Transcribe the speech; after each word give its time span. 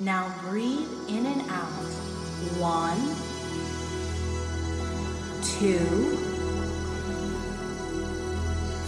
Now 0.00 0.34
breathe 0.48 0.88
in 1.08 1.26
and 1.26 1.42
out. 1.50 1.68
One, 2.58 2.96
two, 5.42 6.16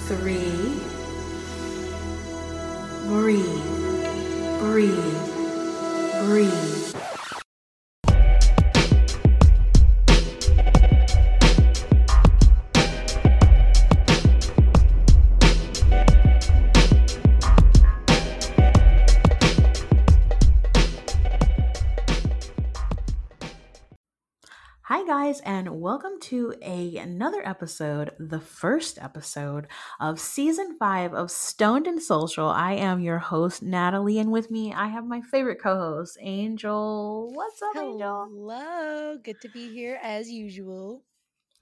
three. 0.08 0.80
Breathe, 3.08 3.44
breathe, 4.58 5.28
breathe. 6.24 6.81
Welcome 25.82 26.12
to 26.20 26.54
a 26.62 26.96
another 26.98 27.44
episode, 27.44 28.12
the 28.16 28.38
first 28.38 29.00
episode 29.02 29.66
of 29.98 30.20
season 30.20 30.76
5 30.78 31.12
of 31.12 31.28
Stoned 31.28 31.88
and 31.88 32.00
Social. 32.00 32.46
I 32.46 32.74
am 32.74 33.00
your 33.00 33.18
host 33.18 33.64
Natalie 33.64 34.20
and 34.20 34.30
with 34.30 34.48
me 34.48 34.72
I 34.72 34.86
have 34.86 35.04
my 35.04 35.20
favorite 35.22 35.60
co-host 35.60 36.18
Angel. 36.20 37.32
What's 37.34 37.60
up 37.62 37.74
Angel? 37.74 38.28
Hello, 38.30 39.18
good 39.24 39.40
to 39.40 39.48
be 39.48 39.72
here 39.72 39.98
as 40.00 40.30
usual. 40.30 41.02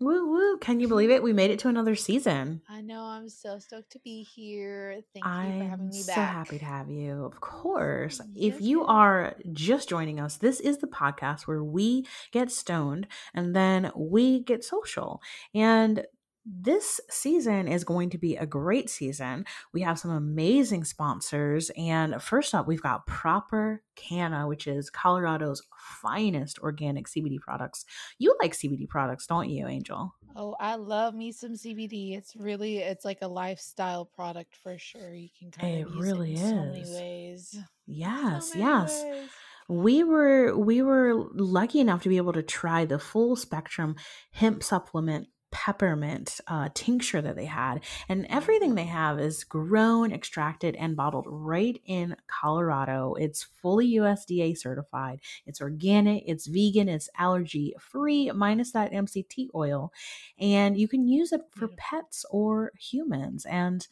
Woo 0.01 0.31
woo. 0.31 0.57
Can 0.57 0.81
you 0.81 0.89
believe 0.89 1.11
it? 1.11 1.23
We 1.23 1.35
made 1.35 1.51
it 1.51 1.59
to 1.61 1.69
another 1.69 1.95
season. 1.95 2.63
I 2.71 2.81
know 2.81 3.03
I'm 3.03 3.29
so 3.29 3.59
stoked 3.59 3.93
to 3.93 3.99
be 3.99 4.23
here. 4.23 5.03
Thank 5.13 5.27
you 5.27 5.31
for 5.31 5.69
having 5.69 5.91
me 5.91 6.03
back. 6.07 6.17
I'm 6.17 6.25
so 6.27 6.33
happy 6.33 6.59
to 6.59 6.65
have 6.65 6.91
you. 6.91 7.25
Of 7.27 7.41
course. 7.41 8.19
Yes, 8.33 8.55
If 8.55 8.63
you 8.63 8.87
are 8.87 9.37
just 9.53 9.91
joining 9.91 10.19
us, 10.19 10.39
this 10.39 10.59
is 10.59 10.79
the 10.79 10.87
podcast 10.87 11.43
where 11.43 11.63
we 11.63 12.07
get 12.33 12.51
stoned 12.51 13.09
and 13.35 13.55
then 13.55 13.93
we 13.95 14.41
get 14.41 14.65
social. 14.65 15.21
And 15.55 16.07
this 16.53 17.01
season 17.09 17.69
is 17.69 17.85
going 17.85 18.11
to 18.11 18.19
be 18.19 18.37
a 18.37 18.47
great 18.47 18.91
season. 18.91 19.45
We 19.73 19.83
have 19.83 19.99
some 19.99 20.11
amazing 20.11 20.85
sponsors. 20.85 21.71
And 21.77 22.21
first 22.21 22.55
up, 22.55 22.67
we've 22.67 22.83
got 22.83 23.07
Proper 23.07 23.83
Canna, 23.95 24.49
which 24.49 24.67
is 24.67 24.91
Colorado's 24.91 25.63
finest 26.03 26.59
organic 26.59 27.07
CBD 27.07 27.39
products. 27.39 27.85
You 28.19 28.37
like 28.43 28.53
CBD 28.53 28.89
products, 28.89 29.27
don't 29.27 29.49
you, 29.49 29.67
Angel? 29.69 30.15
Oh, 30.35 30.57
I 30.59 30.75
love 30.77 31.15
me 31.15 31.33
some 31.33 31.53
CBD. 31.53 32.17
It's 32.17 32.35
really 32.37 32.79
it's 32.79 33.05
like 33.05 33.19
a 33.23 33.29
lifestyle 33.29 34.05
product 34.05 34.57
for 34.57 34.79
sure. 34.79 35.15
You 35.15 35.29
can 35.39 35.51
kind 35.51 35.79
It 35.79 35.87
of 35.87 35.95
use 35.95 36.05
really 36.05 36.33
it 36.35 36.41
in 36.41 36.49
so 36.49 36.55
many 36.57 36.81
is. 36.81 36.91
ways. 36.95 37.59
Yes, 37.87 38.53
so 38.53 38.59
many 38.59 38.71
yes. 38.71 39.03
ways. 39.05 39.29
we 39.69 40.05
were 40.05 40.57
we 40.57 40.83
were 40.83 41.15
lucky 41.35 41.81
enough 41.81 42.03
to 42.03 42.09
be 42.09 42.17
able 42.17 42.33
to 42.33 42.43
try 42.43 42.85
the 42.85 42.99
full 42.99 43.37
spectrum 43.37 43.97
hemp 44.33 44.63
supplement 44.63 45.29
peppermint 45.51 46.41
uh, 46.47 46.69
tincture 46.75 47.21
that 47.21 47.37
they 47.37 47.45
had 47.45 47.83
and 48.09 48.27
everything 48.29 48.75
they 48.75 48.85
have 48.85 49.19
is 49.19 49.45
grown 49.45 50.13
extracted 50.13 50.77
and 50.77 50.97
bottled 50.97 51.27
right 51.29 51.81
in 51.85 52.17
colorado 52.27 53.15
it's 53.15 53.43
fully 53.43 53.93
usda 53.95 54.57
certified 54.57 55.21
it's 55.47 55.61
organic 55.61 56.23
it's 56.27 56.47
vegan 56.47 56.89
it's 56.89 57.09
allergy 57.19 57.75
free 57.79 58.31
minus 58.31 58.73
that 58.73 58.93
mct 58.93 59.49
oil 59.55 59.93
and 60.39 60.79
you 60.79 60.87
can 60.87 61.07
use 61.07 61.33
it 61.33 61.43
for 61.51 61.69
pets 61.77 62.25
or 62.31 62.73
humans 62.79 63.45
and 63.47 63.89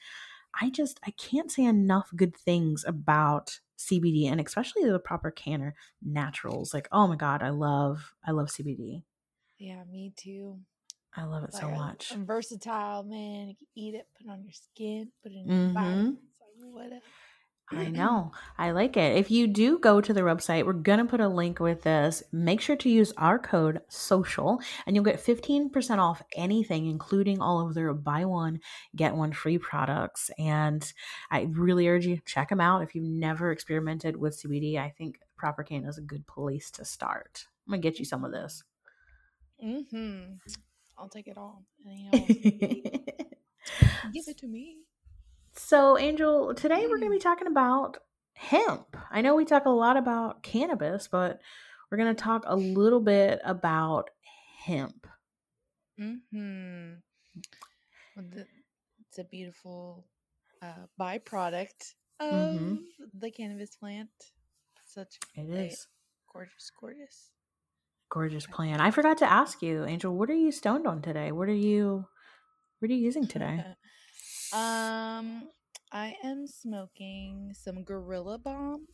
I 0.60 0.70
just 0.70 0.98
I 1.06 1.12
can't 1.12 1.52
say 1.52 1.64
enough 1.64 2.10
good 2.16 2.34
things 2.34 2.84
about 2.86 3.60
CBD 3.78 4.30
and 4.30 4.40
especially 4.40 4.90
the 4.90 4.98
proper 4.98 5.30
Canna 5.30 5.74
naturals. 6.02 6.74
Like, 6.74 6.88
oh 6.90 7.06
my 7.06 7.16
god, 7.16 7.42
I 7.42 7.50
love 7.50 8.14
I 8.26 8.32
love 8.32 8.48
CBD. 8.48 9.02
Yeah, 9.58 9.84
me 9.90 10.12
too. 10.16 10.58
I 11.16 11.24
love 11.24 11.42
it 11.44 11.48
It's 11.48 11.60
so 11.60 11.68
much. 11.70 12.12
I'm 12.12 12.26
versatile, 12.26 13.02
man. 13.02 13.48
You 13.48 13.54
can 13.56 13.66
eat 13.74 13.94
it, 13.94 14.06
put 14.16 14.26
it 14.26 14.30
on 14.30 14.44
your 14.44 14.52
skin, 14.52 15.10
put 15.22 15.32
it 15.32 15.36
in 15.36 15.48
your 15.48 15.74
body. 15.74 15.86
Mhm. 15.86 16.16
It's 16.16 16.40
like 16.62 16.74
whatever. 16.74 17.02
I 17.70 17.88
know. 17.88 18.32
I 18.56 18.70
like 18.70 18.96
it. 18.96 19.18
If 19.18 19.30
you 19.30 19.46
do 19.46 19.78
go 19.78 20.00
to 20.00 20.12
the 20.14 20.22
website, 20.22 20.64
we're 20.64 20.72
going 20.72 21.00
to 21.00 21.04
put 21.04 21.20
a 21.20 21.28
link 21.28 21.60
with 21.60 21.82
this. 21.82 22.22
Make 22.32 22.62
sure 22.62 22.76
to 22.76 22.88
use 22.88 23.12
our 23.18 23.38
code 23.38 23.82
social 23.88 24.60
and 24.86 24.96
you'll 24.96 25.04
get 25.04 25.20
15% 25.20 25.98
off 25.98 26.22
anything, 26.34 26.86
including 26.86 27.42
all 27.42 27.66
of 27.66 27.74
their 27.74 27.92
buy 27.92 28.24
one, 28.24 28.60
get 28.96 29.14
one 29.14 29.32
free 29.32 29.58
products. 29.58 30.30
And 30.38 30.90
I 31.30 31.42
really 31.50 31.88
urge 31.88 32.06
you 32.06 32.20
check 32.24 32.48
them 32.48 32.60
out. 32.60 32.82
If 32.82 32.94
you've 32.94 33.04
never 33.04 33.52
experimented 33.52 34.16
with 34.16 34.40
CBD, 34.40 34.78
I 34.78 34.88
think 34.96 35.20
Proper 35.36 35.62
Can 35.62 35.84
is 35.84 35.98
a 35.98 36.02
good 36.02 36.26
place 36.26 36.70
to 36.70 36.86
start. 36.86 37.46
I'm 37.66 37.72
going 37.72 37.82
to 37.82 37.88
get 37.90 37.98
you 37.98 38.06
some 38.06 38.24
of 38.24 38.32
this. 38.32 38.64
Mm-hmm. 39.62 40.36
I'll 40.98 41.08
take 41.08 41.28
it 41.28 41.36
all. 41.38 41.64
And 41.84 41.98
you 41.98 42.10
know, 42.10 42.90
give 44.12 44.28
it 44.28 44.38
to 44.38 44.46
me. 44.48 44.78
So, 45.54 45.98
Angel, 45.98 46.54
today 46.54 46.86
we're 46.88 46.96
Mm. 46.96 47.00
going 47.00 47.12
to 47.12 47.18
be 47.18 47.22
talking 47.22 47.46
about 47.46 47.98
hemp. 48.34 48.96
I 49.10 49.20
know 49.22 49.34
we 49.34 49.44
talk 49.44 49.64
a 49.66 49.70
lot 49.70 49.96
about 49.96 50.42
cannabis, 50.42 51.08
but 51.08 51.40
we're 51.90 51.98
going 51.98 52.14
to 52.14 52.22
talk 52.22 52.44
a 52.46 52.56
little 52.56 53.00
bit 53.00 53.40
about 53.44 54.10
hemp. 54.64 55.06
Mm-hmm. 56.00 56.92
Well, 58.16 58.26
it's 59.00 59.18
a 59.18 59.24
beautiful 59.24 60.06
uh, 60.62 60.86
byproduct 61.00 61.94
of 62.20 62.30
Mhm. 62.30 62.78
the 63.14 63.30
cannabis 63.30 63.76
plant. 63.76 64.10
Such 64.86 65.18
It 65.34 65.48
is 65.50 65.86
gorgeous, 66.32 66.70
gorgeous. 66.80 67.30
Gorgeous 68.10 68.46
plan. 68.46 68.80
I 68.80 68.90
forgot 68.90 69.18
to 69.18 69.30
ask 69.30 69.62
you, 69.62 69.84
Angel, 69.84 70.14
what 70.14 70.30
are 70.30 70.34
you 70.34 70.52
stoned 70.52 70.86
on 70.86 71.02
today? 71.02 71.32
What 71.32 71.48
are 71.48 71.52
you 71.52 72.06
what 72.78 72.90
are 72.90 72.94
you 72.94 73.00
using 73.00 73.26
today? 73.26 73.64
um, 74.52 75.48
I 75.92 76.14
am 76.22 76.46
smoking 76.46 77.52
some 77.54 77.82
Gorilla 77.82 78.38
Bomb 78.38 78.86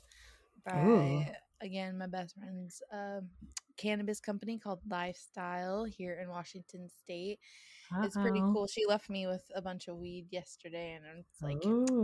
by 0.64 0.84
Ooh. 0.84 1.24
again 1.60 1.98
my 1.98 2.06
best 2.06 2.34
friend's 2.36 2.82
um, 2.92 3.28
cannabis 3.76 4.20
company 4.20 4.58
called 4.58 4.80
Lifestyle 4.88 5.84
here 5.84 6.18
in 6.22 6.28
Washington 6.28 6.88
State. 6.88 7.38
It's 8.02 8.16
pretty 8.16 8.40
cool. 8.40 8.66
She 8.66 8.86
left 8.86 9.08
me 9.08 9.26
with 9.26 9.42
a 9.54 9.62
bunch 9.62 9.88
of 9.88 9.96
weed 9.96 10.26
yesterday, 10.30 10.96
and 10.96 11.04
it's 11.18 11.42
like 11.42 11.62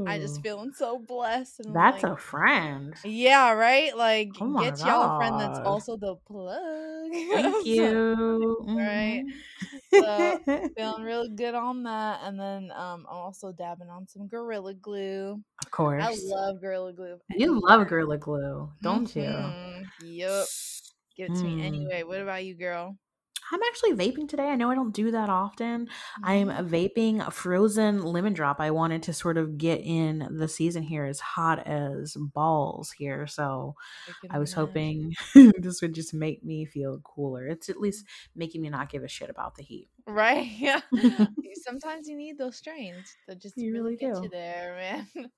I 0.09 0.19
just 0.19 0.43
feeling 0.43 0.73
so 0.73 0.99
blessed. 0.99 1.61
And 1.61 1.75
That's 1.75 2.03
like, 2.03 2.13
a 2.13 2.17
friend. 2.17 2.95
yeah, 3.05 3.53
right. 3.53 3.97
Like 3.97 4.31
Oh 4.41 4.61
get 4.61 4.79
y'all 4.81 5.17
a 5.17 5.19
friend 5.19 5.41
that's 5.41 5.59
also 5.61 5.97
the 5.97 6.17
plug. 6.27 7.00
Thank 7.33 7.65
So, 7.77 7.95
you. 8.67 8.67
right. 8.77 9.25
Mhm. 9.97 10.41
feeling 10.77 11.03
real 11.03 11.29
good 11.29 11.55
on 11.55 11.83
that, 11.85 12.21
and 12.25 12.39
then 12.39 12.71
um, 12.73 13.07
I'm 13.11 13.17
also 13.19 13.53
dabbing 13.53 13.89
on 13.91 14.07
some 14.09 14.29
Gorilla 14.29 14.75
Glue. 14.75 15.43
of 15.65 15.71
course. 15.71 16.05
I 16.05 16.15
love 16.37 16.61
Gorilla 16.61 16.93
Glue. 16.93 17.21
you 17.37 17.61
love 17.61 17.89
Gorilla 17.89 18.19
Glue, 18.19 18.71
don't 18.83 19.15
you? 19.17 19.25
Mhm. 19.25 19.91
Yup. 19.99 20.49
Give 21.17 21.27
it 21.29 21.35
to 21.37 21.47
me 21.47 21.57
Mm. 21.57 21.67
anyway. 21.67 22.03
What 22.05 22.21
about 22.23 22.45
you, 22.45 22.55
girl? 22.57 22.97
I'm 23.53 23.63
actually 23.63 23.93
vaping 23.93 24.29
today. 24.29 24.49
I 24.49 24.57
know 24.57 24.71
I 24.71 24.75
don't 24.75 24.93
do 24.95 25.11
that 25.11 25.29
often. 25.29 25.89
I'm 26.23 26.49
Mhm. 26.49 26.69
vaping 26.69 27.27
a 27.27 27.31
frozen 27.31 28.03
lemon 28.03 28.33
drop. 28.33 28.61
I 28.61 28.71
wanted 28.71 29.03
to 29.05 29.13
sort 29.13 29.37
of 29.39 29.59
get 29.59 29.81
in 29.83 30.29
the 30.37 30.49
season 30.49 30.83
here 30.83 31.05
as 31.05 31.21
hot 31.21 31.67
as 31.67 32.15
balls 32.17 32.91
here. 32.93 33.27
So 33.27 33.75
I 34.09 34.13
I 34.31 34.39
was 34.39 34.53
imagine. 34.53 34.55
hoping 34.55 35.15
this 35.59 35.83
would 35.83 35.95
just 35.95 36.15
make 36.15 36.45
me 36.45 36.65
feel 36.67 37.01
cooler. 37.01 37.47
It's 37.47 37.69
at 37.69 37.81
least 37.81 38.07
making 38.35 38.63
me 38.63 38.71
not 38.71 38.91
give 38.91 39.05
a 39.05 39.09
shit 39.09 39.31
about 39.31 39.57
the 39.57 39.63
heat. 39.63 39.89
Right? 40.07 40.47
Yeah. 40.59 40.81
Sometimes 41.55 42.09
you 42.09 42.17
need 42.17 42.39
those 42.39 42.57
strains 42.57 43.19
that 43.27 43.41
just 43.41 43.57
You 43.57 43.73
really, 43.73 43.93
really 43.93 43.97
get 43.97 44.11
do. 44.15 44.23
you 44.23 44.29
there, 44.31 44.75
man. 44.75 45.31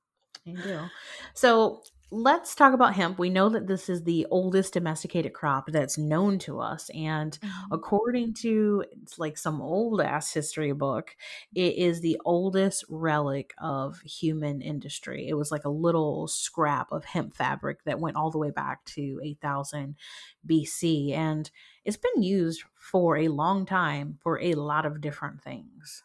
I 0.47 0.53
do. 0.53 0.91
So 1.35 1.83
let's 2.13 2.55
talk 2.55 2.75
about 2.75 2.95
hemp. 2.95 3.19
We 3.19 3.31
know 3.31 3.49
that 3.49 3.67
this 3.67 3.89
is 3.89 4.05
the 4.05 4.27
oldest 4.31 4.75
domesticated 4.75 5.33
crop 5.33 5.67
that's 5.69 5.97
known 5.99 6.39
to 6.41 6.61
us. 6.61 6.91
And 6.91 7.39
Mhm. 7.43 7.73
according 7.73 8.35
to 8.35 8.85
it's 9.03 9.19
like 9.19 9.39
some 9.39 9.63
old 9.63 10.01
ass 10.01 10.33
history 10.33 10.73
book, 10.73 11.17
it 11.55 11.75
is 11.77 12.01
the 12.03 12.21
oldest 12.27 12.85
relic 12.91 13.55
of 13.59 14.01
human 14.03 14.61
industry. 14.61 15.27
It 15.27 15.35
was 15.35 15.51
like 15.51 15.65
a 15.65 15.71
little 15.71 16.29
scrap 16.29 16.93
of 16.93 17.05
hemp 17.07 17.35
fabric 17.35 17.85
that 17.85 17.99
went 18.01 18.17
all 18.17 18.31
the 18.31 18.39
way 18.39 18.51
back 18.51 18.85
to 18.87 19.21
8000 19.25 19.97
BC. 20.45 21.15
And 21.15 21.51
it's 21.85 21.97
been 21.97 22.23
used 22.23 22.63
for 22.75 23.17
a 23.17 23.29
long 23.29 23.65
time 23.67 24.19
for 24.21 24.39
a 24.41 24.55
lot 24.55 24.85
of 24.87 25.01
different 25.01 25.43
things. 25.43 26.05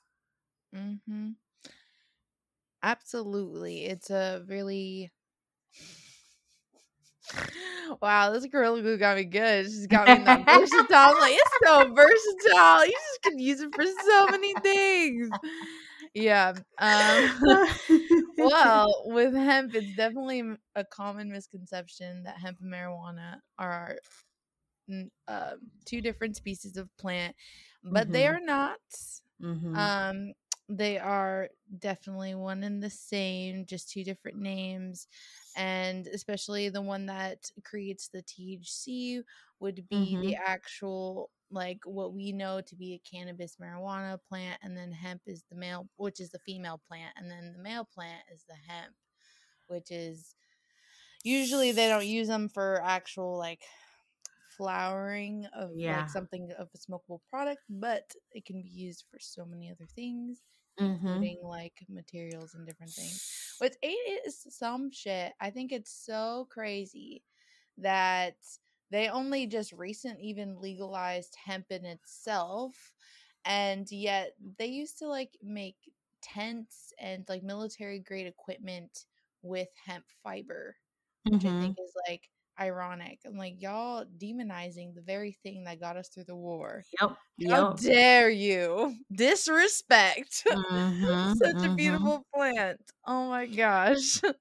Mm-hmm. 0.73 1.31
Absolutely. 2.83 3.85
It's 3.85 4.09
a 4.09 4.43
really 4.47 5.11
Wow, 8.01 8.31
this 8.31 8.45
Gorilla 8.45 8.81
Glue 8.81 8.97
got 8.97 9.18
me 9.18 9.24
good. 9.24 9.65
She's 9.65 9.88
got 9.88 10.07
me 10.07 10.24
that 10.25 10.45
versatile. 10.45 10.85
I'm 10.91 11.19
like, 11.19 11.33
it's 11.33 11.51
so 11.63 11.94
versatile. 11.94 12.85
You 12.85 12.91
just 12.91 13.21
can 13.24 13.39
use 13.39 13.62
it 13.62 13.74
for 13.74 13.83
so 13.85 14.27
many 14.27 14.53
things. 14.62 15.29
yeah. 16.13 16.53
Um, 16.79 17.68
well, 18.38 19.03
with 19.06 19.33
hemp, 19.33 19.75
it's 19.75 19.95
definitely 19.95 20.44
a 20.75 20.83
common 20.85 21.31
misconception 21.31 22.23
that 22.23 22.38
hemp 22.38 22.59
and 22.62 22.73
marijuana 22.73 23.38
are 23.57 23.97
uh, 25.27 25.51
two 25.85 26.01
different 26.01 26.35
species 26.35 26.77
of 26.77 26.89
plant, 26.97 27.35
but 27.83 28.03
mm-hmm. 28.03 28.13
they 28.13 28.27
are 28.27 28.39
not. 28.39 28.80
Mm-hmm. 29.41 29.75
Um, 29.75 30.33
they 30.69 30.97
are 30.97 31.50
definitely 31.80 32.35
one 32.35 32.63
and 32.63 32.83
the 32.83 32.89
same, 32.89 33.65
just 33.65 33.89
two 33.89 34.03
different 34.03 34.38
names. 34.38 35.07
And 35.57 36.07
especially 36.07 36.69
the 36.69 36.81
one 36.81 37.07
that 37.07 37.50
creates 37.65 38.07
the 38.07 38.21
THC 38.21 39.24
would 39.59 39.88
be 39.89 40.13
mm-hmm. 40.13 40.21
the 40.21 40.36
actual, 40.36 41.30
like 41.51 41.80
what 41.86 42.13
we 42.13 42.31
know 42.31 42.62
to 42.62 42.75
be 42.75 42.94
a 42.94 43.09
cannabis 43.15 43.57
marijuana 43.62 44.19
plant. 44.30 44.59
And 44.62 44.77
then 44.77 44.92
hemp 44.92 45.21
is 45.25 45.44
the 45.50 45.57
male, 45.57 45.89
which 45.98 46.19
is 46.21 46.30
the 46.30 46.39
female 46.39 46.80
plant. 46.88 47.13
And 47.18 47.30
then 47.30 47.54
the 47.56 47.62
male 47.62 47.88
plant 47.94 48.21
is 48.33 48.45
the 48.48 48.56
hemp, 48.71 48.94
which 49.68 49.92
is 49.92 50.36
usually 51.24 51.71
they 51.71 51.89
don't 51.89 52.06
use 52.06 52.27
them 52.27 52.48
for 52.50 52.81
actual 52.83 53.38
like 53.38 53.63
flowering 54.57 55.48
of 55.56 55.71
yeah. 55.75 56.01
like 56.01 56.09
something 56.09 56.50
of 56.57 56.68
a 56.74 56.77
smokable 56.77 57.19
product, 57.30 57.62
but 57.69 58.12
it 58.31 58.45
can 58.45 58.62
be 58.62 58.69
used 58.69 59.06
for 59.09 59.19
so 59.19 59.45
many 59.45 59.69
other 59.69 59.88
things, 59.95 60.42
mm-hmm. 60.79 61.07
including 61.07 61.39
like 61.44 61.85
materials 61.89 62.53
and 62.53 62.65
different 62.65 62.91
things. 62.91 63.56
What's 63.59 63.77
eight 63.83 64.19
is 64.25 64.45
some 64.50 64.91
shit. 64.91 65.33
I 65.39 65.50
think 65.50 65.71
it's 65.71 65.91
so 65.91 66.47
crazy 66.50 67.24
that 67.77 68.35
they 68.91 69.09
only 69.09 69.47
just 69.47 69.74
recent 69.74 70.19
even 70.19 70.62
legalized 70.62 71.35
hemp 71.44 71.65
in 71.69 71.85
itself 71.85 72.94
and 73.45 73.89
yet 73.91 74.33
they 74.57 74.68
used 74.68 75.00
to 75.00 75.07
like 75.07 75.38
make 75.41 75.75
tents 76.21 76.94
and 77.00 77.23
like 77.30 77.44
military 77.44 78.00
grade 78.00 78.27
equipment 78.27 79.06
with 79.41 79.69
hemp 79.85 80.06
fiber 80.23 80.75
which 81.25 81.41
mm-hmm. 81.44 81.57
i 81.57 81.62
think 81.62 81.77
is 81.80 81.94
like 82.09 82.30
ironic. 82.59 83.19
I'm 83.25 83.38
like, 83.38 83.62
y'all 83.62 84.06
demonizing 84.18 84.95
the 84.95 85.01
very 85.01 85.38
thing 85.44 85.63
that 85.65 85.80
got 85.80 85.98
us 85.98 86.09
through 86.09 86.25
the 86.25 86.36
war. 86.36 86.83
Yep. 87.01 87.12
How 87.50 87.69
yep. 87.69 87.77
dare 87.77 88.30
you 88.30 88.95
disrespect 89.15 90.44
mm-hmm, 90.48 91.33
such 91.33 91.56
mm-hmm. 91.56 91.71
a 91.71 91.75
beautiful 91.75 92.25
plant? 92.33 92.81
Oh 93.06 93.30
my 93.30 93.45
gosh. 93.45 94.21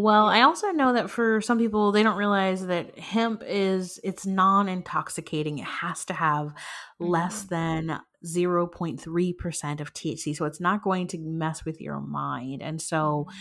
Well, 0.00 0.26
I 0.26 0.42
also 0.42 0.68
know 0.68 0.92
that 0.92 1.10
for 1.10 1.40
some 1.40 1.58
people 1.58 1.90
they 1.90 2.04
don't 2.04 2.16
realize 2.16 2.64
that 2.68 2.96
hemp 3.00 3.42
is 3.44 3.98
it's 4.04 4.24
non-intoxicating. 4.24 5.58
It 5.58 5.64
has 5.64 6.04
to 6.04 6.14
have 6.14 6.54
less 7.00 7.44
mm-hmm. 7.46 7.88
than 7.88 8.00
0.3% 8.24 9.80
of 9.80 9.92
THC. 9.92 10.36
So 10.36 10.44
it's 10.44 10.60
not 10.60 10.84
going 10.84 11.08
to 11.08 11.18
mess 11.18 11.64
with 11.64 11.80
your 11.80 11.98
mind. 11.98 12.62
And 12.62 12.80
so 12.80 13.26
mm-hmm 13.28 13.38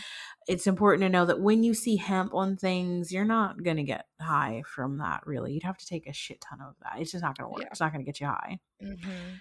it's 0.48 0.68
important 0.68 1.02
to 1.02 1.10
know 1.10 1.26
that 1.26 1.42
when 1.42 1.64
you 1.64 1.74
see 1.74 1.98
hemp 1.98 2.34
on 2.34 2.56
things, 2.56 3.12
you're 3.12 3.26
not 3.26 3.64
going 3.64 3.78
to 3.78 3.84
get 3.84 4.06
high 4.22 4.64
from 4.66 4.98
that, 5.00 5.22
really. 5.26 5.54
You'd 5.54 5.64
have 5.64 5.78
to 5.78 5.86
take 5.86 6.08
a 6.08 6.14
shit 6.14 6.42
ton 6.42 6.60
of 6.62 6.76
that. 6.84 7.02
It's 7.02 7.12
just 7.12 7.24
not 7.24 7.38
going 7.38 7.50
to 7.50 7.54
work. 7.54 7.62
Yeah. 7.64 7.70
It's 7.72 7.80
not 7.80 7.92
going 7.92 8.04
to 8.04 8.10
get 8.10 8.22
you 8.22 8.28
high. 8.28 8.60
Mm-hmm. 8.82 9.36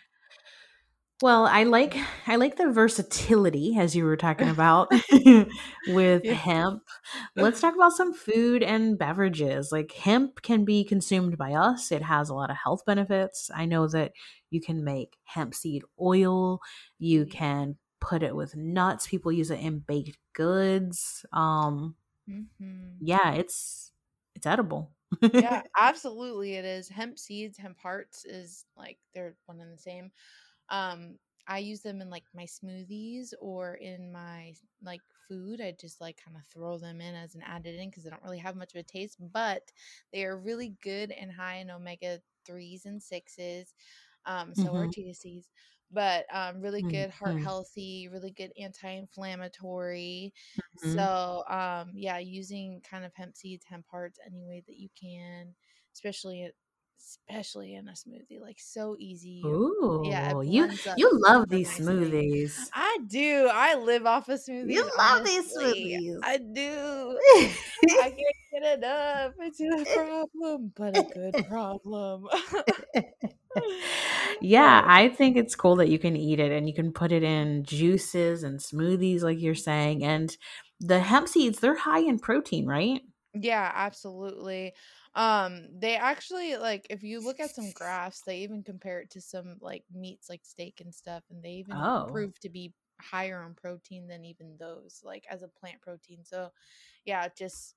Well, 1.23 1.47
I 1.47 1.63
like 1.63 1.97
I 2.27 2.37
like 2.37 2.57
the 2.57 2.71
versatility 2.71 3.79
as 3.79 3.97
you 3.97 4.05
were 4.05 4.19
talking 4.19 4.51
about 4.51 4.91
with 5.89 6.23
yeah. 6.27 6.35
hemp. 6.35 6.83
Let's 7.35 7.59
talk 7.59 7.75
about 7.75 7.93
some 7.93 8.13
food 8.13 8.63
and 8.63 8.99
beverages. 8.99 9.73
Like 9.73 9.93
hemp 9.93 10.43
can 10.43 10.67
be 10.67 10.85
consumed 10.85 11.39
by 11.39 11.53
us. 11.53 11.91
It 11.91 12.03
has 12.03 12.29
a 12.29 12.35
lot 12.35 12.51
of 12.51 12.59
health 12.63 12.83
benefits. 12.85 13.51
I 13.55 13.65
know 13.65 13.89
that 13.89 14.13
you 14.51 14.61
can 14.61 14.85
make 14.85 15.17
hemp 15.25 15.55
seed 15.55 15.85
oil. 15.99 16.61
You 16.99 17.25
can 17.25 17.77
put 18.07 18.23
it 18.23 18.35
with 18.35 18.57
nuts. 18.57 19.07
People 19.07 19.33
use 19.33 19.51
it 19.51 19.61
in 19.61 19.81
baked 19.81 20.19
goods. 20.33 21.27
Um, 21.33 21.97
mm-hmm. 22.29 22.99
yeah, 23.01 23.33
it's 23.33 23.93
it's 24.35 24.47
edible. 24.47 24.93
yeah, 25.33 25.63
absolutely, 25.79 26.55
it 26.55 26.65
is. 26.65 26.89
Hemp 26.89 27.19
seeds, 27.19 27.59
hemp 27.59 27.79
hearts 27.79 28.25
is 28.25 28.65
like 28.77 28.99
they're 29.15 29.35
one 29.47 29.61
and 29.61 29.73
the 29.73 29.81
same. 29.81 30.11
Um, 30.69 31.17
I 31.49 31.59
use 31.59 31.81
them 31.81 32.01
in 32.01 32.11
like 32.11 32.25
my 32.35 32.45
smoothies 32.45 33.33
or 33.41 33.75
in 33.75 34.13
my 34.13 34.55
like 34.83 35.01
food. 35.29 35.61
I 35.61 35.75
just 35.81 36.01
like 36.01 36.19
kind 36.25 36.37
of 36.37 36.43
throw 36.53 36.79
them 36.79 37.01
in 37.01 37.15
as 37.15 37.35
an 37.35 37.43
added 37.45 37.77
in 37.77 37.89
because 37.89 38.05
they 38.05 38.11
don't 38.11 38.23
really 38.23 38.39
have 38.39 38.57
much 38.57 38.75
of 38.75 38.81
a 38.81 38.83
taste, 38.83 39.17
but 39.33 39.63
they 40.13 40.25
are 40.25 40.39
really 40.39 40.75
good 40.83 41.13
and 41.13 41.31
high 41.31 41.57
in 41.57 41.71
omega 41.71 42.21
threes 42.45 42.87
and 42.87 43.03
sixes. 43.03 43.75
Um, 44.27 44.55
so 44.55 44.65
mm-hmm. 44.65 44.77
are 44.77 44.87
THCs 44.89 45.45
but 45.93 46.27
um, 46.33 46.61
really 46.61 46.83
good 46.83 47.11
heart 47.11 47.35
mm-hmm. 47.35 47.45
healthy, 47.45 48.09
really 48.13 48.31
good 48.31 48.53
anti-inflammatory. 48.61 50.33
Mm-hmm. 50.85 50.95
So 50.95 51.45
um, 51.49 51.93
yeah, 51.95 52.19
using 52.19 52.81
kind 52.89 53.05
of 53.05 53.13
hemp 53.15 53.37
seeds, 53.37 53.65
hemp 53.69 53.87
hearts 53.91 54.19
any 54.27 54.45
way 54.45 54.63
that 54.67 54.77
you 54.77 54.89
can, 55.01 55.55
especially 55.95 56.51
especially 56.99 57.75
in 57.75 57.89
a 57.89 57.93
smoothie, 57.93 58.41
like 58.41 58.59
so 58.59 58.97
easy. 58.99 59.43
Ooh, 59.45 60.03
yeah, 60.05 60.33
you 60.41 60.69
you 60.97 61.11
love 61.13 61.49
these 61.49 61.71
smoothies. 61.79 62.69
I 62.75 62.99
do. 63.07 63.49
I 63.53 63.77
live 63.77 64.07
off 64.07 64.29
of 64.29 64.41
smoothies. 64.41 64.73
You 64.73 64.91
love 64.99 65.25
these 65.25 65.57
smoothies. 65.57 66.19
I 66.23 66.39
do. 66.39 67.19
I 67.37 68.11
can't 68.11 68.36
enough. 68.67 69.33
It's 69.41 69.61
a 69.61 69.95
problem, 69.95 70.73
but 70.77 70.97
a 70.97 71.03
good 71.03 71.47
problem 71.49 72.27
yeah, 74.41 74.83
I 74.85 75.09
think 75.09 75.37
it's 75.37 75.55
cool 75.55 75.77
that 75.77 75.89
you 75.89 75.99
can 75.99 76.17
eat 76.17 76.41
it 76.41 76.53
and 76.53 76.69
you 76.69 76.75
can 76.75 76.93
put 76.93 77.13
it 77.13 77.23
in 77.23 77.65
juices 77.65 78.43
and 78.43 78.59
smoothies, 78.59 79.23
like 79.23 79.41
you're 79.41 79.55
saying. 79.55 80.05
And 80.05 80.37
the 80.81 81.01
hemp 81.01 81.29
seeds, 81.29 81.61
they're 81.61 81.77
high 81.77 82.01
in 82.01 82.19
protein, 82.19 82.67
right? 82.67 83.01
Yeah, 83.35 83.71
absolutely. 83.75 84.75
Um, 85.15 85.69
they 85.79 85.97
actually 85.97 86.57
like 86.57 86.87
if 86.91 87.03
you 87.03 87.21
look 87.21 87.41
at 87.41 87.55
some 87.55 87.71
graphs, 87.73 88.23
they 88.23 88.39
even 88.39 88.63
compare 88.63 89.01
it 89.01 89.11
to 89.11 89.21
some 89.21 89.57
like 89.61 89.85
meats 89.95 90.29
like 90.29 90.45
steak 90.45 90.81
and 90.83 90.95
stuff, 90.95 91.23
and 91.31 91.43
they 91.43 91.53
even 91.53 91.75
oh. 91.75 92.07
prove 92.11 92.39
to 92.41 92.51
be 92.51 92.73
higher 93.01 93.45
in 93.47 93.55
protein 93.55 94.07
than 94.07 94.25
even 94.25 94.57
those, 94.59 95.01
like 95.05 95.25
as 95.31 95.43
a 95.43 95.49
plant 95.49 95.81
protein. 95.81 96.19
So 96.23 96.51
yeah, 97.05 97.29
just 97.37 97.75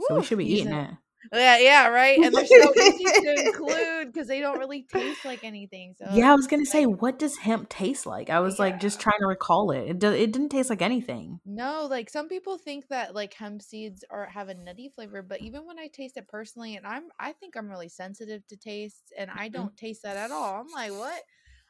so 0.00 0.16
we 0.16 0.24
should 0.24 0.38
be 0.38 0.52
eating 0.52 0.72
it. 0.72 0.90
Yeah, 1.32 1.58
yeah, 1.58 1.88
right. 1.88 2.18
And 2.18 2.34
they're 2.34 2.46
so 2.46 2.74
easy 2.74 3.04
to 3.04 3.34
include 3.46 4.12
because 4.12 4.26
they 4.28 4.40
don't 4.40 4.58
really 4.58 4.82
taste 4.82 5.24
like 5.24 5.44
anything. 5.44 5.94
So 5.96 6.06
yeah, 6.12 6.32
I 6.32 6.34
was 6.34 6.46
gonna 6.46 6.66
say, 6.66 6.84
what 6.84 7.18
does 7.18 7.36
hemp 7.36 7.68
taste 7.68 8.06
like? 8.06 8.28
I 8.28 8.40
was 8.40 8.58
yeah. 8.58 8.64
like 8.64 8.80
just 8.80 9.00
trying 9.00 9.20
to 9.20 9.26
recall 9.26 9.70
it. 9.70 9.88
It 9.88 9.98
do, 9.98 10.10
it 10.10 10.32
didn't 10.32 10.48
taste 10.48 10.68
like 10.68 10.82
anything. 10.82 11.40
No, 11.46 11.86
like 11.88 12.10
some 12.10 12.28
people 12.28 12.58
think 12.58 12.88
that 12.88 13.14
like 13.14 13.34
hemp 13.34 13.62
seeds 13.62 14.04
are 14.10 14.26
have 14.26 14.48
a 14.48 14.54
nutty 14.54 14.90
flavor, 14.94 15.22
but 15.22 15.40
even 15.40 15.64
when 15.66 15.78
I 15.78 15.88
taste 15.88 16.16
it 16.16 16.28
personally, 16.28 16.76
and 16.76 16.86
I'm 16.86 17.04
I 17.18 17.32
think 17.32 17.56
I'm 17.56 17.70
really 17.70 17.88
sensitive 17.88 18.46
to 18.48 18.56
taste, 18.56 19.12
and 19.16 19.30
I 19.30 19.46
mm-hmm. 19.46 19.54
don't 19.54 19.76
taste 19.76 20.02
that 20.02 20.16
at 20.16 20.32
all. 20.32 20.60
I'm 20.60 20.72
like, 20.74 20.92
what? 20.92 21.22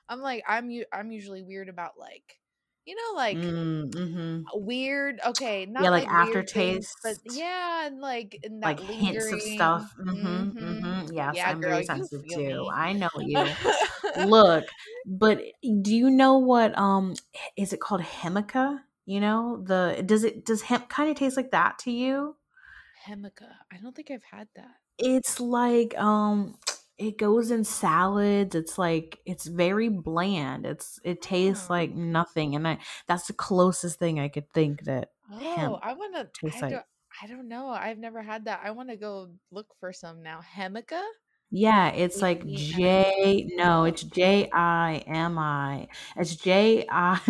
I'm 0.08 0.20
like, 0.20 0.42
I'm 0.48 0.70
I'm 0.92 1.12
usually 1.12 1.42
weird 1.42 1.68
about 1.68 1.92
like 1.98 2.38
you 2.84 2.96
know, 2.96 3.16
like 3.16 3.36
mm, 3.36 3.90
mm-hmm. 3.90 4.40
weird. 4.54 5.20
Okay, 5.24 5.66
not 5.66 5.84
yeah, 5.84 5.90
like, 5.90 6.04
like 6.06 6.12
aftertaste, 6.12 6.96
but 7.04 7.16
yeah, 7.30 7.86
and 7.86 8.00
like 8.00 8.38
and 8.42 8.60
like 8.60 8.80
hints 8.80 9.30
of 9.30 9.40
stuff. 9.40 9.94
Mm-hmm, 10.00 10.26
mm-hmm. 10.26 10.58
mm-hmm. 10.58 11.12
Yes, 11.14 11.34
yeah, 11.36 11.50
I'm 11.50 11.60
girl, 11.60 11.70
very 11.70 11.84
sensitive 11.84 12.26
too. 12.28 12.62
Me. 12.62 12.70
I 12.72 12.92
know 12.92 13.10
you. 13.18 13.46
Look, 14.26 14.64
but 15.06 15.40
do 15.82 15.94
you 15.94 16.10
know 16.10 16.38
what? 16.38 16.76
Um, 16.76 17.14
is 17.56 17.72
it 17.72 17.80
called 17.80 18.00
hemica? 18.00 18.80
You 19.04 19.20
know 19.20 19.62
the 19.64 20.02
does 20.04 20.24
it 20.24 20.44
does 20.44 20.62
hemp 20.62 20.88
kind 20.88 21.10
of 21.10 21.16
taste 21.16 21.36
like 21.36 21.50
that 21.52 21.78
to 21.80 21.90
you? 21.90 22.36
Hemica. 23.06 23.48
I 23.72 23.78
don't 23.82 23.94
think 23.94 24.10
I've 24.10 24.24
had 24.24 24.48
that. 24.56 24.76
It's 24.98 25.40
like 25.40 25.96
um 25.98 26.56
it 27.02 27.18
goes 27.18 27.50
in 27.50 27.64
salads 27.64 28.54
it's 28.54 28.78
like 28.78 29.18
it's 29.26 29.46
very 29.46 29.88
bland 29.88 30.64
it's 30.64 31.00
it 31.04 31.20
tastes 31.20 31.68
like 31.68 31.90
oh. 31.92 31.98
nothing 31.98 32.54
and 32.54 32.66
i 32.66 32.78
that's 33.08 33.26
the 33.26 33.32
closest 33.32 33.98
thing 33.98 34.20
i 34.20 34.28
could 34.28 34.48
think 34.52 34.84
that 34.84 35.08
oh 35.32 35.78
i 35.82 35.92
want 35.92 36.14
to 36.14 36.48
I, 36.56 36.60
like. 36.60 36.84
I 37.22 37.26
don't 37.26 37.48
know 37.48 37.68
i've 37.68 37.98
never 37.98 38.22
had 38.22 38.44
that 38.44 38.60
i 38.64 38.70
want 38.70 38.90
to 38.90 38.96
go 38.96 39.30
look 39.50 39.66
for 39.80 39.92
some 39.92 40.22
now 40.22 40.40
hemica 40.56 41.02
yeah 41.50 41.88
it's 41.88 42.22
like 42.22 42.46
j 42.46 43.50
no 43.56 43.84
it's 43.84 44.02
j-i-m-i 44.02 45.88
it's 46.16 46.36
j-i 46.36 47.20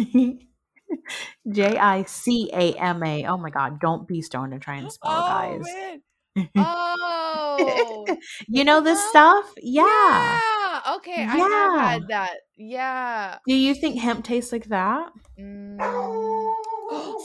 J 1.51 1.79
I 1.79 2.03
C 2.03 2.51
A 2.53 2.73
M 2.75 3.03
A. 3.03 3.25
Oh 3.27 3.39
my 3.39 3.51
God! 3.51 3.81
Don't 3.81 4.07
be 4.07 4.21
stoned 4.21 4.53
and 4.53 4.61
try 4.61 4.77
and 4.77 4.93
spell, 4.93 5.11
oh, 5.11 5.29
guys. 5.29 5.65
Man. 5.65 6.03
Oh, 6.57 7.22
you 8.49 8.65
know 8.65 8.81
this 8.81 9.03
stuff? 9.11 9.53
Yeah. 9.61 9.83
Yeah. 9.85 10.95
Okay, 10.97 11.17
yeah. 11.19 11.33
I 11.33 11.39
have 11.39 11.81
had 11.81 12.09
that. 12.09 12.35
Yeah. 12.57 13.39
Do 13.47 13.55
you 13.55 13.75
think 13.75 14.01
hemp 14.01 14.25
tastes 14.25 14.53
like 14.53 14.67
that? 14.67 15.11
Mm. 15.39 15.79
I'm 15.81 17.17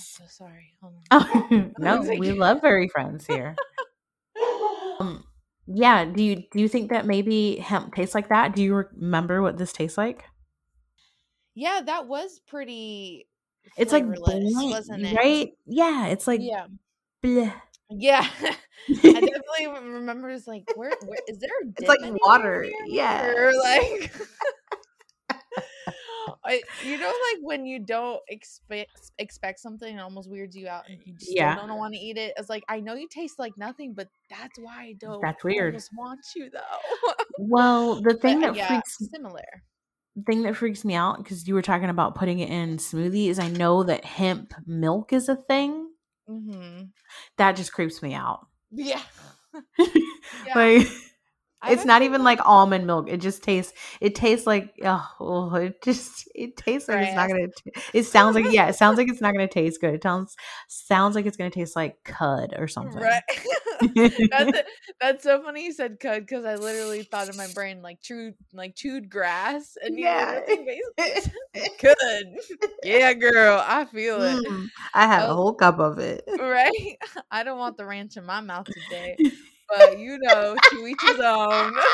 so 0.00 0.24
sorry. 0.28 0.74
Oh, 1.10 1.48
no, 1.78 2.00
we 2.18 2.32
love 2.32 2.60
furry 2.60 2.88
friends 2.88 3.26
here. 3.26 3.54
um, 5.00 5.24
yeah. 5.66 6.04
Do 6.04 6.22
you 6.22 6.42
do 6.50 6.60
you 6.60 6.68
think 6.68 6.90
that 6.90 7.06
maybe 7.06 7.56
hemp 7.56 7.94
tastes 7.94 8.14
like 8.14 8.28
that? 8.28 8.54
Do 8.54 8.62
you 8.62 8.74
remember 8.74 9.42
what 9.42 9.58
this 9.58 9.72
tastes 9.72 9.98
like? 9.98 10.24
Yeah, 11.54 11.80
that 11.86 12.06
was 12.06 12.40
pretty. 12.46 13.28
It's 13.76 13.92
like 13.92 14.04
blank, 14.04 14.44
wasn't 14.70 15.04
it? 15.04 15.16
right? 15.16 15.48
Yeah, 15.66 16.06
it's 16.06 16.26
like 16.26 16.40
Yeah. 16.42 16.66
bleh. 17.24 17.52
Yeah. 17.90 18.26
I 18.90 19.20
definitely 19.20 19.66
remember 19.90 20.30
it's 20.30 20.46
like, 20.46 20.64
where, 20.76 20.90
where 21.06 21.18
is 21.28 21.38
there 21.40 21.50
a 21.62 21.66
It's 21.78 21.88
like 21.88 22.00
water, 22.24 22.62
here? 22.62 22.72
yeah. 22.86 23.26
Or 23.26 23.52
like 23.56 24.12
I, 26.44 26.62
you 26.84 26.98
know, 26.98 27.06
like 27.06 27.42
when 27.42 27.66
you 27.66 27.80
don't 27.80 28.20
expect 28.28 28.90
expect 29.18 29.60
something, 29.60 29.96
it 29.96 30.00
almost 30.00 30.30
weirds 30.30 30.54
you 30.56 30.68
out, 30.68 30.84
and 30.88 30.98
you 31.04 31.14
just 31.14 31.32
Yeah. 31.32 31.56
don't 31.56 31.76
want 31.78 31.94
to 31.94 32.00
eat 32.00 32.16
it. 32.16 32.34
It's 32.36 32.48
like 32.48 32.64
I 32.68 32.80
know 32.80 32.94
you 32.94 33.08
taste 33.08 33.38
like 33.38 33.56
nothing, 33.56 33.94
but 33.94 34.08
that's 34.30 34.58
why 34.58 34.82
I 34.84 34.92
don't. 34.98 35.20
That's 35.22 35.42
weird. 35.42 35.74
I 35.74 35.78
just 35.78 35.90
want 35.96 36.20
you 36.34 36.50
though. 36.50 37.12
Well, 37.38 38.00
the 38.00 38.14
thing 38.14 38.40
but 38.40 38.48
that 38.48 38.56
yeah, 38.56 38.68
freaks 38.68 38.98
similar. 39.12 39.44
thing 40.26 40.42
that 40.42 40.56
freaks 40.56 40.84
me 40.84 40.94
out 40.94 41.18
because 41.18 41.46
you 41.46 41.54
were 41.54 41.62
talking 41.62 41.88
about 41.90 42.14
putting 42.14 42.38
it 42.38 42.48
in 42.50 42.76
smoothies. 42.78 43.38
I 43.38 43.48
know 43.48 43.82
that 43.82 44.04
hemp 44.04 44.54
milk 44.66 45.12
is 45.12 45.28
a 45.28 45.36
thing. 45.36 45.90
Hmm 46.26 46.82
That 47.38 47.56
just 47.56 47.72
creeps 47.72 48.02
me 48.02 48.14
out. 48.14 48.46
Yeah. 48.70 49.02
Yeah. 50.44 50.54
like 50.54 50.86
It's 51.64 51.84
not 51.84 52.02
even 52.02 52.22
like 52.22 52.38
almond 52.44 52.86
milk. 52.86 53.08
It 53.08 53.20
just 53.20 53.42
tastes. 53.42 53.72
It 54.00 54.14
tastes 54.14 54.46
like 54.46 54.74
oh, 54.84 55.54
it 55.54 55.82
just 55.82 56.28
it 56.34 56.56
tastes 56.56 56.88
like 56.88 57.00
it's 57.00 57.14
not 57.14 57.28
gonna. 57.28 57.48
It 57.92 58.04
sounds 58.04 58.34
like 58.36 58.44
yeah. 58.52 58.68
It 58.68 58.74
sounds 58.76 58.98
like 58.98 59.08
it's 59.08 59.20
not 59.20 59.32
gonna 59.32 59.48
taste 59.48 59.80
good. 59.80 59.94
It 59.94 60.02
sounds 60.02 60.36
sounds 60.68 61.14
like 61.16 61.26
it's 61.26 61.36
gonna 61.36 61.50
taste 61.50 61.74
like 61.74 62.02
cud 62.04 62.54
or 62.56 62.68
something. 62.68 63.02
Right. 63.02 63.22
that's 64.30 64.58
that's 65.00 65.22
so 65.24 65.42
funny 65.42 65.64
you 65.64 65.72
said 65.72 65.98
cud 65.98 66.20
because 66.26 66.44
I 66.44 66.54
literally 66.54 67.02
thought 67.02 67.28
in 67.28 67.36
my 67.36 67.48
brain 67.54 67.82
like 67.82 68.00
chewed 68.00 68.34
like 68.52 68.74
chewed 68.76 69.08
grass 69.10 69.76
and 69.82 69.98
Yeah. 69.98 70.40
that's 70.46 70.50
like 70.50 70.66
basically 70.66 71.70
cud. 71.78 72.24
Yeah, 72.84 73.12
girl, 73.14 73.62
I 73.66 73.84
feel 73.86 74.22
it. 74.22 74.44
Mm, 74.44 74.68
I 74.94 75.06
had 75.06 75.22
a 75.24 75.32
Oh. 75.32 75.34
whole 75.34 75.54
cup 75.54 75.78
of 75.78 75.98
it. 75.98 76.22
Right? 76.38 76.96
I 77.30 77.42
don't 77.42 77.58
want 77.58 77.76
the 77.76 77.84
ranch 77.86 78.16
in 78.16 78.24
my 78.24 78.40
mouth 78.40 78.66
today, 78.66 79.16
but 79.68 79.98
you 79.98 80.18
know, 80.20 80.56
to 80.70 80.86
each 80.86 81.00
his 81.02 81.20
own. 81.20 81.74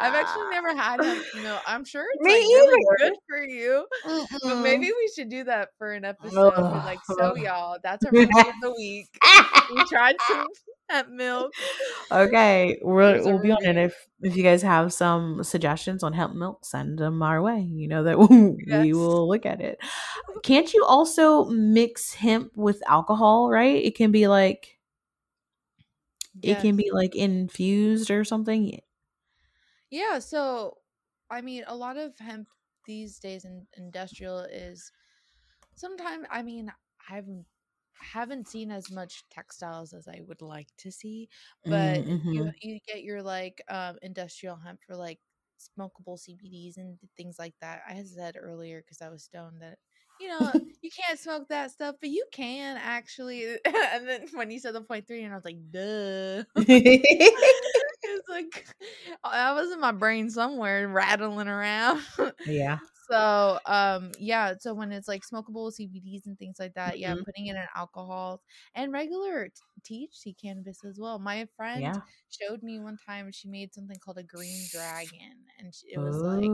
I've 0.00 0.14
actually 0.14 0.44
ah. 0.46 0.50
never 0.50 0.76
had 0.76 1.04
hemp 1.04 1.24
milk. 1.42 1.62
I'm 1.66 1.84
sure 1.84 2.04
it's 2.12 2.22
Me 2.22 2.32
like 2.32 2.42
really 2.42 2.82
either. 2.82 3.10
good 3.10 3.18
for 3.28 3.44
you. 3.44 3.86
But 4.04 4.28
Mm-mm. 4.40 4.62
maybe 4.62 4.86
we 4.86 5.10
should 5.14 5.28
do 5.28 5.44
that 5.44 5.70
for 5.78 5.92
an 5.92 6.04
episode. 6.04 6.58
Like, 6.58 6.98
so 7.06 7.36
y'all, 7.36 7.78
that's 7.82 8.04
our 8.04 8.12
recipe 8.12 8.40
of 8.40 8.54
the 8.60 8.74
week. 8.76 9.06
We 9.74 9.84
tried 9.84 10.16
some 10.28 10.46
hemp 10.88 11.08
milk. 11.10 11.54
Okay, 12.10 12.78
we're, 12.82 13.22
we'll 13.24 13.38
be 13.38 13.50
on 13.50 13.64
it 13.64 13.76
if 13.76 14.08
if 14.22 14.36
you 14.36 14.42
guys 14.42 14.62
have 14.62 14.92
some 14.92 15.42
suggestions 15.42 16.02
on 16.02 16.12
hemp 16.12 16.34
milk, 16.34 16.64
send 16.64 16.98
them 16.98 17.22
our 17.22 17.42
way. 17.42 17.60
You 17.60 17.88
know 17.88 18.04
that 18.04 18.18
we 18.68 18.92
Yes. 18.92 18.94
will 18.94 19.28
look 19.28 19.46
at 19.46 19.60
it. 19.60 19.78
Can't 20.42 20.72
you 20.72 20.84
also 20.84 21.44
mix 21.46 22.14
hemp 22.14 22.52
with 22.56 22.82
alcohol? 22.88 23.50
Right? 23.50 23.82
It 23.84 23.96
can 23.96 24.12
be 24.12 24.28
like 24.28 24.78
it 26.42 26.56
can 26.56 26.76
be 26.76 26.90
like 26.92 27.14
infused 27.16 28.10
or 28.10 28.24
something. 28.24 28.80
Yeah, 29.90 30.18
so 30.18 30.78
I 31.30 31.40
mean, 31.40 31.64
a 31.66 31.76
lot 31.76 31.96
of 31.96 32.18
hemp 32.18 32.48
these 32.84 33.18
days 33.18 33.44
in 33.44 33.66
industrial 33.76 34.40
is 34.40 34.92
sometimes 35.76 36.26
I 36.30 36.42
mean, 36.42 36.72
I've 37.10 37.28
haven't 38.00 38.48
seen 38.48 38.70
as 38.70 38.90
much 38.90 39.24
textiles 39.30 39.92
as 39.92 40.08
I 40.08 40.20
would 40.26 40.42
like 40.42 40.68
to 40.78 40.90
see, 40.92 41.28
but 41.68 42.02
Mm, 42.02 42.08
you 42.30 42.44
mhm. 42.44 42.54
you 42.62 42.78
get 42.86 43.02
your 43.04 43.22
like 43.22 43.62
um 43.68 43.98
industrial 44.02 44.56
hemp 44.56 44.80
for 44.86 44.96
like 44.96 45.18
smokable 45.78 46.18
CBDs 46.18 46.76
and 46.78 46.98
things 47.16 47.36
like 47.38 47.54
that. 47.60 47.82
I 47.88 47.94
had 47.94 48.08
said 48.08 48.36
earlier 48.38 48.80
because 48.82 49.00
I 49.02 49.08
was 49.10 49.24
stoned 49.24 49.62
that 49.62 49.78
you 50.18 50.28
know 50.28 50.52
you 50.82 50.90
can't 50.90 51.18
smoke 51.18 51.48
that 51.48 51.70
stuff, 51.72 51.96
but 52.00 52.10
you 52.10 52.24
can 52.32 52.76
actually. 52.76 53.44
and 53.64 54.08
then 54.08 54.26
when 54.34 54.50
you 54.50 54.58
said 54.60 54.74
the 54.74 54.82
point 54.82 55.06
three, 55.06 55.22
and 55.24 55.32
I 55.32 55.36
was 55.36 55.44
like, 55.44 55.58
duh. 55.70 56.44
it's 56.56 58.28
like 58.28 58.66
I 59.24 59.52
was 59.52 59.72
in 59.72 59.80
my 59.80 59.92
brain 59.92 60.30
somewhere 60.30 60.88
rattling 60.88 61.48
around. 61.48 62.02
yeah. 62.44 62.78
So 63.10 63.58
um 63.66 64.10
yeah, 64.18 64.54
so 64.58 64.74
when 64.74 64.92
it's 64.92 65.08
like 65.08 65.22
smokable 65.24 65.72
CBDs 65.72 66.26
and 66.26 66.38
things 66.38 66.56
like 66.58 66.74
that, 66.74 66.98
yeah, 66.98 67.14
Mhm. 67.14 67.24
putting 67.24 67.46
it 67.46 67.56
in 67.56 67.66
alcohol 67.76 68.42
and 68.74 68.92
regular 68.92 69.48
t- 69.48 69.52
THC 69.82 70.34
cannabis 70.34 70.84
as 70.84 70.98
well. 70.98 71.18
My 71.18 71.46
friend 71.56 71.84
Yeah. 71.84 72.00
showed 72.30 72.62
me 72.62 72.78
one 72.80 72.96
time 72.96 73.30
she 73.32 73.48
made 73.48 73.74
something 73.74 73.98
called 73.98 74.18
a 74.18 74.22
green 74.22 74.68
dragon 74.70 75.46
and 75.58 75.72
it 75.84 75.98
was 76.00 76.22
like 76.22 76.52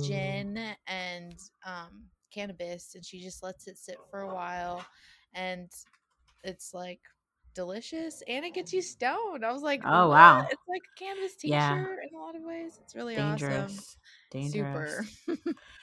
gin 0.00 0.74
and 0.86 1.34
um 1.66 2.04
cannabis 2.32 2.94
and 2.94 3.04
she 3.04 3.20
just 3.20 3.42
lets 3.42 3.66
it 3.66 3.78
sit 3.78 3.96
for 4.10 4.20
a 4.20 4.32
while 4.32 4.86
and 5.34 5.70
it's 6.44 6.72
like 6.74 7.00
delicious 7.54 8.22
and 8.28 8.44
it 8.44 8.54
gets 8.54 8.72
you 8.72 8.82
stoned. 8.82 9.44
I 9.44 9.52
was 9.52 9.62
like, 9.62 9.82
Oh, 9.84 10.08
"What? 10.08 10.10
wow. 10.10 10.46
It's 10.50 10.62
like 10.68 10.82
a 10.96 10.98
cannabis 10.98 11.34
Yeah. 11.42 11.86
in 12.02 12.14
a 12.14 12.18
lot 12.18 12.36
of 12.36 12.42
ways. 12.42 12.78
It's 12.82 12.94
really 12.94 13.18
awesome. 13.18 13.78
Dangerous. 13.78 13.96
Dangerous. 14.30 14.52
Super. 14.52 15.06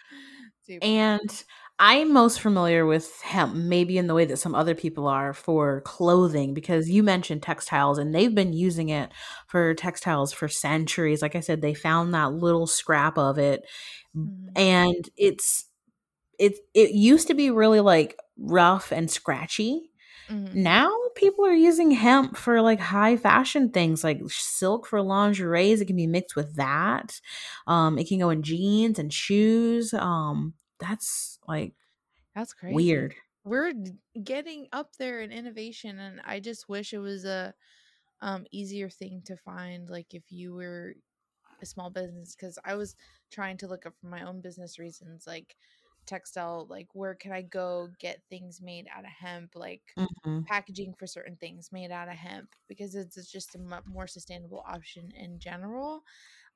And 0.81 1.43
I'm 1.79 2.13
most 2.13 2.39
familiar 2.41 2.85
with 2.85 3.21
hemp, 3.21 3.55
maybe 3.55 3.97
in 3.97 4.07
the 4.07 4.13
way 4.13 4.25
that 4.25 4.37
some 4.37 4.55
other 4.55 4.75
people 4.75 5.07
are 5.07 5.33
for 5.33 5.81
clothing, 5.81 6.53
because 6.53 6.89
you 6.89 7.03
mentioned 7.03 7.43
textiles 7.43 7.97
and 7.97 8.13
they've 8.13 8.33
been 8.33 8.53
using 8.53 8.89
it 8.89 9.11
for 9.47 9.73
textiles 9.73 10.33
for 10.33 10.47
centuries. 10.47 11.21
Like 11.21 11.35
I 11.35 11.41
said, 11.41 11.61
they 11.61 11.73
found 11.73 12.13
that 12.13 12.33
little 12.33 12.67
scrap 12.67 13.17
of 13.17 13.37
it. 13.37 13.63
Mhm. 14.15 14.51
And 14.55 15.09
it's 15.17 15.65
it 16.39 16.55
it 16.73 16.91
used 16.91 17.27
to 17.29 17.33
be 17.35 17.51
really 17.51 17.81
like 17.81 18.17
rough 18.37 18.91
and 18.91 19.09
scratchy. 19.11 19.91
Mhm. 20.29 20.57
Now 20.57 20.91
people 21.15 21.45
are 21.45 21.53
using 21.53 21.91
hemp 21.91 22.37
for 22.37 22.61
like 22.61 22.79
high 22.79 23.17
fashion 23.17 23.69
things 23.71 24.03
like 24.03 24.21
silk 24.29 24.85
for 24.87 25.01
lingerie. 25.01 25.71
It 25.71 25.85
can 25.87 25.95
be 25.97 26.07
mixed 26.07 26.35
with 26.35 26.55
that. 26.55 27.19
Um, 27.67 27.97
it 27.97 28.07
can 28.07 28.19
go 28.19 28.29
in 28.29 28.43
jeans 28.43 28.99
and 28.99 29.13
shoes. 29.13 29.93
Um, 29.93 30.53
that's 30.79 31.39
like 31.47 31.75
That's 32.33 32.53
crazy. 32.53 33.03
weird. 33.03 33.15
We're 33.43 33.73
getting 34.23 34.67
up 34.71 34.95
there 34.97 35.21
in 35.21 35.31
innovation 35.31 35.99
and 35.99 36.21
I 36.23 36.39
just 36.39 36.67
wish 36.67 36.93
it 36.93 36.99
was 36.99 37.25
a 37.25 37.53
um 38.21 38.47
easier 38.51 38.89
thing 38.89 39.21
to 39.25 39.37
find 39.37 39.89
like 39.89 40.13
if 40.15 40.31
you 40.31 40.53
were 40.55 40.95
a 41.61 41.65
small 41.65 41.89
business 41.91 42.35
cuz 42.35 42.59
I 42.65 42.75
was 42.75 42.95
trying 43.31 43.57
to 43.59 43.67
look 43.67 43.85
up 43.85 43.95
for 43.97 44.07
my 44.07 44.23
own 44.23 44.41
business 44.41 44.79
reasons 44.79 45.27
like 45.27 45.57
textile 46.05 46.65
like 46.69 46.87
where 46.93 47.15
can 47.15 47.31
I 47.31 47.41
go 47.41 47.89
get 47.99 48.23
things 48.29 48.61
made 48.61 48.87
out 48.91 49.05
of 49.05 49.11
hemp 49.11 49.55
like 49.55 49.97
Mhm. 49.97 50.45
packaging 50.47 50.93
for 50.93 51.07
certain 51.07 51.35
things 51.37 51.71
made 51.71 51.91
out 51.91 52.07
of 52.09 52.15
hemp 52.15 52.55
because 52.67 52.95
it's 52.95 53.17
it's 53.17 53.31
just 53.31 53.55
a 53.55 53.81
more 53.85 54.07
sustainable 54.07 54.63
option 54.67 55.11
in 55.11 55.39
general. 55.39 56.03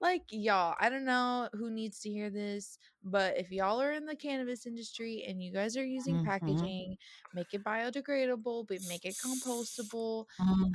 Like 0.02 0.24
y'all, 0.32 0.76
I 0.80 0.90
don't 0.90 1.04
know 1.04 1.50
who 1.54 1.70
needs 1.70 2.00
to 2.02 2.10
hear 2.10 2.30
this, 2.30 2.78
but 3.04 3.38
if 3.38 3.52
y'all 3.52 3.82
are 3.82 3.92
in 3.92 4.06
the 4.06 4.16
cannabis 4.16 4.66
industry 4.66 5.26
and 5.28 5.44
you 5.44 5.52
guys 5.52 5.76
are 5.76 5.86
using 5.86 6.22
Mhm. 6.22 6.22
packaging, 6.22 6.96
make 7.34 7.54
it 7.54 7.66
biodegradable, 7.66 8.66
but 8.68 8.82
make 8.82 9.04
it 9.04 9.18
compostable. 9.18 10.26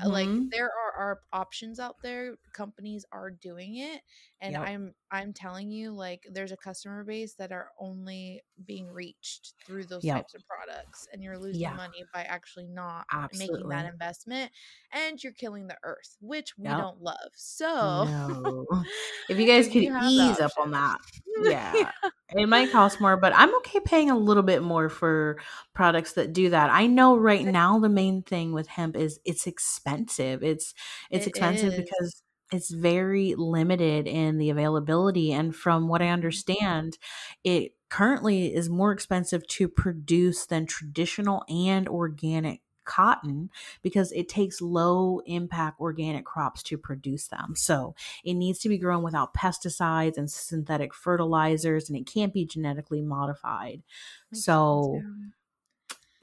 uh, 0.05 0.11
Like 0.11 0.33
Mhm. 0.33 0.53
there 0.53 0.67
are, 0.71 0.93
are 0.93 1.21
options 1.33 1.81
out 1.81 2.03
there. 2.03 2.37
Companies 2.53 3.07
are 3.13 3.31
doing 3.31 3.77
it, 3.77 4.03
and 4.41 4.57
Yep. 4.57 4.63
I'm 4.63 4.95
I'm 5.11 5.33
telling 5.33 5.71
you, 5.71 5.93
like 5.93 6.27
there's 6.31 6.53
a 6.53 6.57
customer 6.57 7.03
base 7.05 7.35
that 7.37 7.51
are 7.53 7.71
only 7.79 8.43
being 8.65 8.89
reached 8.91 9.55
through 9.65 9.87
those 9.87 10.05
Yep. 10.05 10.25
types 10.25 10.35
of 10.35 10.43
products, 10.47 11.07
and 11.13 11.23
you're 11.23 11.39
losing 11.39 11.73
Yeah. 11.73 11.75
money 11.75 12.05
by 12.13 12.23
actually 12.25 12.67
not 12.69 13.07
making 13.33 13.69
that 13.69 13.85
investment 13.87 14.53
and 14.93 15.21
you're 15.25 15.33
killing 15.33 15.67
the 15.67 15.77
earth 15.83 16.17
which 16.21 16.57
we 16.57 16.73
Yep. 16.73 16.77
don't 16.77 17.01
love 17.01 17.33
so 17.35 18.07
No. 18.29 18.67
If 19.29 19.39
you 19.39 19.47
guys 19.47 19.67
could 19.67 19.83
you 19.83 19.99
ease 20.03 20.41
up 20.41 20.53
on 20.59 20.73
that. 20.73 21.01
Yeah. 21.43 21.91
It 22.31 22.49
might 22.49 22.71
cost 22.71 23.01
more, 23.01 23.17
but 23.17 23.33
I'm 23.35 23.53
okay 23.57 23.81
paying 23.81 24.09
a 24.09 24.17
little 24.17 24.45
bit 24.45 24.63
more 24.63 24.89
for 24.89 25.39
products 25.75 26.13
that 26.13 26.33
do 26.33 26.51
that. 26.51 26.71
I 26.71 26.87
know 26.87 27.17
right 27.17 27.45
now 27.45 27.81
the 27.81 27.89
main 27.89 28.23
thing 28.23 28.53
with 28.53 28.69
hemp 28.69 28.95
is 28.95 29.19
it's 29.25 29.49
expensive. 29.49 30.45
It's 30.45 30.75
it's 31.11 31.27
It 31.27 31.31
expensive 31.31 31.75
is. 31.75 31.81
because 31.81 32.23
it's 32.53 32.71
very 32.71 33.35
limited 33.37 34.07
in 34.07 34.39
the 34.39 34.51
availability 34.51 35.33
and 35.33 35.55
from 35.55 35.89
what 35.89 36.01
I 36.01 36.07
mm-hmm. 36.07 36.15
understand, 36.15 36.99
it 37.43 37.73
currently 37.91 38.55
is 38.55 38.69
more 38.69 38.93
expensive 38.93 39.47
to 39.47 39.69
produce 39.69 40.47
than 40.47 40.67
traditional 40.67 41.45
and 41.49 41.89
organic 41.89 42.61
cotton 42.85 43.51
because 43.83 44.13
it 44.13 44.29
takes 44.29 44.61
low 44.61 45.21
impact 45.27 45.81
organic 45.81 46.25
crops 46.25 46.63
to 46.65 46.79
produce 46.79 47.29
them. 47.29 47.55
So, 47.57 47.95
it 48.25 48.35
needs 48.35 48.59
to 48.61 48.69
be 48.69 48.79
grown 48.79 49.03
without 49.03 49.35
pesticides 49.35 50.17
and 50.17 50.31
synthetic 50.31 50.95
fertilizers, 50.95 51.89
and 51.89 51.99
it 51.99 52.07
can't 52.07 52.33
be 52.33 52.45
genetically 52.47 53.03
modified. 53.03 53.83
Makes 54.31 54.45
sense, 54.45 54.45
So, 54.45 55.01
yeah. 55.03 55.29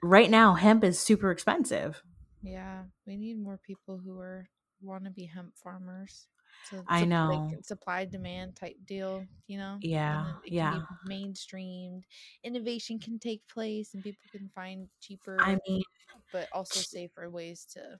right 0.01 0.29
now, 0.29 0.55
hemp 0.55 0.83
is 0.83 0.99
super 0.99 1.31
expensive. 1.31 2.01
yeah 2.43 2.83
we 3.05 3.15
need 3.17 3.37
more 3.39 3.59
people 3.63 3.97
who 4.03 4.19
are 4.19 4.47
want 4.81 5.03
to 5.05 5.11
be 5.11 5.25
hemp 5.25 5.53
farmers 5.55 6.27
So 6.69 6.83
I 6.87 7.05
know. 7.05 7.29
like 7.53 7.63
supply 7.63 8.05
demand 8.05 8.55
type 8.55 8.77
deal, 8.85 9.25
you 9.47 9.57
know. 9.57 9.77
Yeah, 9.81 10.33
yeah. 10.45 10.71
can 10.73 10.85
be 11.07 11.15
mainstreamed. 11.15 12.01
Innovation 12.43 12.99
can 12.99 13.19
take 13.19 13.41
place, 13.47 13.93
and 13.93 14.03
people 14.03 14.21
can 14.31 14.49
find 14.53 14.87
cheaper, 14.99 15.37
I 15.39 15.57
mean, 15.67 15.83
but 16.31 16.50
also 16.51 16.81
safer 16.81 17.29
ways 17.29 17.65
to 17.73 18.00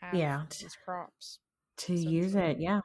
have 0.00 0.10
yeah, 0.10 0.46
these 0.58 0.74
crops. 0.74 1.38
to 1.76 1.94
use 1.94 2.34
it, 2.34 2.58
yeah. 2.58 2.80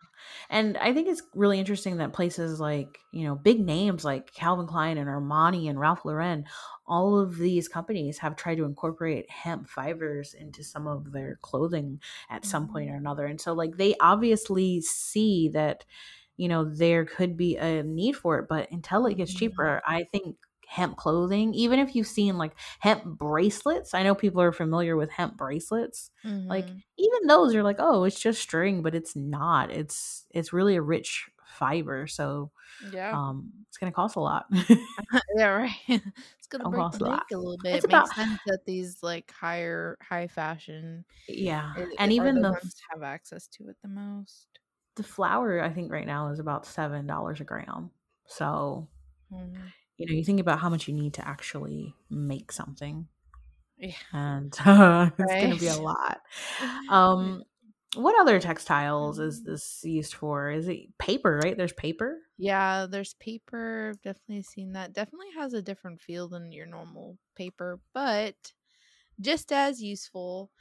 And 0.49 0.77
I 0.77 0.93
think 0.93 1.07
it's 1.07 1.23
really 1.33 1.59
interesting 1.59 1.97
that 1.97 2.13
places 2.13 2.59
like, 2.59 2.99
you 3.13 3.25
know, 3.25 3.35
big 3.35 3.59
names 3.61 4.05
like 4.05 4.33
Calvin 4.33 4.67
Klein 4.67 4.97
and 4.99 5.09
Armani 5.09 5.69
and 5.69 5.79
Ralph 5.79 6.05
Lauren, 6.05 6.45
all 6.85 7.19
of 7.19 7.37
these 7.37 7.67
companies 7.69 8.19
have 8.19 8.35
tried 8.35 8.55
to 8.57 8.65
incorporate 8.65 9.29
hemp 9.31 9.69
fibers 9.69 10.35
into 10.35 10.63
some 10.63 10.87
of 10.87 11.13
their 11.13 11.37
clothing 11.41 12.01
at 12.29 12.45
some 12.45 12.67
point 12.67 12.91
or 12.91 12.95
Mhm. 12.95 12.97
another. 12.97 13.25
And 13.25 13.41
so, 13.41 13.53
like, 13.53 13.77
they 13.77 13.95
obviously 14.01 14.81
see 14.81 15.49
that, 15.49 15.85
you 16.37 16.49
know, 16.49 16.65
there 16.65 17.05
could 17.05 17.37
be 17.37 17.57
a 17.57 17.83
need 17.83 18.13
for 18.17 18.39
it, 18.39 18.47
but 18.49 18.71
until 18.71 19.07
it 19.07 19.15
gets 19.17 19.33
Mhm. 19.33 19.35
cheaper, 19.35 19.81
I 19.87 20.05
think 20.05 20.37
hemp 20.67 20.97
clothing, 20.97 21.53
even 21.53 21.79
if 21.79 21.95
you've 21.95 22.07
seen 22.07 22.37
like 22.37 22.53
hemp 22.79 23.03
bracelets, 23.05 23.93
I 23.93 24.03
know 24.03 24.15
people 24.15 24.41
are 24.41 24.51
familiar 24.51 24.95
with 24.95 25.09
hemp 25.11 25.37
bracelets. 25.37 26.11
Like, 26.49 26.69
Mhm. 26.69 26.83
even 26.97 27.27
those 27.27 27.55
are 27.55 27.63
like, 27.63 27.77
oh, 27.79 28.03
it's 28.03 28.19
just 28.19 28.41
string, 28.41 28.81
but 28.83 28.95
it's 28.95 29.15
not. 29.15 29.71
It's 29.71 30.25
it's 30.31 30.53
really 30.53 30.75
a 30.75 30.81
rich 30.81 31.29
fiber, 31.45 32.07
so 32.07 32.51
Yeah. 32.79 33.17
um, 33.17 33.51
it's 33.69 33.77
gonna 33.79 33.91
cost 33.93 34.15
a 34.17 34.21
lot. 34.21 34.47
yeah, 35.37 35.47
right. 35.47 35.71
it's 35.87 36.47
gonna 36.49 36.65
Gonna 36.65 36.67
break 36.67 36.91
the 36.91 36.99
a 36.99 37.03
lot. 37.03 37.27
a 37.31 37.37
little 37.37 37.57
bit. 37.57 37.79
It's 37.79 37.85
It 37.85 37.87
makes 37.87 38.13
sense 38.13 38.39
that 38.45 38.65
these 38.65 39.03
like 39.03 39.31
higher 39.31 39.97
high 40.01 40.27
fashion 40.27 41.05
yeah, 41.27 41.77
and 41.97 42.11
even 42.11 42.41
the 42.41 42.41
the 42.41 42.59
have 42.91 43.03
access 43.03 43.47
to 43.49 43.69
it 43.69 43.77
the 43.81 43.87
most. 43.89 44.59
the 44.95 45.03
flour 45.03 45.61
I 45.61 45.73
think 45.73 45.91
right 45.91 46.05
now 46.07 46.29
is 46.29 46.39
about 46.39 46.65
seven 46.65 47.05
dollars 47.05 47.41
a 47.41 47.43
gram. 47.43 47.91
So 48.25 48.87
Mhm. 49.29 49.73
You 49.97 50.05
know, 50.07 50.13
you 50.13 50.23
think 50.23 50.39
about 50.39 50.59
how 50.59 50.69
much 50.69 50.87
you 50.87 50.93
need 50.93 51.13
to 51.15 51.27
actually 51.27 51.95
make 52.09 52.51
something, 52.51 53.07
Yeah. 53.77 53.95
and 54.11 54.53
it's 55.19 55.35
gonna 55.35 55.55
be 55.55 55.67
a 55.67 55.75
lot. 55.75 56.21
Um, 56.89 57.43
what 57.95 58.19
other 58.19 58.39
textiles 58.39 59.19
is 59.19 59.41
Mhm. 59.41 59.43
this 59.43 59.83
used 59.83 60.13
for? 60.15 60.51
Is 60.51 60.67
it 60.67 60.97
paper? 60.97 61.37
Right? 61.43 61.57
There's 61.57 61.73
paper. 61.73 62.19
Yeah, 62.37 62.85
there's 62.89 63.13
paper. 63.13 63.89
I've 63.91 64.01
definitely 64.01 64.43
seen 64.43 64.73
that. 64.73 64.93
Definitely 64.93 65.31
has 65.35 65.53
a 65.53 65.61
different 65.61 66.01
feel 66.01 66.27
than 66.27 66.51
your 66.51 66.65
normal 66.65 67.17
paper, 67.35 67.79
but 67.93 68.53
just 69.21 69.51
as 69.53 69.81
useful. 69.83 70.51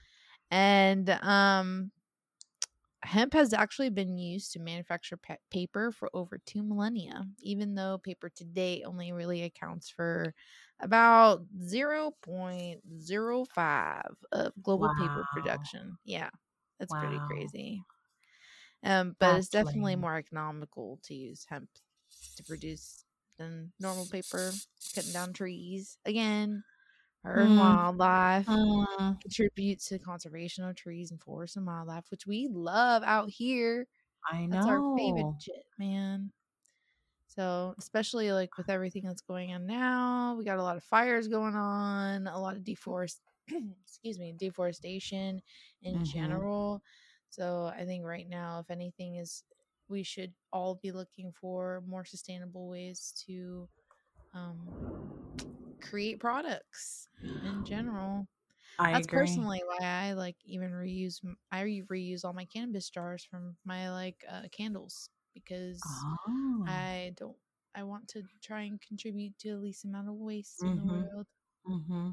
And 0.51 1.11
um 1.11 1.93
hemp 3.05 3.35
has 3.35 3.53
actually 3.53 3.91
been 3.91 4.19
used 4.19 4.53
to 4.53 4.61
manufacture 4.61 5.17
pa- 5.17 5.37
paper 5.51 5.91
for 5.93 6.09
over 6.15 6.41
2 6.47 6.63
millennia, 6.63 7.25
even 7.41 7.75
though 7.75 7.99
paper 7.99 8.31
today 8.31 8.83
only 8.85 9.13
really 9.13 9.43
accounts 9.43 9.91
for 9.91 10.35
about 10.81 11.43
0.05 11.61 14.03
of 14.33 14.53
global 14.63 14.91
paper 14.99 15.27
production. 15.33 15.99
Yeah. 16.05 16.31
That's 16.79 16.93
pretty 16.93 17.19
crazy. 17.29 17.83
Um, 18.83 19.17
but 19.19 19.37
it's 19.37 19.49
definitely 19.49 19.93
lame. 19.93 20.01
more 20.01 20.17
economical 20.17 20.99
to 21.05 21.15
use 21.15 21.47
hemp 21.49 21.69
to 22.37 22.45
produce 22.45 23.05
than 23.39 23.73
normal 23.81 24.07
paper. 24.07 24.53
Cutting 24.95 25.13
down 25.13 25.33
trees 25.33 25.97
again, 26.05 26.63
hurting 27.25 27.57
Mm, 27.57 27.57
wildlife, 27.57 28.49
mm, 28.49 29.19
contributes 29.23 29.89
to 29.89 29.99
conservation 29.99 30.65
of 30.65 30.77
trees 30.77 31.11
and 31.13 31.21
forests 31.23 31.57
and 31.57 31.67
wildlife, 31.67 32.11
which 32.11 32.27
we 32.27 32.49
love 32.49 33.03
out 33.05 33.31
here. 33.31 33.89
I 34.31 34.47
know. 34.47 34.51
That's 34.51 34.67
our 34.67 34.83
favorite 34.97 35.29
shit, 35.39 35.65
man. 35.79 36.33
So, 37.29 37.75
especially 37.79 38.33
like 38.33 38.57
with 38.57 38.69
everything 38.69 39.03
that's 39.05 39.23
going 39.23 39.53
on 39.53 39.67
now, 39.67 40.35
we 40.37 40.45
got 40.45 40.59
a 40.59 40.63
lot 40.63 40.77
of 40.77 40.85
fires 40.85 41.27
going 41.29 41.55
on, 41.57 42.27
a 42.27 42.39
lot 42.39 42.57
of 42.57 42.63
deforest 42.65 43.21
excuse 43.83 44.19
me, 44.19 44.33
deforestation 44.39 45.43
in 45.83 46.01
Mhm. 46.01 46.03
general. 46.03 46.83
So, 47.31 47.67
I 47.67 47.85
think 47.85 48.05
right 48.05 48.29
now 48.29 48.61
if 48.61 48.71
anything 48.71 49.17
is 49.17 49.45
we 49.89 50.03
should 50.03 50.35
all 50.53 50.77
be 50.77 50.93
looking 50.93 51.33
for 51.33 51.83
more 51.87 52.05
sustainable 52.05 52.69
ways 52.69 53.13
to 53.27 53.69
um, 54.35 54.77
create 55.85 56.21
products 56.21 57.09
in 57.43 57.65
general. 57.65 58.29
I 58.79 58.93
That's 58.93 59.07
agree. 59.07 59.49
personally 59.49 59.63
why 59.67 59.87
I 59.87 60.13
like 60.15 60.37
even 60.45 60.71
reuse 60.73 61.21
I 61.53 61.63
re- 61.63 61.83
reuse 61.83 62.25
all 62.25 62.33
my 62.35 62.47
cannabis 62.47 62.91
jars 62.91 63.25
from 63.25 63.57
my 63.65 63.91
like 63.91 64.25
uh, 64.29 64.45
candles 64.53 65.11
because 65.35 66.07
Oh. 66.27 66.67
I 66.67 67.13
don't 67.17 67.39
I 67.75 67.85
want 67.85 68.09
to 68.11 68.25
try 68.43 68.63
and 68.63 68.81
contribute 68.81 69.39
to 69.41 69.51
the 69.53 69.59
least 69.61 69.85
amount 69.87 70.09
of 70.11 70.17
waste 70.17 70.65
in 70.67 70.77
the 70.77 70.85
hmm 70.85 71.05
world. 71.15 71.27
hmm 71.67 72.11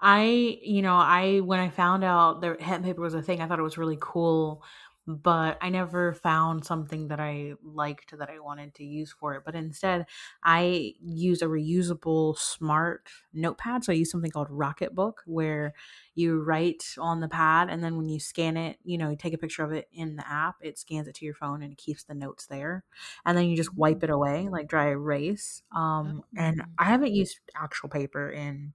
I, 0.00 0.24
you 0.62 0.82
know, 0.82 0.96
I 0.96 1.40
when 1.40 1.60
I 1.60 1.70
found 1.70 2.04
out 2.04 2.40
that 2.42 2.60
hemp 2.62 2.84
paper 2.84 3.02
was 3.02 3.14
a 3.14 3.22
thing, 3.22 3.40
I 3.40 3.48
thought 3.48 3.58
it 3.60 3.62
was 3.64 3.78
really 3.78 3.98
cool, 4.00 4.64
but 5.08 5.56
I 5.62 5.70
never 5.70 6.12
found 6.12 6.66
something 6.66 7.08
that 7.08 7.18
I 7.18 7.54
liked 7.62 8.16
that 8.18 8.28
I 8.30 8.40
wanted 8.40 8.74
to 8.76 8.84
use 8.84 9.10
for 9.10 9.34
it. 9.36 9.42
But 9.44 9.54
instead, 9.54 10.06
I 10.44 10.94
use 11.00 11.40
a 11.42 11.46
reusable 11.46 12.36
smart 12.38 13.08
notepad. 13.32 13.84
So 13.84 13.92
I 13.92 13.96
use 13.96 14.10
something 14.10 14.30
called 14.30 14.50
Rocketbook, 14.50 15.14
where 15.26 15.72
you 16.14 16.42
write 16.42 16.94
on 16.98 17.20
the 17.20 17.28
pad, 17.28 17.70
and 17.70 17.82
then 17.82 17.96
when 17.96 18.08
you 18.08 18.20
scan 18.20 18.56
it, 18.58 18.78
you 18.84 18.98
know, 18.98 19.10
you 19.10 19.16
take 19.16 19.32
a 19.32 19.38
picture 19.38 19.64
of 19.64 19.72
it 19.72 19.88
in 19.92 20.16
the 20.16 20.28
app, 20.28 20.56
it 20.60 20.78
scans 20.78 21.08
it 21.08 21.14
to 21.16 21.24
your 21.24 21.34
phone 21.34 21.62
and 21.62 21.72
it 21.72 21.78
keeps 21.78 22.04
the 22.04 22.14
notes 22.14 22.46
there, 22.46 22.84
and 23.24 23.36
then 23.38 23.46
you 23.46 23.56
just 23.56 23.76
wipe 23.76 24.02
it 24.02 24.10
away, 24.10 24.48
like 24.48 24.68
dry 24.68 24.88
erase. 24.88 25.62
Um, 25.72 26.24
and 26.36 26.60
Oh. 26.60 26.78
I 26.78 26.84
haven't 26.84 27.12
used 27.14 27.40
actual 27.54 27.88
paper 27.88 28.30
in 28.30 28.74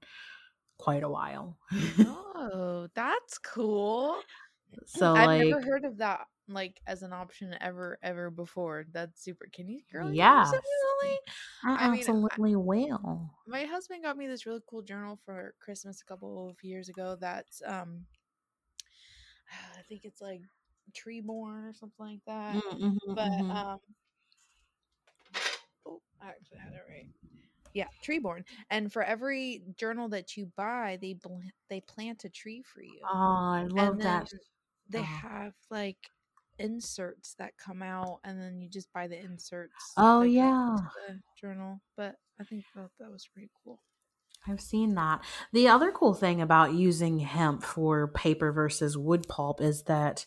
quite 0.78 1.04
a 1.04 1.10
while. 1.10 1.58
Oh, 2.06 2.90
that's 2.94 3.38
cool. 3.38 4.26
So 4.86 5.14
I've 5.16 5.30
like 5.30 5.44
never 5.50 5.62
heard 5.62 5.86
of 5.86 5.98
that 5.98 6.28
like 6.48 6.82
as 6.88 7.04
an 7.04 7.14
option 7.14 7.56
ever 7.62 7.98
ever 8.04 8.30
before. 8.30 8.86
That's 8.92 9.22
super. 9.24 9.48
Can 9.52 9.70
you 9.70 9.82
girl? 9.92 10.12
You 10.14 10.16
use 10.40 10.52
yes, 10.52 10.54
it? 10.54 10.64
I 11.64 11.76
I 11.86 11.88
mean, 11.88 12.06
I, 12.30 12.38
absolutely 12.40 12.56
will. 12.56 13.32
my 13.48 13.64
husband 13.66 14.04
got 14.04 14.18
me 14.18 14.28
this 14.28 14.46
really 14.46 14.62
cool 14.70 14.82
journal 14.82 15.20
for 15.26 15.54
Christmas 15.60 16.02
a 16.02 16.06
couple 16.06 16.50
of 16.50 16.64
years 16.64 16.90
ago. 16.90 17.18
That's 17.20 17.62
um, 17.66 18.06
I 19.78 19.82
think 19.88 20.06
it's 20.06 20.22
like 20.22 20.42
Treeborn 20.94 21.70
or 21.70 21.74
something 21.74 22.06
like 22.06 22.22
that. 22.28 22.56
Mm, 22.56 22.80
mhm, 22.80 23.16
But 23.16 23.32
mhm. 23.32 23.52
um, 23.56 23.80
oh, 25.86 26.02
I 26.22 26.30
actually 26.30 26.60
had 26.60 26.74
it 26.74 26.84
right. 26.90 27.08
Yeah, 27.74 27.88
Treeborn. 28.04 28.44
And 28.70 28.94
for 28.94 29.04
every 29.04 29.64
journal 29.78 30.08
that 30.10 30.38
you 30.38 30.52
buy, 30.56 30.98
they 31.02 31.14
bl- 31.14 31.40
they 31.70 31.82
plant 31.82 32.24
a 32.24 32.30
tree 32.30 32.62
for 32.62 32.84
you, 32.84 33.00
Oh, 33.04 33.18
I 33.18 33.64
love 33.64 33.94
and 33.94 34.02
that. 34.02 34.30
They 34.94 35.04
Oh. 35.04 35.06
have 35.06 35.56
like 35.72 36.12
inserts 36.60 37.36
that 37.36 37.58
come 37.58 37.84
out, 37.84 38.22
and 38.24 38.40
then 38.42 38.62
you 38.62 38.70
just 38.70 38.94
buy 38.94 39.08
the 39.08 39.20
inserts 39.20 39.98
Oh 39.98 40.22
yeah, 40.24 40.78
the 40.96 41.22
journal. 41.36 41.82
But 41.98 42.18
I 42.40 42.44
think 42.44 42.66
that 42.76 42.92
that 43.00 43.12
was 43.12 43.28
pretty 43.28 43.52
cool. 43.64 43.82
I've 44.46 44.60
seen 44.60 44.96
that. 44.96 45.24
The 45.54 45.70
other 45.70 45.90
cool 45.94 46.14
thing 46.14 46.42
about 46.42 46.74
using 46.74 47.20
hemp 47.20 47.64
for 47.64 48.10
paper 48.10 48.52
versus 48.52 48.98
wood 48.98 49.26
pulp 49.30 49.62
is 49.62 49.84
that 49.84 50.26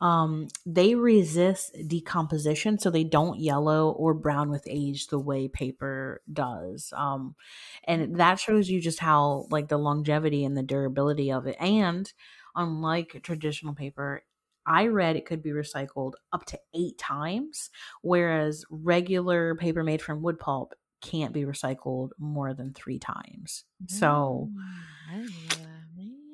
um, 0.00 0.46
they 0.64 0.94
resist 0.94 1.76
decomposition, 1.88 2.78
so 2.78 2.90
they 2.90 3.02
don't 3.02 3.40
yellow 3.40 3.90
or 3.90 4.14
brown 4.14 4.50
with 4.50 4.62
age 4.68 5.08
the 5.08 5.18
way 5.18 5.48
paper 5.48 6.22
does. 6.32 6.92
Um, 6.96 7.34
and 7.82 8.14
that 8.20 8.38
shows 8.38 8.70
you 8.70 8.80
just 8.80 9.00
how 9.00 9.46
like 9.50 9.66
the 9.66 9.78
longevity 9.78 10.44
and 10.44 10.56
the 10.56 10.62
durability 10.62 11.32
of 11.32 11.48
it. 11.48 11.56
And 11.58 12.12
unlike 12.56 13.20
traditional 13.22 13.74
paper, 13.74 14.22
I 14.66 14.86
read 14.88 15.16
it 15.16 15.26
could 15.26 15.42
be 15.42 15.50
recycled 15.50 16.14
up 16.32 16.44
to 16.46 16.60
eight 16.74 16.98
times, 16.98 17.70
whereas 18.02 18.64
regular 18.70 19.54
paper 19.54 19.84
made 19.84 20.02
from 20.02 20.22
wood 20.22 20.38
pulp 20.40 20.74
can't 21.00 21.32
be 21.32 21.42
recycled 21.42 22.10
more 22.18 22.54
than 22.54 22.74
three 22.74 22.98
times. 22.98 23.64
So 23.86 24.50
Mm, 24.50 24.86
I 25.08 25.16
didn't 25.18 25.34
know 25.34 25.56
that, 25.64 25.86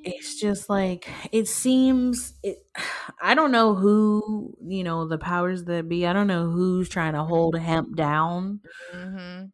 it's 0.05 0.39
just 0.41 0.69
like 0.69 1.09
it 1.31 1.47
seems 1.47 2.35
it 2.43 2.59
I 3.23 3.35
don't 3.35 3.53
know 3.53 3.75
who, 3.75 4.57
you 4.67 4.83
know, 4.85 5.07
the 5.07 5.19
powers 5.19 5.65
that 5.65 5.89
be. 5.89 6.07
I 6.07 6.13
don't 6.13 6.27
know 6.27 6.51
who's 6.51 6.89
trying 6.89 7.13
to 7.15 7.23
hold 7.25 7.57
hemp 7.57 7.97
down, 7.97 8.61
Mm-hmm. 8.95 9.47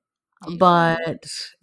But 0.58 1.26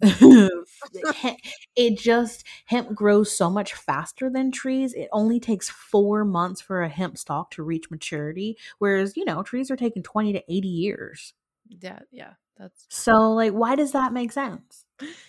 it 1.76 1.98
just 1.98 2.44
hemp 2.66 2.94
grows 2.94 3.36
so 3.36 3.50
much 3.50 3.74
faster 3.74 4.30
than 4.30 4.50
trees. 4.52 4.92
It 4.94 5.08
only 5.12 5.40
takes 5.40 5.68
4 5.68 6.24
months 6.24 6.60
for 6.60 6.82
a 6.82 6.88
hemp 6.88 7.18
stalk 7.18 7.50
to 7.52 7.62
reach 7.62 7.90
maturity, 7.90 8.58
whereas, 8.78 9.16
you 9.16 9.24
know, 9.24 9.42
trees 9.42 9.70
are 9.70 9.76
taking 9.76 10.02
20 10.02 10.32
to 10.34 10.42
80 10.52 10.68
years. 10.68 11.32
Yeah, 11.68 12.00
yeah, 12.12 12.34
that's 12.56 12.86
So 12.90 13.32
like 13.32 13.52
why 13.52 13.74
does 13.76 13.92
that 13.92 14.12
make 14.12 14.32
sense? 14.32 14.84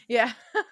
yeah. 0.07 0.33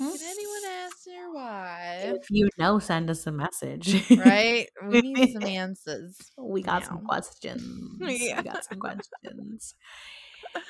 Hmm? 0.00 0.10
Can 0.10 0.18
anyone 0.22 0.64
answer 0.84 1.32
why? 1.32 1.98
If 2.20 2.30
you 2.30 2.48
know, 2.56 2.78
send 2.78 3.10
us 3.10 3.26
a 3.26 3.32
message. 3.32 4.08
Right? 4.16 4.68
We 4.86 5.00
need 5.02 5.32
some 5.32 5.42
answers. 5.44 6.16
We 6.36 6.62
got 6.62 6.84
some 6.84 7.00
questions. 7.04 7.98
Yeah. 8.00 8.38
We 8.38 8.44
got 8.44 8.64
some 8.64 8.78
questions. 8.78 9.74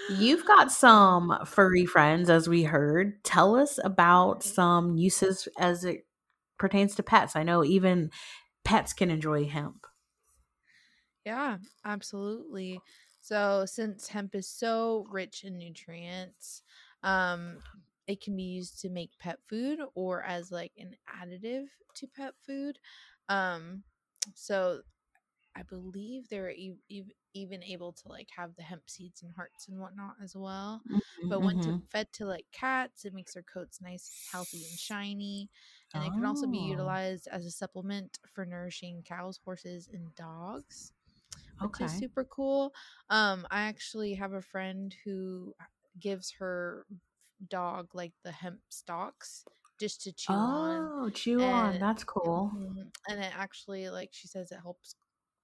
You've 0.08 0.46
got 0.46 0.72
some 0.72 1.38
furry 1.44 1.86
friends, 1.86 2.30
as 2.30 2.48
we 2.48 2.64
heard. 2.64 3.22
Tell 3.24 3.56
us 3.56 3.78
about 3.82 4.42
some 4.42 4.96
uses 4.96 5.48
as 5.58 5.84
it 5.84 6.06
pertains 6.58 6.94
to 6.96 7.02
pets. 7.02 7.36
I 7.36 7.42
know 7.42 7.64
even 7.64 8.10
pets 8.64 8.92
can 8.92 9.10
enjoy 9.10 9.46
hemp. 9.46 9.86
Yeah, 11.24 11.58
absolutely. 11.84 12.80
So 13.20 13.64
since 13.66 14.08
hemp 14.08 14.34
is 14.34 14.48
so 14.48 15.06
rich 15.10 15.44
in 15.44 15.58
nutrients, 15.58 16.62
um, 17.02 17.58
it 18.06 18.22
can 18.22 18.36
be 18.36 18.44
used 18.44 18.80
to 18.80 18.88
make 18.88 19.18
pet 19.18 19.38
food 19.46 19.80
or 19.94 20.22
as 20.22 20.50
like 20.50 20.72
an 20.78 20.96
additive 21.22 21.66
to 21.94 22.06
pet 22.06 22.34
food. 22.46 22.78
Um, 23.28 23.84
so 24.34 24.82
I 25.58 25.62
believe 25.64 26.28
they're 26.28 26.50
e- 26.50 26.76
ev- 26.92 27.12
even 27.34 27.62
able 27.64 27.92
to 27.94 28.08
like 28.08 28.28
have 28.36 28.56
the 28.56 28.62
hemp 28.62 28.88
seeds 28.90 29.22
and 29.22 29.32
hearts 29.34 29.68
and 29.68 29.78
whatnot 29.78 30.16
as 30.22 30.36
well. 30.36 30.82
But 31.28 31.40
when 31.42 31.58
to, 31.60 31.74
Mhm. 31.74 31.82
fed 31.90 32.08
to 32.14 32.26
like 32.26 32.46
cats, 32.52 33.04
it 33.04 33.14
makes 33.14 33.34
their 33.34 33.42
coats 33.44 33.80
nice, 33.80 34.12
healthy, 34.32 34.66
and 34.66 34.78
shiny. 34.78 35.50
And 35.94 36.04
it 36.04 36.14
can 36.14 36.24
also 36.26 36.46
be 36.46 36.58
Oh, 36.58 36.60
utilized 36.60 37.28
as 37.28 37.46
a 37.46 37.50
supplement 37.50 38.18
for 38.34 38.46
nourishing 38.46 39.02
cows, 39.06 39.40
horses, 39.44 39.88
and 39.92 40.14
dogs, 40.14 40.92
which 41.60 41.80
is 41.80 41.92
okay. 41.92 41.98
super 41.98 42.24
cool. 42.24 42.72
Um, 43.10 43.46
I 43.50 43.62
actually 43.62 44.14
have 44.14 44.32
a 44.32 44.42
friend 44.42 44.94
who 45.04 45.54
gives 46.00 46.32
her 46.38 46.86
dog 47.48 47.94
like 47.94 48.12
the 48.24 48.32
hemp 48.32 48.60
stalks 48.70 49.46
just 49.80 50.02
to 50.02 50.12
chew 50.12 50.46
on 50.46 50.90
Oh, 50.90 51.10
chew 51.10 51.44
on. 51.44 51.78
That's 51.80 52.04
cool. 52.04 52.52
mhm, 52.54 52.90
and 53.08 53.20
it 53.20 53.32
actually 53.36 53.90
like 53.90 54.10
she 54.12 54.28
says 54.28 54.52
it 54.52 54.60
helps 54.62 54.94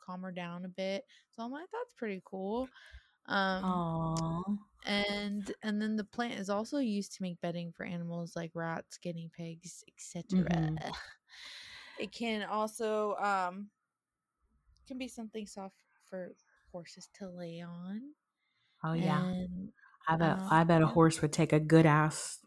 calm 0.04 0.22
her 0.22 0.32
down 0.32 0.64
a 0.64 0.68
bit 0.68 1.04
so 1.30 1.42
i'm 1.42 1.50
like 1.52 1.68
that's 1.72 1.92
pretty 1.94 2.20
cool 2.24 2.68
um 3.26 3.62
Oh, 3.62 4.58
and 4.86 5.52
and 5.62 5.80
then 5.80 5.96
the 5.96 6.04
plant 6.04 6.38
is 6.38 6.50
also 6.50 6.78
used 6.78 7.14
to 7.14 7.22
make 7.22 7.40
bedding 7.40 7.72
for 7.72 7.84
animals 7.86 8.36
like 8.36 8.50
rats 8.54 8.98
guinea 8.98 9.30
pigs 9.34 9.82
etc 9.88 10.70
Mhm. 10.78 10.78
it 11.98 12.12
can 12.12 12.42
also 12.42 13.14
um 13.16 13.70
can 14.86 14.98
be 14.98 15.08
something 15.08 15.46
soft 15.46 15.76
for 16.08 16.34
horses 16.72 17.08
to 17.14 17.28
lay 17.28 17.60
on 17.60 18.14
oh 18.82 18.92
yeah. 18.92 19.24
and 19.30 19.72
I 20.08 20.16
bet. 20.16 20.38
um 20.38 20.50
I 20.50 20.64
bet 20.64 20.82
a 20.82 20.86
horse 20.86 21.22
would 21.22 21.32
take 21.32 21.52
a 21.52 21.60
good 21.60 21.86
ass 21.86 22.40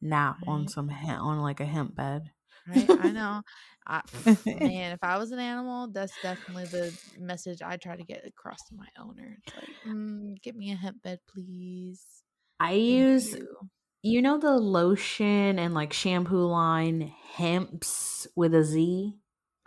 nap 0.00 0.38
on 0.46 0.68
some 0.68 0.90
on 0.90 1.40
like 1.40 1.60
a 1.60 1.66
hemp 1.66 1.94
bed. 1.94 2.30
Right, 2.66 2.92
I 2.96 3.12
know. 3.12 3.42
I, 3.86 4.02
man, 4.46 4.92
if 4.92 5.00
I 5.02 5.18
was 5.18 5.32
an 5.32 5.38
animal, 5.38 5.88
that's 5.88 6.18
definitely 6.18 6.66
the 6.66 6.96
message 7.18 7.62
I 7.62 7.76
try 7.76 7.96
to 7.96 8.04
get 8.04 8.24
across 8.26 8.64
to 8.66 8.74
my 8.74 8.86
owner. 8.98 9.38
It's 9.44 9.54
like, 9.56 9.76
mm, 9.86 10.40
get 10.42 10.54
me 10.56 10.70
a 10.72 10.76
hemp 10.76 11.02
bed, 11.02 11.20
please. 11.28 12.22
I 12.58 12.72
Thank 12.86 13.08
use, 13.12 13.34
you. 13.34 13.70
you 14.02 14.22
know, 14.22 14.38
the 14.38 14.56
lotion 14.58 15.58
and 15.58 15.74
like 15.74 15.92
shampoo 15.94 16.46
line 16.46 17.14
Hempz 17.36 18.26
with 18.36 18.54
a 18.54 18.64
Z. 18.64 19.19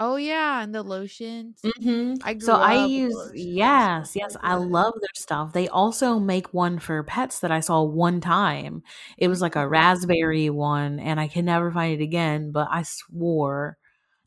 Oh 0.06 0.18
yeah, 0.18 0.62
and 0.62 0.74
the 0.76 0.84
lotions. 0.84 1.72
hmm 1.78 2.16
I 2.22 2.32
So 2.40 2.56
I 2.56 2.74
use 2.76 3.32
lotions. 3.34 3.34
yes, 3.34 4.16
yes, 4.16 4.36
I 4.42 4.56
love 4.56 4.94
their 5.00 5.10
stuff. 5.16 5.54
They 5.54 5.70
also 5.70 6.20
make 6.20 6.54
one 6.54 6.78
for 6.80 7.02
pets 7.04 7.40
that 7.40 7.52
I 7.52 7.62
saw 7.62 7.84
one 7.84 8.20
time. 8.22 8.84
It 9.18 9.30
was 9.30 9.42
like 9.42 9.56
a 9.56 9.68
Mhm. 9.68 9.68
raspberry 9.68 10.50
one, 10.50 11.00
and 11.00 11.20
I 11.20 11.28
can 11.30 11.46
never 11.46 11.72
find 11.72 12.00
it 12.00 12.04
again. 12.04 12.52
But 12.52 12.68
I 12.70 12.84
swore 12.84 13.78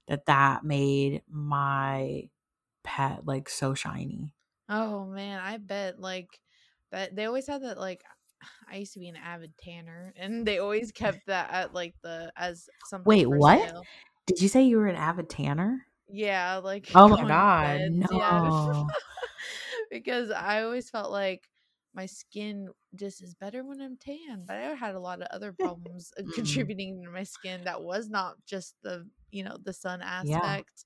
that 0.08 0.26
that 0.26 0.64
made 0.64 1.22
my 1.28 2.30
pet 2.84 3.26
like 3.26 3.48
so 3.50 3.74
shiny. 3.74 4.34
Oh 4.68 5.04
man, 5.06 5.40
I 5.40 5.58
bet 5.58 6.00
like 6.00 6.40
that 6.90 7.14
they 7.16 7.24
always 7.26 7.46
had 7.46 7.62
that 7.62 7.78
like 7.78 8.02
I 8.68 8.76
used 8.78 8.92
to 8.94 8.98
be 9.00 9.08
an 9.08 9.16
avid 9.16 9.56
tanner 9.56 10.12
and 10.16 10.46
they 10.46 10.58
always 10.58 10.92
kept 10.92 11.26
that 11.26 11.50
at 11.50 11.72
like 11.74 11.94
the 12.02 12.32
as 12.36 12.68
something 12.82 13.06
Wait, 13.06 13.26
what? 13.26 13.70
sale. 13.70 13.88
Did 14.26 14.40
you 14.40 14.48
say 14.48 14.62
you 14.62 14.76
were 14.78 14.86
an 14.86 14.94
avid 14.96 15.28
tanner? 15.28 15.86
Yeah, 16.08 16.56
like 16.58 16.88
Oh 16.94 17.08
my 17.08 17.24
god, 17.24 17.80
beds, 17.80 17.96
yeah. 18.10 18.40
no. 18.40 18.94
because 19.90 20.30
I 20.30 20.62
always 20.62 20.90
felt 20.90 21.10
like 21.10 21.48
my 21.94 22.06
skin 22.06 22.68
just 22.94 23.22
is 23.22 23.34
better 23.34 23.64
when 23.64 23.80
I'm 23.80 23.96
tan, 23.96 24.44
but 24.46 24.56
I 24.56 24.74
had 24.74 24.94
a 24.94 25.00
lot 25.00 25.20
of 25.22 25.28
other 25.30 25.52
problems 25.60 26.12
uh, 26.18 26.24
Mm, 26.24 26.74
contributing 26.74 27.02
to 27.04 27.10
my 27.10 27.22
skin 27.24 27.64
that 27.64 27.82
was 27.82 28.08
not 28.08 28.36
just 28.46 28.76
the 28.82 29.08
you 29.30 29.42
know 29.44 29.56
the 29.62 29.72
sun 29.72 30.02
yeah. 30.20 30.56
aspect. 30.56 30.84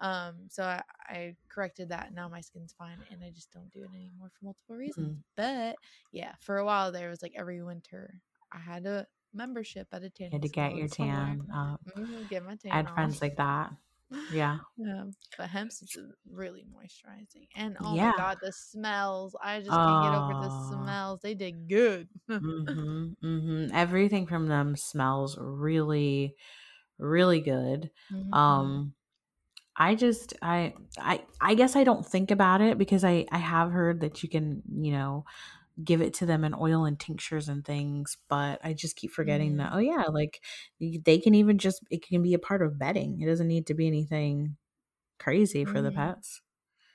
Um, 0.00 0.48
so 0.50 0.64
I, 0.64 0.82
I 1.06 1.36
corrected 1.48 1.90
that. 1.90 2.12
Now 2.14 2.28
my 2.28 2.40
skin's 2.40 2.72
fine, 2.72 3.04
and 3.10 3.22
I 3.24 3.30
just 3.30 3.50
don't 3.52 3.70
do 3.70 3.82
it 3.84 3.90
anymore 3.94 4.30
for 4.30 4.44
multiple 4.46 4.76
reasons. 4.76 4.98
Mm, 4.98 5.22
But 5.36 5.78
yeah, 6.12 6.34
for 6.40 6.58
a 6.58 6.64
while 6.64 6.92
there 6.92 7.10
was 7.10 7.22
like 7.22 7.32
every 7.36 7.62
winter 7.62 8.20
I 8.52 8.58
had 8.58 8.86
a 8.86 9.06
membership 9.32 9.88
at 9.92 10.02
a 10.04 10.10
you 10.30 10.36
had 10.36 10.42
to 10.42 10.48
get 10.48 10.74
your 10.74 10.88
tan 10.88 11.48
up. 11.52 11.80
hmm 11.94 12.24
get 12.26 12.44
my 12.44 12.56
I 12.70 12.76
tan 12.76 12.78
had 12.78 12.90
off. 12.90 12.92
friends 12.92 13.20
like 13.22 13.36
that. 13.36 13.72
Yeah. 14.28 14.60
Yeah, 14.76 15.06
but 15.36 15.50
hemp 15.50 15.70
is 15.70 15.96
really 16.26 16.64
moisturizing. 16.64 17.48
And 17.54 17.76
oh 17.82 17.98
my 17.98 18.12
god, 18.12 18.38
the 18.40 18.52
smells. 18.52 19.36
I 19.42 19.60
just 19.60 19.82
can't 19.82 20.00
get 20.00 20.14
over 20.14 20.34
the 20.34 20.50
smells. 20.50 21.20
They 21.20 21.34
did 21.34 21.68
good. 21.68 22.08
Mhm. 22.42 23.16
Mhm. 23.22 23.70
Everything 23.72 24.26
from 24.26 24.46
them 24.48 24.76
smells 24.76 25.36
really 25.38 26.36
really 26.98 27.40
good. 27.40 27.90
Mhm. 28.10 28.32
Um 28.32 28.94
I 29.76 29.94
just 29.96 30.34
I 30.42 30.74
I 30.98 31.26
I 31.40 31.54
guess 31.54 31.76
I 31.76 31.84
don't 31.84 32.06
think 32.06 32.30
about 32.32 32.60
it 32.62 32.78
because 32.78 33.04
I 33.04 33.26
I 33.32 33.38
have 33.38 33.70
heard 33.72 34.00
that 34.02 34.22
you 34.22 34.28
can, 34.30 34.62
you 34.82 34.92
know, 34.92 35.24
give 35.84 36.00
it 36.02 36.14
to 36.14 36.26
them 36.26 36.44
in 36.44 36.54
oil 36.54 36.84
and 36.84 36.98
tinctures 37.00 37.48
and 37.48 37.64
things, 37.64 38.16
but 38.28 38.60
I 38.64 38.72
just 38.74 38.96
keep 38.96 39.10
forgetting 39.12 39.56
that 39.58 39.70
Mhm. 39.70 39.74
oh 39.74 39.78
yeah, 39.78 40.04
like 40.10 40.44
they 40.80 41.18
can 41.18 41.34
even 41.34 41.58
just 41.58 41.82
it 41.90 42.02
can 42.02 42.22
be 42.22 42.34
a 42.34 42.38
part 42.38 42.62
of 42.62 42.78
bedding. 42.78 43.20
It 43.20 43.26
doesn't 43.26 43.48
need 43.48 43.66
to 43.68 43.74
be 43.74 43.86
anything 43.86 44.56
crazy 45.20 45.64
for 45.66 45.82
the 45.82 45.92
Mhm. 45.92 45.92
pets. 45.92 46.42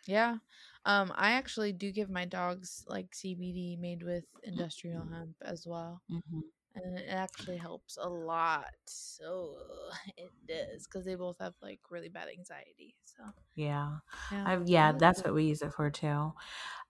Yeah. 0.07 0.37
Um, 0.85 1.11
I 1.15 1.33
actually 1.33 1.73
do 1.73 1.91
give 1.91 2.09
my 2.09 2.25
dogs 2.25 2.85
like 2.87 3.15
CBD 3.15 3.77
made 3.77 4.03
with 4.03 4.25
industrial 4.43 5.05
hemp 5.05 5.37
as 5.41 5.67
well. 5.67 6.03
Mhm. 6.09 6.51
And 6.75 6.97
it 6.99 7.07
actually 7.09 7.57
helps 7.57 7.97
a 7.97 8.07
lot. 8.09 8.65
So 8.85 9.57
it 10.17 10.33
does 10.47 10.85
because 10.85 11.05
they 11.05 11.15
both 11.15 11.37
have 11.39 11.55
like 11.61 11.79
really 11.89 12.09
bad 12.09 12.29
anxiety. 12.29 12.95
So 13.05 13.23
Yeah. 13.55 13.99
yeah, 14.29 14.45
I 14.45 14.57
yeah, 14.65 14.91
that's 14.91 15.23
what 15.23 15.33
we 15.33 15.45
use 15.45 15.61
it 15.61 15.73
for 15.73 15.89
too. 15.89 16.33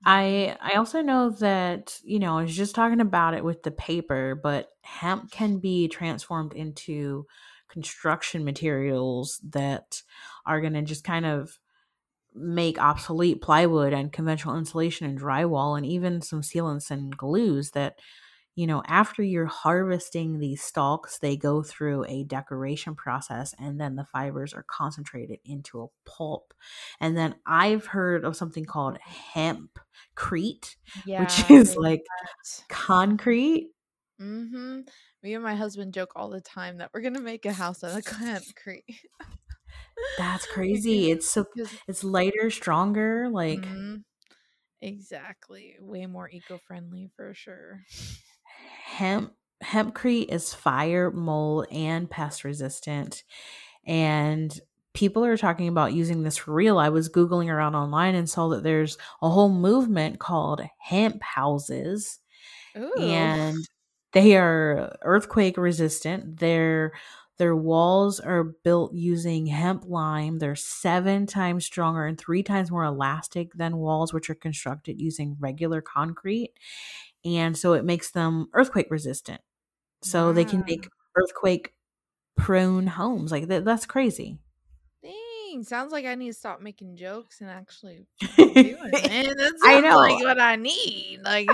Mhm. 0.01 0.05
I 0.05 0.57
I 0.61 0.73
also 0.73 1.01
know 1.01 1.29
that, 1.31 1.99
you 2.03 2.19
know, 2.19 2.37
I 2.39 2.43
was 2.43 2.55
just 2.55 2.75
talking 2.75 3.01
about 3.01 3.35
it 3.35 3.43
with 3.43 3.63
the 3.63 3.71
paper, 3.71 4.35
but 4.41 4.69
hemp 4.83 5.31
can 5.31 5.59
be 5.59 5.87
transformed 5.89 6.53
into 6.53 7.27
construction 7.69 8.45
materials 8.45 9.41
that 9.51 10.03
are 10.45 10.61
going 10.61 10.73
to 10.73 10.83
just 10.83 11.03
kind 11.03 11.25
of 11.25 11.59
make 12.33 12.79
obsolete 12.79 13.41
plywood 13.41 13.93
and 13.93 14.11
conventional 14.11 14.57
insulation 14.57 15.07
and 15.07 15.19
drywall 15.19 15.77
and 15.77 15.85
even 15.85 16.21
some 16.21 16.41
sealants 16.41 16.91
and 16.91 17.15
glues 17.17 17.71
that 17.71 17.99
you 18.55 18.65
know 18.67 18.81
after 18.87 19.21
you're 19.23 19.45
harvesting 19.45 20.39
these 20.39 20.61
stalks 20.61 21.19
they 21.19 21.35
go 21.37 21.61
through 21.63 22.03
a 22.05 22.23
decortication 22.25 22.95
process 22.95 23.53
and 23.59 23.79
then 23.79 23.95
the 23.95 24.05
fibers 24.05 24.53
are 24.53 24.63
concentrated 24.63 25.39
into 25.45 25.81
a 25.81 25.87
pulp 26.09 26.53
and 26.99 27.17
then 27.17 27.35
i've 27.45 27.85
heard 27.87 28.23
of 28.25 28.35
something 28.35 28.65
called 28.65 28.97
hempcrete 29.35 30.75
which 31.15 31.43
Yeah, 31.45 31.49
is 31.49 31.75
like 31.77 32.03
that. 32.03 32.63
concrete 32.69 33.71
Mm-hmm. 34.19 34.81
Me 35.23 35.33
and 35.33 35.43
my 35.43 35.55
husband 35.55 35.93
joke 35.93 36.13
all 36.15 36.29
the 36.29 36.39
time 36.41 36.77
that 36.77 36.91
we're 36.93 37.01
gonna 37.01 37.19
make 37.21 37.45
a 37.45 37.51
house 37.53 37.83
out 37.83 37.97
of 37.97 38.05
hempcrete. 38.05 38.83
that's 40.17 40.45
crazy 40.47 41.11
it's 41.11 41.29
so 41.29 41.45
it's 41.87 42.03
lighter 42.03 42.49
stronger 42.49 43.29
like 43.29 43.67
mm, 43.67 44.03
exactly 44.81 45.77
way 45.79 46.05
more 46.07 46.29
eco-friendly 46.29 47.11
for 47.15 47.33
sure. 47.33 47.83
Hemp 48.95 49.33
hempcrete 49.63 50.29
is 50.29 50.53
fire 50.53 51.11
mold 51.11 51.67
and 51.71 52.09
pest 52.09 52.43
resistant. 52.43 53.23
And 53.85 54.57
people 54.93 55.25
are 55.25 55.37
talking 55.37 55.67
about 55.67 55.93
using 55.93 56.23
this 56.23 56.37
for 56.37 56.53
real. 56.53 56.77
I 56.77 56.89
was 56.89 57.09
googling 57.09 57.49
around 57.51 57.75
online 57.75 58.15
and 58.15 58.29
saw 58.29 58.49
that 58.49 58.63
there's 58.63 58.97
a 59.21 59.29
whole 59.29 59.49
movement 59.49 60.19
called 60.19 60.61
hemp 60.79 61.21
houses. 61.21 62.19
Ooh. 62.77 62.93
and 62.99 63.57
they 64.13 64.37
are 64.37 64.95
earthquake 65.01 65.57
resistant. 65.57 66.39
Their 66.39 66.93
their 67.37 67.55
walls 67.55 68.21
are 68.21 68.45
built 68.45 68.93
using 68.93 69.45
hemp 69.47 69.83
lime. 69.87 70.39
They're 70.39 70.55
seven 70.55 71.25
times 71.25 71.65
stronger 71.65 72.05
and 72.05 72.17
three 72.17 72.43
times 72.43 72.71
more 72.71 72.85
elastic 72.85 73.53
than 73.53 73.77
walls 73.77 74.13
which 74.13 74.29
are 74.29 74.35
constructed 74.35 75.01
using 75.01 75.35
regular 75.39 75.81
concrete 75.81 76.51
and 77.25 77.57
so 77.57 77.73
it 77.73 77.83
makes 77.83 78.11
them 78.11 78.47
earthquake 78.53 78.87
resistant 78.89 79.41
so 80.01 80.31
they 80.31 80.45
can 80.45 80.63
make 80.67 80.87
earthquake 81.15 81.73
prone 82.37 82.87
homes. 82.87 83.31
Like 83.31 83.47
that, 83.47 83.65
that's 83.65 83.85
crazy. 83.85 84.37
Dang, 85.03 85.63
sounds 85.63 85.91
like 85.91 86.05
I 86.05 86.15
need 86.15 86.27
to 86.27 86.33
stop 86.33 86.61
making 86.61 86.97
jokes 86.97 87.41
and 87.41 87.49
actually 87.49 88.05
do 88.19 88.27
it, 88.37 89.09
man. 89.09 89.25
That 89.37 89.53
I 89.63 89.79
know. 89.79 89.97
like 89.97 90.23
what 90.23 90.39
I 90.39 90.55
need. 90.55 91.21
Like, 91.23 91.49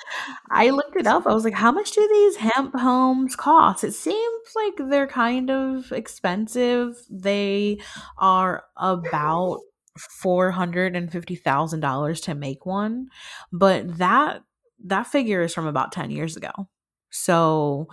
I 0.50 0.70
looked 0.70 0.96
it 0.96 1.06
up. 1.06 1.26
I 1.26 1.34
was 1.34 1.44
like, 1.44 1.54
how 1.54 1.70
much 1.70 1.92
do 1.92 2.08
these 2.08 2.36
hemp 2.36 2.74
homes 2.74 3.36
cost? 3.36 3.84
It 3.84 3.92
seems 3.92 4.48
like 4.56 4.88
they're 4.90 5.06
kind 5.06 5.50
of 5.50 5.92
expensive. 5.92 6.96
They 7.10 7.78
are 8.18 8.64
about 8.76 9.60
four 9.98 10.50
hundred 10.50 10.96
and 10.96 11.12
fifty 11.12 11.36
thousand 11.36 11.80
dollars 11.80 12.20
to 12.22 12.34
make 12.34 12.64
one, 12.66 13.08
but 13.52 13.98
that 13.98 14.42
that 14.84 15.06
figure 15.06 15.42
is 15.42 15.54
from 15.54 15.66
about 15.66 15.92
ten 15.92 16.10
years 16.10 16.36
ago. 16.36 16.52
So 17.10 17.88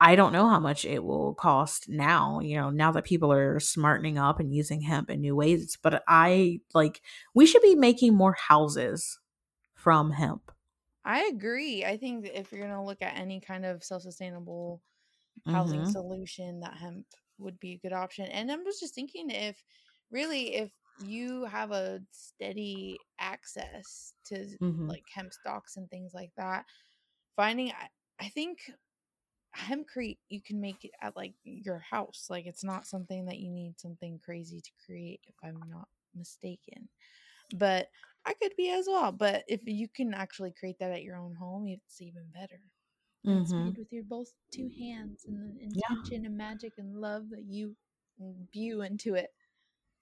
I 0.00 0.16
don't 0.16 0.32
know 0.32 0.48
how 0.48 0.60
much 0.60 0.84
it 0.84 1.04
will 1.04 1.34
cost 1.34 1.88
now, 1.88 2.40
you 2.40 2.56
know, 2.56 2.70
now 2.70 2.92
that 2.92 3.04
people 3.04 3.32
are 3.32 3.60
smartening 3.60 4.18
up 4.18 4.40
and 4.40 4.54
using 4.54 4.80
hemp 4.82 5.10
in 5.10 5.20
new 5.20 5.36
ways. 5.36 5.78
But 5.82 6.02
I 6.08 6.60
like, 6.74 7.02
we 7.34 7.46
should 7.46 7.62
be 7.62 7.74
making 7.76 8.14
more 8.14 8.32
houses 8.34 9.20
from 9.74 10.12
hemp. 10.12 10.52
I 11.04 11.24
agree. 11.26 11.84
I 11.84 11.96
think 11.96 12.24
that 12.24 12.38
if 12.38 12.52
you're 12.52 12.60
gonna 12.66 12.84
look 12.84 13.02
at 13.02 13.16
any 13.16 13.40
kind 13.40 13.64
of 13.64 13.82
self-sustainable 13.84 14.82
housing 15.46 15.84
Mhm. 15.84 15.86
solution, 15.86 16.60
that 16.60 16.78
hemp 16.78 17.08
would 17.38 17.60
be 17.60 17.74
a 17.74 17.78
good 17.78 17.92
option. 17.94 18.26
And 18.28 18.52
I 18.52 18.56
was 18.56 18.80
just 18.80 18.94
thinking 18.94 19.30
if 19.30 19.64
really 20.10 20.54
if 20.56 20.72
you 21.06 21.44
have 21.46 21.70
a 21.72 22.00
steady 22.12 22.98
access 23.18 24.14
to 24.26 24.58
Mhm. 24.60 24.88
like 24.88 25.04
hemp 25.14 25.32
stocks 25.32 25.76
and 25.76 25.88
things 25.90 26.12
like 26.14 26.32
that, 26.36 26.64
finding 27.36 27.70
I, 27.70 27.88
I 28.20 28.28
think 28.28 28.58
hempcrete 29.56 30.18
you 30.28 30.40
can 30.42 30.60
make 30.60 30.84
it 30.84 30.92
at 31.02 31.16
like 31.16 31.34
your 31.44 31.78
house. 31.78 32.26
Like 32.30 32.46
it's 32.46 32.64
not 32.64 32.86
something 32.86 33.26
that 33.26 33.38
you 33.38 33.50
need 33.50 33.78
something 33.80 34.20
crazy 34.24 34.60
to 34.60 34.70
create, 34.86 35.20
if 35.26 35.34
I'm 35.42 35.62
not 35.68 35.88
mistaken. 36.14 36.88
But 37.52 37.88
I 38.26 38.34
could 38.34 38.52
be 38.56 38.70
as 38.70 38.86
well. 38.88 39.12
But 39.12 39.44
if 39.48 39.62
you 39.66 39.88
can 39.88 40.14
actually 40.14 40.52
create 40.58 40.78
that 40.80 40.92
at 40.92 41.02
your 41.02 41.16
own 41.16 41.34
home, 41.34 41.66
it's 41.68 42.00
even 42.00 42.24
better. 42.34 42.60
And 43.26 43.38
It's 43.38 43.56
made 43.56 43.76
with 43.78 43.92
your 43.92 44.04
both 44.04 44.28
two 44.52 44.70
hands 44.78 45.24
and 45.26 45.40
the 45.56 45.62
Yeah. 45.72 45.94
intention 45.98 46.26
and 46.26 46.36
magic 46.36 46.74
and 46.78 46.96
love 47.00 47.30
that 47.30 47.44
you 47.48 47.76
view 48.52 48.82
into 48.82 49.14
it. 49.14 49.30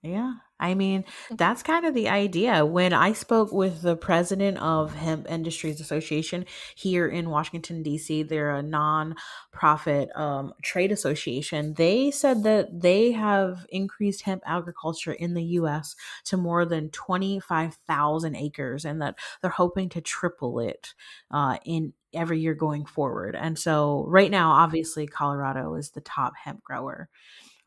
Yeah. 0.03 0.35
I 0.61 0.75
mean, 0.75 1.05
that's 1.31 1.63
kind 1.63 1.85
of 1.85 1.93
the 1.93 2.09
idea. 2.09 2.65
When 2.65 2.93
I 2.93 3.13
spoke 3.13 3.53
with 3.53 3.83
the 3.83 3.97
president 3.97 4.59
of 4.59 4.95
Hemp 4.95 5.29
Industries 5.29 5.81
Association 5.81 6.47
here 6.77 7.07
in 7.09 7.31
Washington, 7.31 7.83
D.C., 7.83 8.23
they're 8.25 8.55
a 8.55 8.63
non-profit 8.63 10.09
um, 10.17 10.53
trade 10.63 10.93
association. 10.93 11.75
They 11.75 12.13
said 12.13 12.45
that 12.45 12.81
they 12.81 13.11
have 13.13 13.67
increased 13.71 14.23
hemp 14.23 14.43
agriculture 14.47 15.13
in 15.13 15.35
the 15.35 15.45
U.S. 15.45 15.97
to 16.27 16.37
more 16.37 16.65
than 16.65 16.91
25,000 16.91 18.37
acres 18.37 18.85
and 18.85 19.03
that 19.03 19.17
they're 19.43 19.51
hoping 19.51 19.89
to 19.91 20.01
triple 20.01 20.61
it 20.61 20.95
uh, 21.33 21.59
in 21.65 21.93
every 22.15 22.39
year 22.41 22.55
going 22.55 22.85
forward. 22.85 23.35
And 23.37 23.59
so, 23.59 24.05
right 24.09 24.31
now, 24.31 24.53
obviously, 24.53 25.07
Colorado 25.09 25.75
is 25.75 25.91
the 25.91 26.01
top 26.01 26.35
hemp 26.37 26.63
grower 26.63 27.09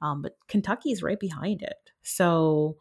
um, 0.02 0.22
but 0.24 0.36
Kentucky's 0.48 1.04
right 1.04 1.20
behind 1.20 1.62
it. 1.62 1.91
So 2.04 2.78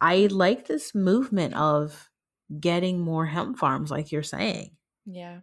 I 0.00 0.26
like 0.26 0.66
this 0.66 0.94
movement 0.94 1.54
of 1.54 2.10
getting 2.60 3.00
more 3.00 3.26
hemp 3.26 3.58
farms, 3.58 3.90
like 3.90 4.12
you're 4.12 4.22
saying. 4.24 4.76
Yeah, 5.06 5.40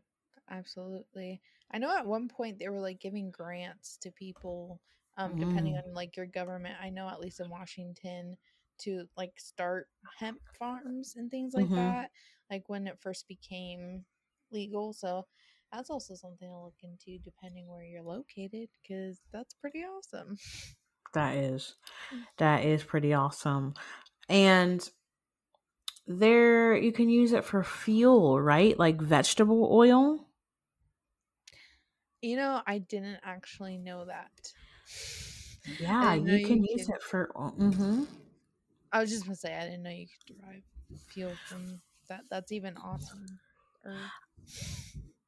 absolutely. 0.50 1.42
I 1.72 1.78
know 1.78 1.96
at 1.96 2.06
one 2.08 2.28
point 2.28 2.60
they 2.60 2.70
were 2.70 2.80
like 2.82 3.00
giving 3.00 3.32
grants 3.32 3.98
to 3.98 4.12
people, 4.12 4.82
um, 5.18 5.38
depending 5.38 5.76
Mm. 5.76 5.84
on 5.86 5.94
like 5.94 6.18
your 6.18 6.26
government. 6.26 6.78
I 6.82 6.90
know 6.90 7.08
at 7.10 7.20
least 7.20 7.40
in 7.40 7.50
Washington 7.50 8.38
to 8.80 9.08
like 9.16 9.40
start 9.40 9.90
hemp 10.18 10.42
farms 10.58 11.16
and 11.16 11.30
things 11.30 11.54
like 11.54 11.70
Mhm. 11.70 11.76
that, 11.76 12.12
like 12.50 12.70
when 12.70 12.88
it 12.88 13.00
first 13.00 13.28
became 13.28 14.06
legal. 14.52 14.94
So 14.94 15.28
that's 15.72 15.90
also 15.90 16.16
something 16.16 16.50
to 16.50 16.58
look 16.60 16.80
into 16.84 17.20
depending 17.20 17.68
where 17.68 17.84
you're 17.84 18.02
located, 18.04 18.70
because 18.82 19.22
that's 19.32 19.54
pretty 19.54 19.84
awesome. 19.84 20.38
That 21.14 21.36
is 21.36 21.76
that 22.38 22.64
is 22.66 22.84
pretty 22.84 23.14
awesome. 23.14 23.74
And 24.30 24.88
there 26.08 26.76
you 26.76 26.92
can 26.92 27.10
use 27.10 27.34
it 27.34 27.46
for 27.46 27.64
fuel, 27.64 28.42
right? 28.42 28.78
Like 28.78 29.02
vegetable 29.02 29.70
oil. 29.72 30.28
You 32.22 32.36
know, 32.36 32.62
I 32.68 32.78
didn't 32.80 33.20
actually 33.24 33.78
know 33.78 34.06
that. 34.06 34.54
Yeah, 35.80 36.16
didn't 36.16 36.26
know 36.26 36.36
you 36.36 36.46
can 36.46 36.64
you 36.64 36.68
use 36.70 36.88
could. 36.88 36.96
it 36.96 37.02
for 37.04 37.28
Mm-hmm. 37.36 38.04
I 38.92 39.00
was 39.00 39.10
just 39.10 39.24
gonna 39.24 39.36
say 39.36 39.56
I 39.56 39.66
didn't 39.66 39.84
know 39.84 39.90
you 39.90 40.08
could 40.08 40.36
derive 40.38 40.64
fuel 41.08 41.34
from 41.48 41.82
that. 42.10 42.24
That's 42.30 42.52
even 42.52 42.78
awesome. 42.78 43.40
Or 43.86 43.96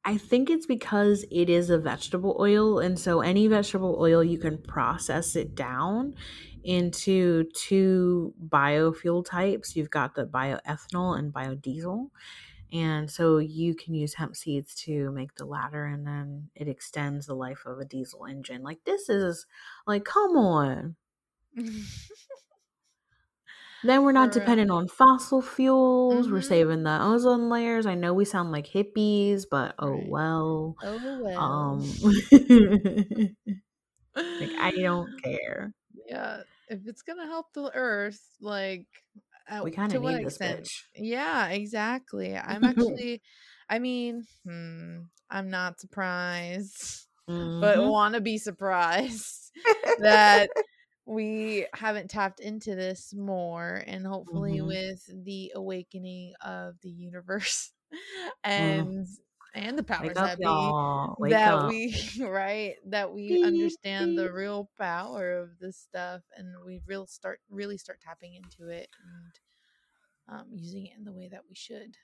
I 0.04 0.18
think 0.18 0.50
it's 0.50 0.66
because 0.66 1.24
it 1.30 1.48
is 1.48 1.70
a 1.70 1.78
vegetable 1.78 2.36
oil, 2.38 2.78
and 2.78 2.98
so 2.98 3.20
any 3.20 3.46
vegetable 3.46 3.96
oil 3.98 4.22
you 4.22 4.38
can 4.38 4.58
process 4.58 5.34
it 5.34 5.54
down 5.54 6.14
into 6.62 7.44
two 7.54 8.34
biofuel 8.48 9.24
types. 9.24 9.76
You've 9.76 9.90
got 9.90 10.14
the 10.14 10.26
bioethanol 10.26 11.18
and 11.18 11.32
biodiesel. 11.32 12.10
And 12.72 13.10
so 13.10 13.38
you 13.38 13.74
can 13.74 13.94
use 13.94 14.14
hemp 14.14 14.36
seeds 14.36 14.74
to 14.86 15.12
make 15.12 15.36
the 15.36 15.44
latter, 15.46 15.86
and 15.86 16.06
then 16.06 16.50
it 16.54 16.68
extends 16.68 17.26
the 17.26 17.34
life 17.34 17.64
of 17.66 17.78
a 17.78 17.84
diesel 17.84 18.26
engine. 18.26 18.62
Like, 18.62 18.84
this 18.84 19.08
is 19.08 19.46
like, 19.86 20.04
come 20.04 20.36
on. 20.36 20.96
Then 23.84 24.02
we're 24.04 24.12
not 24.12 24.32
real. 24.32 24.32
dependent 24.32 24.70
on 24.70 24.88
fossil 24.88 25.42
fuels. 25.42 26.30
We're 26.30 26.40
Mhm. 26.40 26.42
saving 26.42 26.84
the 26.84 26.98
ozone 27.02 27.48
layers. 27.50 27.86
I 27.86 27.94
know 27.94 28.14
we 28.14 28.24
sound 28.24 28.52
like 28.52 28.66
hippies, 28.66 29.44
but 29.50 29.74
oh 29.78 29.96
Right. 29.96 30.06
well. 30.06 30.76
Oh 30.82 30.98
well. 31.20 31.42
Um, 31.42 31.98
like 34.40 34.52
I 34.58 34.70
don't 34.72 35.12
care. 35.22 35.72
yeah, 36.08 36.42
if 36.68 36.86
it's 36.86 37.02
gonna 37.02 37.26
help 37.26 37.52
the 37.52 37.70
earth, 37.74 38.20
like 38.40 38.86
uh, 39.50 39.64
We 39.64 39.70
kind 39.70 39.92
to 39.92 39.98
of 39.98 40.00
need 40.00 40.22
this 40.22 40.38
extent? 40.38 40.60
bitch. 40.60 40.82
Yeah, 40.94 41.48
exactly. 41.50 42.36
I'm 42.36 42.64
actually, 42.64 43.22
I 43.68 43.78
mean, 43.78 44.24
hmm, 44.44 45.00
I'm 45.30 45.50
not 45.50 45.80
surprised, 45.80 47.06
but 47.60 47.84
Mhm. 47.84 47.86
want 47.86 48.14
to 48.14 48.20
be 48.20 48.38
surprised 48.38 49.52
that 49.98 50.50
we 51.06 51.66
haven't 51.74 52.08
tapped 52.10 52.40
into 52.40 52.74
this 52.74 53.12
more 53.14 53.82
and 53.86 54.06
hopefully 54.06 54.60
Mhm. 54.60 54.62
with 54.62 55.04
the 55.24 55.52
awakening 55.54 56.34
of 56.42 56.80
the 56.80 56.90
universe 56.90 57.72
Mm. 58.56 58.88
and 58.90 59.06
and 59.54 59.78
the 59.78 59.82
powers 59.84 60.22
up, 60.22 60.32
that 60.40 60.40
be 60.40 60.76
that 61.20 61.60
up. 61.60 61.62
we 61.62 61.94
right 62.20 62.76
that 62.86 63.12
we 63.12 63.38
understand 63.40 64.16
the 64.16 64.32
real 64.32 64.70
power 64.78 65.32
of 65.38 65.58
this 65.58 65.78
stuff 65.78 66.22
and 66.36 66.64
we 66.64 66.80
real 66.86 67.06
start 67.06 67.40
really 67.50 67.78
start 67.78 68.00
tapping 68.00 68.34
into 68.34 68.68
it 68.68 68.88
and 69.04 69.40
um, 70.28 70.48
using 70.52 70.86
it 70.86 70.96
in 70.96 71.04
the 71.04 71.12
way 71.12 71.28
that 71.28 71.42
we 71.48 71.54
should 71.54 71.96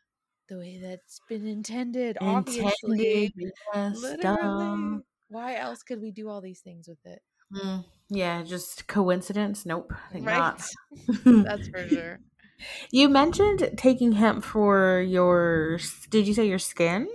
the 0.48 0.58
way 0.58 0.78
that's 0.80 1.20
been 1.28 1.46
intended 1.46 2.18
obviously 2.24 3.34
yes, 3.74 4.14
literally 4.16 4.20
duh. 4.20 5.00
why 5.28 5.56
else 5.56 5.82
could 5.82 6.00
we 6.00 6.12
do 6.12 6.28
all 6.28 6.40
these 6.40 6.60
things 6.60 6.88
with 6.88 7.04
it 7.06 7.22
Mm, 7.52 7.84
yeah, 8.10 8.42
just 8.42 8.86
coincidence? 8.88 9.64
Nope, 9.66 9.92
right 10.18 10.46
not. 10.50 10.62
that's 11.42 11.68
for 11.68 11.88
sure 11.88 12.20
You 12.92 13.08
mentioned 13.08 13.70
taking 13.76 14.12
hemp 14.12 14.44
for 14.44 15.00
your. 15.00 15.78
Did 16.10 16.26
you 16.28 16.34
say 16.34 16.46
your 16.46 16.58
skin 16.58 17.08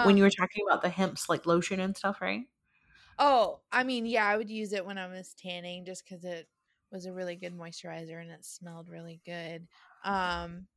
when 0.00 0.16
um 0.16 0.18
you 0.18 0.22
were 0.24 0.30
talking 0.30 0.64
about 0.68 0.82
the 0.82 0.88
hemp's 0.88 1.28
like 1.28 1.46
lotion 1.46 1.80
and 1.80 1.96
stuff, 1.96 2.20
right? 2.20 2.46
Oh, 3.18 3.60
I 3.70 3.84
mean, 3.84 4.06
yeah, 4.06 4.26
I 4.26 4.36
would 4.36 4.50
use 4.50 4.72
it 4.72 4.84
when 4.86 4.98
I 4.98 5.06
was 5.06 5.34
tanning 5.34 5.84
just 5.84 6.04
because 6.04 6.24
it 6.24 6.48
was 6.90 7.06
a 7.06 7.12
really 7.12 7.36
good 7.36 7.54
moisturizer 7.56 8.20
and 8.20 8.30
it 8.30 8.44
smelled 8.44 8.88
really 8.88 9.20
good. 9.24 9.68
Um, 10.04 10.68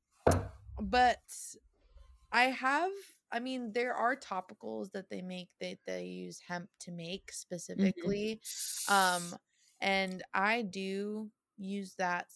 but 0.82 1.22
I 2.32 2.46
have, 2.46 2.92
I 3.32 3.40
mean, 3.40 3.72
there 3.74 3.94
are 3.94 4.16
topicals 4.16 4.92
that 4.92 5.10
they 5.10 5.22
make 5.22 5.50
that 5.60 5.78
they 5.86 6.06
use 6.06 6.40
hemp 6.40 6.70
to 6.82 6.92
make 6.92 7.32
specifically. 7.32 8.42
Um, 8.88 9.36
and 9.82 10.24
I 10.34 10.62
do 10.64 11.32
use 11.58 11.96
that 11.96 12.28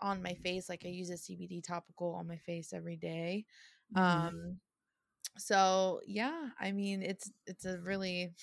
on 0.00 0.22
my 0.22 0.34
face. 0.34 0.68
Like 0.68 0.84
I 0.84 0.88
use 0.88 1.10
a 1.10 1.14
CBD 1.14 1.62
topical 1.62 2.14
on 2.14 2.26
my 2.26 2.38
face 2.38 2.72
every 2.72 2.96
day. 2.96 3.46
Mhm. 3.92 4.00
Um, 4.02 4.60
so 5.38 6.00
yeah, 6.06 6.50
I 6.60 6.72
mean, 6.72 7.02
it's 7.02 7.30
it's 7.46 7.64
a 7.64 7.78
really 7.80 8.34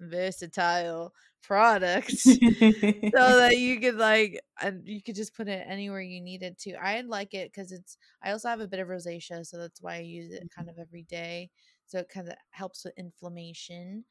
versatile 0.00 1.12
product 1.42 2.10
so 2.16 2.38
that 3.12 3.56
you 3.58 3.80
could 3.80 3.96
like 3.96 4.40
and 4.60 4.86
you 4.86 5.02
could 5.02 5.14
just 5.14 5.34
put 5.36 5.48
it 5.48 5.64
anywhere 5.68 6.00
you 6.00 6.20
needed 6.20 6.58
to. 6.58 6.74
I 6.74 7.00
like 7.02 7.34
it 7.34 7.52
because 7.52 7.72
it's. 7.72 7.96
I 8.22 8.32
also 8.32 8.48
have 8.48 8.60
a 8.60 8.68
bit 8.68 8.80
of 8.80 8.88
rosacea, 8.88 9.44
so 9.46 9.58
that's 9.58 9.82
why 9.82 9.96
I 9.96 10.00
use 10.00 10.32
it 10.32 10.48
kind 10.54 10.68
of 10.68 10.78
every 10.78 11.02
day. 11.02 11.50
So 11.86 11.98
it 11.98 12.08
kind 12.08 12.28
of 12.28 12.34
helps 12.50 12.84
with 12.84 12.94
inflammation, 12.96 14.04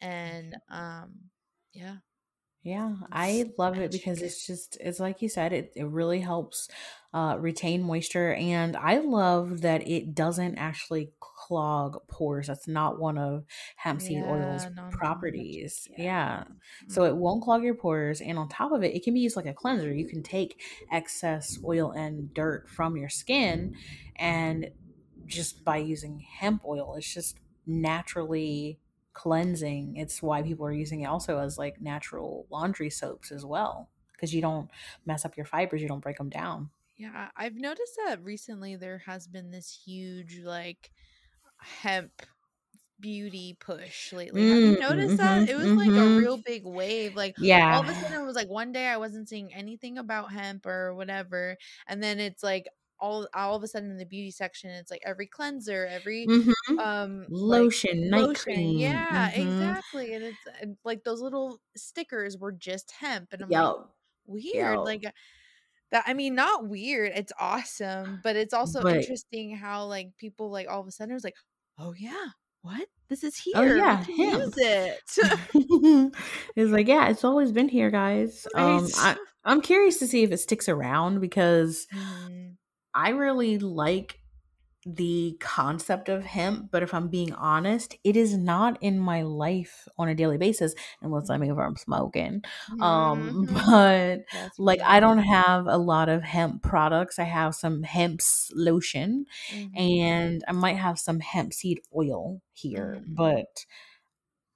and 0.00 0.56
um 0.70 1.14
yeah 1.72 1.96
yeah, 2.62 2.96
I 3.12 3.52
love 3.56 3.78
it 3.78 3.92
because 3.92 4.20
it's 4.20 4.44
just 4.46 4.76
it's 4.80 4.98
like 4.98 5.22
you 5.22 5.28
said, 5.28 5.52
it, 5.52 5.72
it 5.76 5.86
really 5.86 6.20
helps 6.20 6.68
uh, 7.14 7.36
retain 7.38 7.82
moisture, 7.84 8.34
and 8.34 8.76
I 8.76 8.98
love 8.98 9.60
that 9.60 9.86
it 9.86 10.14
doesn't 10.14 10.58
actually 10.58 11.12
clog 11.20 11.98
pores. 12.08 12.48
That's 12.48 12.66
not 12.66 12.98
one 12.98 13.16
of 13.16 13.44
hemp 13.76 14.02
seed 14.02 14.18
yeah, 14.18 14.30
oil's 14.30 14.66
properties. 14.90 15.86
Yeah. 15.96 16.04
yeah. 16.04 16.44
so 16.88 17.04
it 17.04 17.10
mm-hmm. 17.10 17.20
won't 17.20 17.44
clog 17.44 17.62
your 17.62 17.74
pores, 17.74 18.20
and 18.20 18.38
on 18.38 18.48
top 18.48 18.72
of 18.72 18.82
it, 18.82 18.94
it 18.94 19.04
can 19.04 19.14
be 19.14 19.20
used 19.20 19.36
like 19.36 19.46
a 19.46 19.54
cleanser. 19.54 19.94
You 19.94 20.08
can 20.08 20.24
take 20.24 20.60
excess 20.90 21.58
oil 21.64 21.92
and 21.92 22.34
dirt 22.34 22.68
from 22.68 22.96
your 22.96 23.08
skin, 23.08 23.76
and 24.16 24.70
just 25.26 25.64
by 25.64 25.76
using 25.76 26.18
hemp 26.40 26.64
oil, 26.66 26.96
it's 26.96 27.14
just 27.14 27.38
naturally 27.66 28.80
cleansing. 29.18 29.96
It's 29.96 30.22
why 30.22 30.42
people 30.42 30.64
are 30.64 30.72
using 30.72 31.00
it 31.00 31.06
also 31.06 31.40
as 31.40 31.58
like 31.58 31.80
natural 31.80 32.46
laundry 32.50 32.88
soaps 32.88 33.32
as 33.32 33.44
well 33.44 33.90
because 34.12 34.32
you 34.32 34.40
don't 34.40 34.70
mess 35.04 35.24
up 35.24 35.36
your 35.36 35.44
fibers, 35.44 35.82
you 35.82 35.88
don't 35.88 36.02
break 36.02 36.18
them 36.18 36.30
down. 36.30 36.70
Yeah, 36.96 37.28
I've 37.36 37.56
noticed 37.56 37.98
that 38.06 38.22
recently 38.22 38.76
there 38.76 39.02
has 39.06 39.26
been 39.26 39.50
this 39.50 39.76
huge 39.84 40.40
like 40.44 40.92
hemp 41.58 42.22
beauty 43.00 43.56
push 43.58 44.12
lately. 44.12 44.42
Mm, 44.42 44.48
Have 44.48 44.58
you 44.58 44.76
mm, 44.76 44.80
noticed 44.80 45.16
mm-hmm, 45.16 45.44
that? 45.44 45.48
It 45.48 45.56
was 45.56 45.66
mm-hmm. 45.66 45.78
like 45.78 45.88
a 45.88 45.90
mm-hmm. 45.90 46.18
real 46.18 46.36
big 46.36 46.64
wave. 46.64 47.16
Like 47.16 47.34
yeah. 47.38 47.74
all 47.74 47.82
of 47.82 47.88
a 47.88 47.94
sudden 47.94 48.20
it 48.20 48.24
was 48.24 48.36
like 48.36 48.48
one 48.48 48.72
day 48.72 48.86
I 48.86 48.98
wasn't 48.98 49.28
seeing 49.28 49.52
anything 49.52 49.98
about 49.98 50.32
hemp 50.32 50.64
or 50.64 50.94
whatever. 50.94 51.56
And 51.88 52.02
then 52.02 52.20
it's 52.20 52.42
like 52.42 52.66
all 53.00 53.26
all 53.34 53.56
of 53.56 53.62
a 53.62 53.68
sudden 53.68 53.90
in 53.90 53.96
the 53.96 54.04
beauty 54.04 54.30
section 54.30 54.70
it's 54.70 54.90
like 54.90 55.02
every 55.04 55.26
cleanser 55.26 55.86
every 55.90 56.26
mm-hmm. 56.26 56.78
um 56.78 57.26
lotion 57.28 58.02
like, 58.02 58.10
night 58.10 58.28
lotion. 58.28 58.54
cream 58.54 58.78
yeah 58.78 59.30
mm-hmm. 59.30 59.42
exactly 59.42 60.14
and 60.14 60.24
it's 60.24 60.38
and 60.60 60.76
like 60.84 61.04
those 61.04 61.20
little 61.20 61.60
stickers 61.76 62.36
were 62.36 62.52
just 62.52 62.90
hemp 62.92 63.32
and 63.32 63.42
i'm 63.42 63.50
yep. 63.50 63.62
like 63.62 63.76
weird 64.26 64.76
yep. 64.76 64.84
like 64.84 65.06
uh, 65.06 65.10
that 65.90 66.04
i 66.06 66.14
mean 66.14 66.34
not 66.34 66.68
weird 66.68 67.12
it's 67.14 67.32
awesome 67.38 68.20
but 68.22 68.36
it's 68.36 68.54
also 68.54 68.82
but, 68.82 68.96
interesting 68.96 69.56
how 69.56 69.84
like 69.84 70.10
people 70.18 70.50
like 70.50 70.68
all 70.68 70.80
of 70.80 70.86
a 70.86 70.90
sudden 70.90 71.14
it's 71.14 71.24
like 71.24 71.36
oh 71.78 71.94
yeah 71.96 72.26
what 72.62 72.88
this 73.08 73.22
is 73.22 73.40
oh, 73.54 73.62
here 73.62 73.74
oh 73.74 73.76
yeah 73.76 74.04
use 74.08 74.54
it 74.56 75.00
it's 76.56 76.72
like 76.72 76.88
yeah 76.88 77.08
it's 77.08 77.24
always 77.24 77.52
been 77.52 77.68
here 77.68 77.90
guys 77.90 78.46
right. 78.54 78.62
um 78.62 78.88
I, 78.96 79.16
i'm 79.44 79.60
curious 79.60 79.98
to 80.00 80.06
see 80.06 80.24
if 80.24 80.32
it 80.32 80.38
sticks 80.38 80.68
around 80.68 81.20
because 81.20 81.86
mm 81.94 82.47
I 82.98 83.10
really 83.10 83.58
like 83.58 84.18
the 84.84 85.36
concept 85.38 86.08
of 86.08 86.24
hemp, 86.24 86.70
but 86.72 86.82
if 86.82 86.92
I'm 86.92 87.06
being 87.06 87.32
honest, 87.32 87.96
it 88.02 88.16
is 88.16 88.36
not 88.36 88.76
in 88.82 88.98
my 88.98 89.22
life 89.22 89.86
on 89.96 90.08
a 90.08 90.16
daily 90.16 90.36
basis 90.36 90.74
unless 91.00 91.30
I'm 91.30 91.44
if 91.44 91.56
I'm 91.56 91.76
smoking. 91.76 92.42
Um, 92.80 93.46
mm-hmm. 93.48 93.54
but 93.54 94.24
That's 94.32 94.58
like 94.58 94.80
I 94.82 94.98
don't 94.98 95.18
have 95.18 95.68
a 95.68 95.78
lot 95.78 96.08
of 96.08 96.24
hemp 96.24 96.64
products. 96.64 97.20
I 97.20 97.24
have 97.24 97.54
some 97.54 97.84
hemp 97.84 98.20
lotion 98.52 99.26
mm-hmm. 99.52 99.78
and 99.78 100.42
I 100.48 100.52
might 100.52 100.76
have 100.76 100.98
some 100.98 101.20
hemp 101.20 101.52
seed 101.52 101.78
oil 101.96 102.40
here, 102.52 102.96
mm-hmm. 102.98 103.14
but 103.14 103.64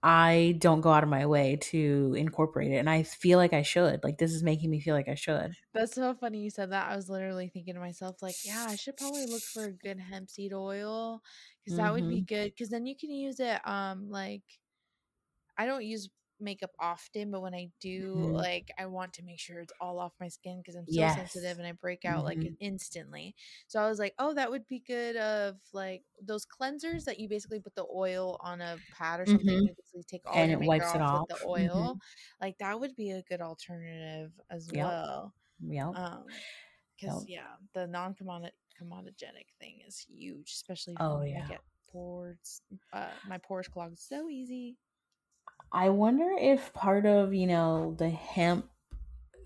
I 0.03 0.57
don't 0.59 0.81
go 0.81 0.91
out 0.91 1.05
of 1.05 1.09
my 1.09 1.27
way 1.27 1.59
to 1.71 2.15
incorporate 2.19 2.73
it. 2.73 2.79
And 2.79 2.91
I 2.91 3.05
feel 3.05 3.39
like 3.39 3.53
I 3.53 3.63
should. 3.63 4.03
Like, 4.03 4.19
this 4.19 4.33
is 4.33 4.43
making 4.43 4.71
me 4.71 4.81
feel 4.81 4.97
like 4.97 5.09
I 5.09 5.15
should. 5.15 5.55
That's 5.75 5.95
so 5.95 6.15
funny 6.15 6.41
you 6.41 6.51
said 6.51 6.73
that. 6.73 6.91
I 6.91 6.97
was 6.97 7.09
literally 7.09 7.49
thinking 7.49 7.75
to 7.75 7.81
myself, 7.81 8.17
like, 8.21 8.35
yeah, 8.45 8.67
I 8.69 8.75
should 8.75 8.97
probably 8.97 9.27
look 9.27 9.43
for 9.43 9.65
a 9.65 9.73
good 9.73 10.01
hemp 10.01 10.29
seed 10.29 10.53
oil 10.53 11.23
because 11.65 11.79
mm-hmm. 11.79 11.87
that 11.87 11.93
would 11.93 12.09
be 12.09 12.17
mm-hmm. 12.17 12.35
good. 12.35 12.53
Because 12.53 12.69
then 12.69 12.85
you 12.85 12.97
can 12.97 13.11
use 13.11 13.39
it, 13.39 13.61
um, 13.65 14.11
like, 14.11 14.43
I 15.57 15.67
don't 15.67 15.85
use 15.85 16.09
makeup 16.43 16.71
often, 16.79 17.31
but 17.31 17.41
when 17.43 17.55
I 17.55 17.69
do, 17.81 18.15
mm-hmm. 18.15 18.33
like 18.33 18.71
I 18.79 18.87
want 18.87 19.13
to 19.15 19.23
make 19.25 19.39
sure 19.39 19.61
it's 19.61 19.73
all 19.81 19.99
off 19.99 20.13
my 20.21 20.29
skin 20.29 20.59
because 20.59 20.75
I'm 20.75 20.87
so 20.87 21.01
yes. 21.01 21.17
sensitive 21.17 21.59
and 21.59 21.67
I 21.67 21.73
break 21.73 22.05
out 22.05 22.25
mm-hmm. 22.25 22.41
like 22.43 22.53
instantly. 22.61 23.35
So 23.69 23.81
I 23.81 23.89
was 23.89 23.99
like, 23.99 24.15
oh, 24.19 24.35
that 24.35 24.51
would 24.51 24.67
be 24.67 24.83
good 24.87 25.17
of 25.17 25.57
like 25.73 26.03
those 26.23 26.47
cleansers 26.47 27.05
that 27.05 27.19
you 27.19 27.29
basically 27.29 27.61
put 27.61 27.75
the 27.75 27.87
oil 27.95 28.39
on 28.43 28.61
a 28.61 28.77
pad 28.97 29.21
or 29.21 29.27
something 29.27 29.47
mm-hmm. 29.47 29.67
and 29.67 29.77
basically 29.77 30.05
take 30.09 30.23
all 30.27 30.35
and 30.35 30.51
your 30.51 30.63
it 30.63 30.67
wipes 30.67 30.95
it 30.95 31.01
off 31.01 31.27
with 31.29 31.39
the 31.39 31.45
mm-hmm. 31.47 31.77
oil. 31.77 31.99
Like 32.41 32.59
that 32.59 32.79
would 32.79 32.97
be 32.97 33.11
a 33.11 33.23
good 33.23 33.41
alternative 33.41 34.33
as 34.51 34.69
yep. 34.73 34.87
well. 34.87 35.35
Yeah. 35.67 35.89
Um, 35.89 36.25
because 37.01 37.25
yep. 37.27 37.41
yeah, 37.41 37.81
the 37.81 37.87
non-comedogenic 37.89 39.49
thing 39.61 39.81
is 39.87 39.99
huge, 39.99 40.53
especially 40.53 40.97
oh 41.01 41.23
yeah. 41.23 41.43
I 41.45 41.49
get 41.49 41.61
pores. 41.93 42.63
Uh, 42.93 43.09
my 43.29 43.39
pores 43.39 43.69
clog 43.69 43.93
so 43.97 44.29
easy. 44.29 44.77
I 45.73 45.89
wonder 45.89 46.29
if 46.39 46.73
part 46.75 47.07
of, 47.07 47.33
you 47.33 47.47
know, 47.47 47.95
the 47.99 48.11
hemp 48.11 48.69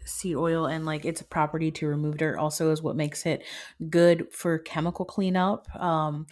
seed 0.04 0.36
oil 0.36 0.66
and 0.66 0.86
like 0.86 1.04
its 1.04 1.22
property 1.22 1.70
to 1.72 1.86
remove 1.86 2.16
dirt 2.16 2.38
also 2.38 2.70
is 2.70 2.82
what 2.82 2.96
makes 2.96 3.26
it 3.26 3.44
good 3.90 4.32
for 4.32 4.58
chemical 4.58 5.04
cleanup. 5.04 5.68
Um, 5.80 6.26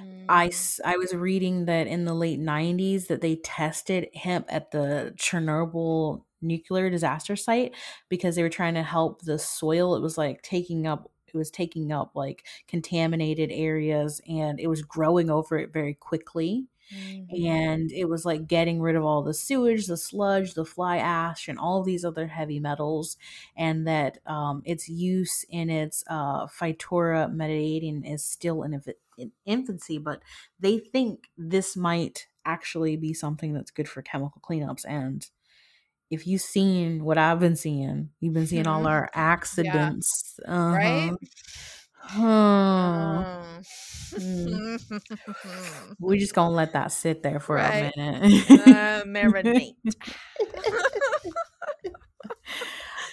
mm. 0.00 0.24
I, 0.28 0.50
I 0.84 0.96
was 0.96 1.14
reading 1.14 1.66
that 1.66 1.86
in 1.86 2.04
the 2.04 2.14
late 2.14 2.40
90s 2.40 3.06
that 3.06 3.20
they 3.20 3.36
tested 3.36 4.08
hemp 4.14 4.46
at 4.48 4.70
the 4.70 5.14
Chernobyl 5.16 6.22
nuclear 6.42 6.90
disaster 6.90 7.36
site 7.36 7.74
because 8.08 8.34
they 8.34 8.42
were 8.42 8.48
trying 8.48 8.74
to 8.74 8.82
help 8.82 9.22
the 9.22 9.38
soil. 9.38 9.94
It 9.94 10.02
was 10.02 10.18
like 10.18 10.42
taking 10.42 10.86
up 10.86 11.10
it 11.32 11.38
was 11.38 11.50
taking 11.50 11.92
up 11.92 12.10
like 12.16 12.44
contaminated 12.66 13.50
areas 13.52 14.20
and 14.28 14.58
it 14.58 14.66
was 14.66 14.82
growing 14.82 15.30
over 15.30 15.56
it 15.58 15.72
very 15.72 15.94
quickly. 15.94 16.66
Mm-hmm. 16.94 17.46
And 17.46 17.92
it 17.92 18.06
was 18.06 18.24
like 18.24 18.46
getting 18.46 18.80
rid 18.80 18.96
of 18.96 19.04
all 19.04 19.22
the 19.22 19.34
sewage, 19.34 19.86
the 19.86 19.96
sludge, 19.96 20.54
the 20.54 20.64
fly 20.64 20.96
ash, 20.98 21.48
and 21.48 21.58
all 21.58 21.82
these 21.82 22.04
other 22.04 22.26
heavy 22.26 22.58
metals. 22.60 23.16
And 23.56 23.86
that 23.86 24.18
um, 24.26 24.62
its 24.64 24.88
use 24.88 25.44
in 25.48 25.70
its 25.70 26.02
uh, 26.08 26.46
phytoremediating 26.46 28.12
is 28.12 28.24
still 28.24 28.62
in, 28.62 28.80
in 29.16 29.32
infancy, 29.46 29.98
but 29.98 30.22
they 30.58 30.78
think 30.78 31.28
this 31.36 31.76
might 31.76 32.26
actually 32.44 32.96
be 32.96 33.14
something 33.14 33.52
that's 33.52 33.70
good 33.70 33.88
for 33.88 34.02
chemical 34.02 34.42
cleanups. 34.42 34.84
And 34.88 35.26
if 36.10 36.26
you've 36.26 36.40
seen 36.40 37.04
what 37.04 37.18
I've 37.18 37.38
been 37.38 37.56
seeing, 37.56 38.10
you've 38.20 38.34
been 38.34 38.46
seeing 38.46 38.66
all 38.66 38.80
mm-hmm. 38.80 38.88
our 38.88 39.10
accidents. 39.14 40.40
Yeah. 40.44 40.52
Uh-huh. 40.52 40.76
Right? 40.76 41.12
Hmm. 42.02 43.22
We're 46.00 46.18
just 46.18 46.34
gonna 46.34 46.54
let 46.54 46.72
that 46.72 46.92
sit 46.92 47.22
there 47.22 47.40
for 47.40 47.56
right. 47.56 47.92
a 47.94 47.98
minute. 47.98 48.50
uh, 48.50 49.04
marinate. 49.06 49.76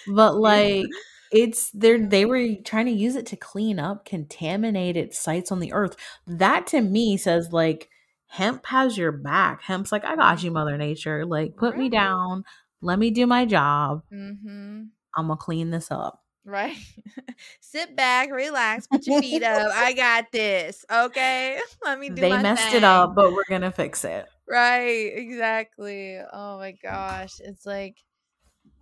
but 0.08 0.36
like 0.38 0.86
it's 1.30 1.70
they 1.70 1.98
they 1.98 2.24
were 2.24 2.54
trying 2.64 2.86
to 2.86 2.92
use 2.92 3.14
it 3.14 3.26
to 3.26 3.36
clean 3.36 3.78
up 3.78 4.04
contaminated 4.04 5.14
sites 5.14 5.52
on 5.52 5.60
the 5.60 5.72
earth. 5.72 5.94
That 6.26 6.66
to 6.68 6.80
me 6.80 7.16
says 7.16 7.52
like 7.52 7.88
hemp 8.28 8.66
has 8.66 8.96
your 8.96 9.12
back. 9.12 9.62
Hemp's 9.62 9.90
like, 9.90 10.04
I 10.04 10.16
got 10.16 10.42
you, 10.42 10.50
Mother 10.50 10.76
Nature. 10.76 11.26
Like, 11.26 11.56
put 11.56 11.72
right. 11.72 11.78
me 11.78 11.88
down. 11.88 12.44
Let 12.80 12.98
me 12.98 13.10
do 13.10 13.26
my 13.26 13.44
job. 13.44 14.02
Mm-hmm. 14.12 14.84
I'm 15.16 15.26
gonna 15.26 15.36
clean 15.36 15.70
this 15.70 15.90
up. 15.90 16.22
Right. 16.48 16.78
Sit 17.60 17.94
back, 17.94 18.32
relax, 18.32 18.86
put 18.86 19.06
your 19.06 19.20
feet 19.20 19.42
up. 19.42 19.70
I 19.74 19.92
got 19.92 20.32
this. 20.32 20.82
Okay. 20.90 21.60
Let 21.84 21.98
me 21.98 22.08
do 22.08 22.22
They 22.22 22.30
messed 22.30 22.68
thing. 22.68 22.76
it 22.76 22.84
up, 22.84 23.14
but 23.14 23.32
we're 23.32 23.44
gonna 23.50 23.70
fix 23.70 24.02
it. 24.02 24.26
Right, 24.48 25.12
exactly. 25.14 26.18
Oh 26.32 26.56
my 26.56 26.72
gosh. 26.72 27.38
It's 27.40 27.66
like 27.66 27.98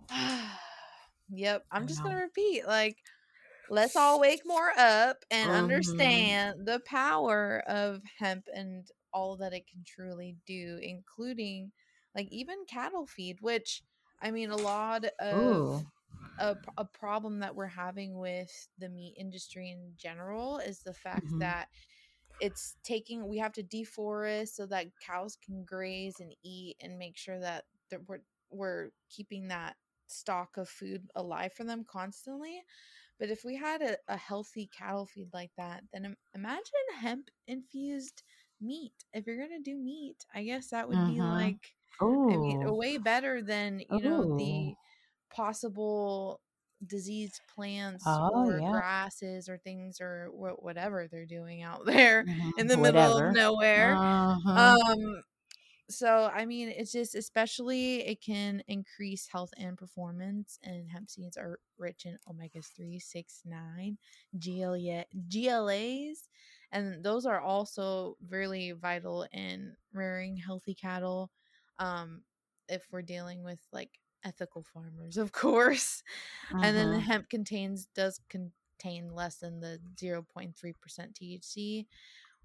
Yep. 1.29 1.65
I'm 1.69 1.87
just 1.87 2.01
gonna 2.01 2.21
repeat. 2.21 2.65
Like, 2.65 2.95
let's 3.69 3.97
all 3.97 4.21
wake 4.21 4.43
more 4.45 4.71
up 4.77 5.17
and 5.29 5.49
mm-hmm. 5.49 5.59
understand 5.63 6.65
the 6.65 6.79
power 6.85 7.61
of 7.67 8.01
hemp 8.17 8.45
and 8.55 8.87
all 9.13 9.35
that 9.37 9.51
it 9.51 9.65
can 9.69 9.83
truly 9.85 10.37
do, 10.45 10.79
including 10.81 11.73
like 12.15 12.29
even 12.31 12.55
cattle 12.69 13.05
feed, 13.05 13.39
which 13.41 13.83
I 14.21 14.31
mean 14.31 14.51
a 14.51 14.55
lot 14.55 15.03
of 15.19 15.37
Ooh 15.37 15.85
a, 16.39 16.55
a 16.77 16.85
problem 16.85 17.39
that 17.39 17.55
we're 17.55 17.65
having 17.65 18.17
with 18.17 18.67
the 18.79 18.89
meat 18.89 19.15
industry 19.17 19.71
in 19.71 19.93
general 19.97 20.57
is 20.57 20.79
the 20.79 20.93
fact 20.93 21.25
mm-hmm. 21.27 21.39
that 21.39 21.69
it's 22.39 22.75
taking 22.83 23.27
we 23.27 23.37
have 23.37 23.53
to 23.53 23.63
deforest 23.63 24.49
so 24.49 24.65
that 24.65 24.87
cows 25.05 25.37
can 25.43 25.63
graze 25.65 26.19
and 26.19 26.33
eat 26.43 26.75
and 26.81 26.97
make 26.97 27.17
sure 27.17 27.39
that, 27.39 27.65
we're 28.05 28.19
we're 28.49 28.89
keeping 29.09 29.47
that 29.47 29.77
stock 30.07 30.57
of 30.57 30.67
food 30.67 31.01
alive 31.15 31.53
for 31.53 31.63
them 31.63 31.85
constantly 31.89 32.61
but 33.17 33.29
if 33.29 33.45
we 33.45 33.55
had 33.55 33.81
a, 33.81 33.95
a 34.09 34.17
healthy 34.17 34.69
cattle 34.77 35.05
feed 35.05 35.29
like 35.33 35.51
that 35.57 35.83
then 35.93 36.13
imagine 36.35 36.63
hemp 36.99 37.29
infused 37.47 38.23
meat 38.59 38.91
if 39.13 39.25
you're 39.25 39.37
gonna 39.37 39.61
do 39.63 39.77
meat 39.77 40.25
i 40.35 40.43
guess 40.43 40.67
that 40.67 40.87
would 40.89 41.07
be 41.07 41.17
uh-huh. 41.17 41.31
like 41.31 41.75
Ooh. 42.01 42.29
I 42.31 42.37
mean, 42.37 42.75
way 42.75 42.97
better 42.97 43.41
than 43.41 43.79
you 43.79 44.01
know 44.01 44.37
the 44.37 44.75
possible 45.29 46.41
diseased 46.85 47.41
plants 47.55 48.03
oh, 48.05 48.29
or 48.33 48.59
yeah. 48.59 48.71
grasses 48.71 49.49
or 49.49 49.57
things 49.57 49.99
or 49.99 50.29
wh- 50.31 50.61
whatever 50.63 51.07
they're 51.07 51.25
doing 51.25 51.63
out 51.63 51.85
there 51.85 52.23
mm-hmm. 52.23 52.49
in 52.57 52.67
the 52.67 52.77
whatever. 52.77 52.97
middle 52.97 53.17
of 53.29 53.35
nowhere. 53.35 53.95
Uh-huh. 53.95 54.77
Um, 54.91 55.23
so 55.89 56.29
I 56.33 56.45
mean, 56.45 56.69
it's 56.69 56.91
just 56.91 57.15
especially 57.15 58.05
it 58.05 58.21
can 58.21 58.61
increase 58.67 59.27
health 59.31 59.51
and 59.57 59.77
performance, 59.77 60.59
and 60.63 60.89
hemp 60.89 61.09
seeds 61.09 61.37
are 61.37 61.59
rich 61.77 62.05
in 62.05 62.17
omega 62.29 62.61
three, 62.61 62.99
six, 62.99 63.41
nine, 63.45 63.97
GLA, 64.37 65.05
GLAs, 65.29 66.27
and 66.73 67.03
those 67.03 67.25
are 67.25 67.39
also 67.39 68.17
really 68.29 68.73
vital 68.73 69.25
in 69.31 69.75
rearing 69.93 70.35
healthy 70.35 70.75
cattle. 70.75 71.31
Um, 71.79 72.23
if 72.67 72.83
we're 72.91 73.01
dealing 73.01 73.45
with 73.45 73.59
like 73.71 73.91
ethical 74.23 74.63
farmers, 74.63 75.17
of 75.17 75.31
course, 75.31 76.03
and 76.61 76.75
then 76.77 76.91
the 76.91 76.99
Mhm. 76.99 77.01
hemp 77.01 77.29
contains 77.29 77.87
does 77.87 78.19
contain 78.29 79.09
less 79.09 79.37
than 79.37 79.59
the 79.59 79.81
zero 79.99 80.23
point 80.23 80.57
three 80.57 80.73
percent 80.73 81.15
THC, 81.15 81.87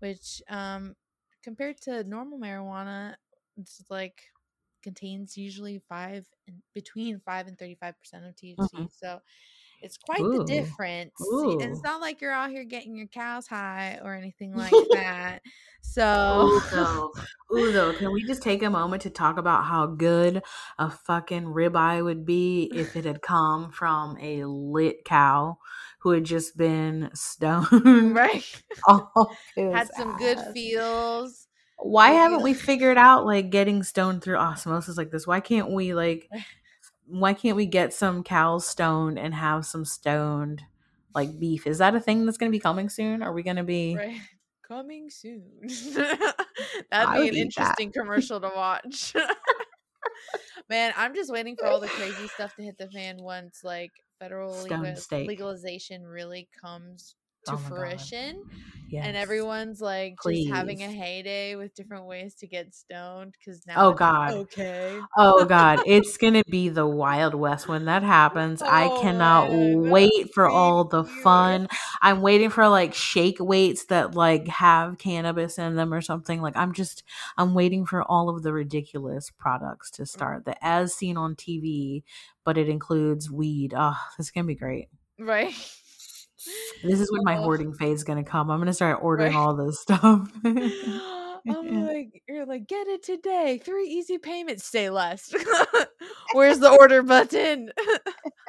which 0.00 0.42
um 0.48 0.94
compared 1.42 1.80
to 1.82 2.04
normal 2.04 2.38
marijuana 2.38 3.16
it's 3.56 3.84
like 3.90 4.24
contains 4.82 5.36
usually 5.36 5.78
five 5.78 6.26
and 6.48 6.62
between 6.74 7.20
five 7.20 7.46
and 7.48 7.58
35 7.58 7.98
percent 8.00 8.24
of 8.26 8.34
thc 8.36 8.58
Mhm. 8.58 8.88
so 8.90 9.20
it's 9.83 9.99
quite 9.99 10.22
the 10.22 10.45
difference 10.45 11.12
and 11.20 11.62
it's 11.62 11.83
not 11.83 12.01
like 12.01 12.20
you're 12.20 12.33
out 12.33 12.51
here 12.51 12.64
getting 12.64 12.97
your 12.97 13.07
cows 13.09 13.47
high 13.47 13.99
or 14.03 14.14
anything 14.14 14.55
like 14.55 14.72
that 14.93 15.41
so 15.83 16.49
Ooh, 16.49 16.61
though. 16.72 17.12
Ooh, 17.55 17.72
though. 17.72 17.93
Can 17.93 18.12
we 18.12 18.24
just 18.24 18.43
take 18.43 18.62
a 18.62 18.70
moment 18.70 19.03
to 19.03 19.11
talk 19.11 19.37
about 19.37 19.64
how 19.64 19.87
good 19.87 20.43
a 20.78 20.91
fucking 20.91 21.45
ribeye 21.45 22.03
would 22.03 22.24
be 22.24 22.70
if 22.74 22.97
it 22.97 23.05
had 23.05 23.20
come 23.20 23.70
from 23.70 24.16
a 24.20 24.45
lit 24.45 25.05
cow 25.05 25.59
who 26.01 26.11
had 26.11 26.24
just 26.24 26.57
been 26.57 27.11
stoned 27.14 28.14
right 28.14 28.62
had 29.57 29.89
some 29.95 30.16
good 30.16 30.39
feels 30.55 31.47
Why 31.78 32.11
haven't 32.11 32.43
we 32.43 32.55
figured 32.55 32.97
out 32.97 33.26
like 33.26 33.51
getting 33.51 33.83
stoned 33.83 34.22
through 34.22 34.37
osmosis 34.37 34.97
like 34.97 35.11
this? 35.11 35.26
Why 35.26 35.41
can't 35.41 35.70
we 35.70 35.95
like 35.95 36.28
why 37.20 37.34
can't 37.34 37.56
we 37.56 37.66
get 37.66 37.92
some 37.92 38.22
cows 38.22 38.66
stoned 38.66 39.18
and 39.18 39.34
have 39.34 39.66
some 39.66 39.84
stoned 39.84 40.62
like 41.14 41.38
beef? 41.38 41.66
Is 41.66 41.78
that 41.78 41.94
a 41.94 42.00
thing 42.00 42.24
that's 42.24 42.38
gonna 42.38 42.50
be 42.50 42.58
coming 42.58 42.88
soon? 42.88 43.22
Are 43.22 43.32
we 43.32 43.42
gonna 43.42 43.64
be 43.64 43.96
right 43.96 44.20
coming 44.72 45.10
soon 45.10 45.44
that'd 46.90 47.12
be 47.12 47.28
an 47.28 47.34
eat 47.34 47.34
that. 47.34 47.36
interesting 47.36 47.92
commercial 47.92 48.40
to 48.40 48.50
watch 48.54 49.12
man 50.70 50.94
i'm 50.96 51.14
just 51.14 51.30
waiting 51.30 51.56
for 51.56 51.66
all 51.66 51.78
the 51.78 51.88
crazy 51.88 52.26
stuff 52.28 52.54
to 52.56 52.62
hit 52.62 52.78
the 52.78 52.88
fan 52.88 53.20
once 53.20 53.60
like 53.64 53.90
federal 54.18 54.62
legal- 54.62 54.94
legalization 55.26 56.06
really 56.06 56.48
comes 56.58 57.16
Oh 57.49 57.53
to 57.53 57.57
Oh 57.57 57.59
fruition 57.68 58.45
Yes. 58.93 59.07
and 59.07 59.16
everyone's 59.16 59.80
like 59.80 60.16
just 60.22 60.49
having 60.51 60.82
a 60.82 60.93
heyday 60.93 61.57
with 61.57 61.74
different 61.74 62.05
ways 62.05 62.34
to 62.36 62.47
get 62.47 62.74
stoned 62.74 63.34
because 63.38 63.66
now 63.66 63.88
Oh 63.88 63.93
God. 63.95 64.34
okay 64.34 65.01
Oh 65.16 65.47
God, 65.47 65.80
it's 65.86 66.18
gonna 66.18 66.43
be 66.51 66.68
the 66.68 66.86
Wild 66.86 67.34
West 67.34 67.68
when 67.68 67.86
that 67.86 68.03
happens. 68.03 68.61
I 68.61 68.84
Oh, 68.84 69.01
cannot 69.01 69.51
man. 69.51 69.90
wait 69.90 70.34
for 70.34 70.47
all 70.47 70.84
the 70.84 71.05
fun. 71.05 71.68
I'm 72.03 72.20
waiting 72.20 72.51
for 72.51 72.68
like 72.68 72.93
shake 72.93 73.40
weights 73.40 73.86
that 73.86 74.14
like 74.14 74.47
have 74.49 74.99
cannabis 74.99 75.57
in 75.59 75.74
them 75.74 75.95
or 75.95 76.03
something. 76.03 76.43
Like 76.43 76.57
I'm 76.59 76.74
just 76.74 77.03
I'm 77.38 77.55
waiting 77.55 77.86
for 77.86 78.03
all 78.03 78.28
of 78.28 78.43
the 78.43 78.53
ridiculous 78.53 79.30
products 79.30 79.90
to 79.93 80.03
mm. 80.03 80.09
start. 80.09 80.45
The 80.45 80.62
as 80.62 80.95
seen 80.95 81.16
on 81.16 81.34
TV, 81.34 82.03
but 82.45 82.59
it 82.59 82.68
includes 82.68 83.30
weed. 83.30 83.72
Oh, 83.74 83.97
this 84.18 84.26
is 84.26 84.30
gonna 84.30 84.47
be 84.47 84.55
great. 84.55 84.88
right 85.18 85.55
This 86.82 87.01
is 87.01 87.11
when 87.12 87.22
my 87.24 87.36
hoarding 87.36 87.72
phase 87.74 87.99
is 87.99 88.05
gonna 88.05 88.24
come. 88.24 88.51
I'm 88.51 88.59
gonna 88.59 88.72
start 88.72 88.99
ordering 89.03 89.34
Right. 89.34 89.38
all 89.40 89.55
this 89.57 89.80
stuff. 89.82 90.28
I'm 91.49 91.86
like, 91.86 92.22
you're 92.28 92.47
like, 92.47 92.68
get 92.68 92.86
it 92.86 93.03
today. 93.03 93.61
Three 93.62 93.86
easy 93.88 94.18
payments. 94.18 94.64
Say 94.64 94.90
less. 94.90 95.34
Where's 96.34 96.61
the 96.61 96.70
order 96.70 97.03
button? 97.03 97.70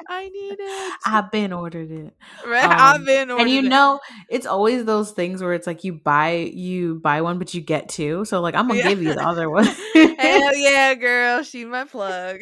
I 0.08 0.28
need 0.28 0.56
it. 0.60 0.94
I've 1.06 1.30
been 1.32 1.52
ordered 1.52 1.90
it. 1.90 2.14
right, 2.46 2.64
um, 2.64 2.72
I've 2.72 3.04
been 3.06 3.30
ordered. 3.30 3.42
and 3.42 3.50
you 3.50 3.60
it. 3.60 3.68
know 3.68 4.00
it's 4.30 4.46
always 4.46 4.84
those 4.84 5.10
things 5.12 5.42
where 5.42 5.54
it's 5.54 5.66
like 5.66 5.82
you 5.82 5.92
buy 5.94 6.32
you 6.54 6.96
buy 6.96 7.20
one 7.22 7.38
but 7.38 7.52
you 7.54 7.60
get 7.62 7.88
two 7.88 8.24
so 8.26 8.40
like 8.40 8.54
i'm 8.54 8.68
gonna 8.68 8.80
Yeah. 8.80 8.88
give 8.90 9.02
you 9.02 9.14
the 9.14 9.22
other 9.26 9.48
one 9.50 9.64
Hell 10.18 10.54
yeah, 10.56 10.94
girl. 10.94 11.42
She 11.42 11.64
my 11.64 11.84
plug. 11.84 12.40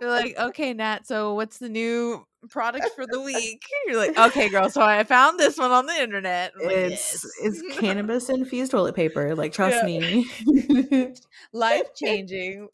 You're 0.00 0.10
like, 0.10 0.36
okay, 0.38 0.72
Nat, 0.74 1.06
so 1.06 1.34
what's 1.34 1.58
the 1.58 1.68
new 1.68 2.26
product 2.48 2.88
for 2.94 3.06
the 3.06 3.20
week? 3.20 3.62
You're 3.86 3.96
like, 3.96 4.16
okay, 4.18 4.48
girl, 4.48 4.68
so 4.70 4.80
I 4.82 5.04
found 5.04 5.38
this 5.38 5.58
one 5.58 5.70
on 5.70 5.86
the 5.86 6.00
internet. 6.00 6.52
Like, 6.60 6.72
it's 6.76 7.24
"Yes." 7.42 7.60
it's 7.62 7.78
cannabis 7.80 8.28
infused 8.28 8.70
toilet 8.72 8.94
paper 8.94 9.34
like 9.34 9.52
trust 9.52 9.76
Yeah. 9.82 9.86
me 9.86 11.14
life 11.52 11.94
changing. 11.94 12.68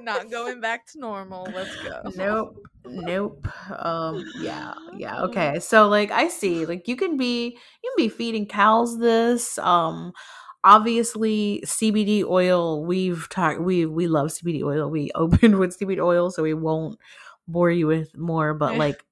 Not 0.00 0.30
going 0.30 0.60
back 0.60 0.86
to 0.92 0.98
normal. 0.98 1.44
Let's 1.54 1.74
go. 1.76 2.02
nope 2.16 2.56
nope 2.86 3.46
um 3.82 4.22
yeah 4.42 4.74
yeah 4.98 5.22
okay 5.22 5.58
so 5.58 5.88
like 5.88 6.10
i 6.10 6.28
see 6.28 6.66
like 6.66 6.86
you 6.86 6.96
can 6.96 7.16
be 7.16 7.46
you 7.82 7.92
can 7.96 8.04
be 8.04 8.10
feeding 8.10 8.44
cows 8.44 8.98
this 8.98 9.56
um 9.56 10.12
obviously 10.64 11.62
cbd 11.66 12.22
oil 12.24 12.84
we've 12.84 13.26
talked 13.30 13.60
we 13.60 13.86
we 13.86 14.06
love 14.06 14.28
cbd 14.28 14.62
oil 14.62 14.90
we 14.90 15.10
opened 15.14 15.58
with 15.58 15.78
cbd 15.78 15.98
oil 15.98 16.30
so 16.30 16.42
we 16.42 16.52
won't 16.52 16.98
bore 17.48 17.70
you 17.70 17.86
with 17.86 18.16
more 18.16 18.54
but 18.54 18.76
like 18.76 19.06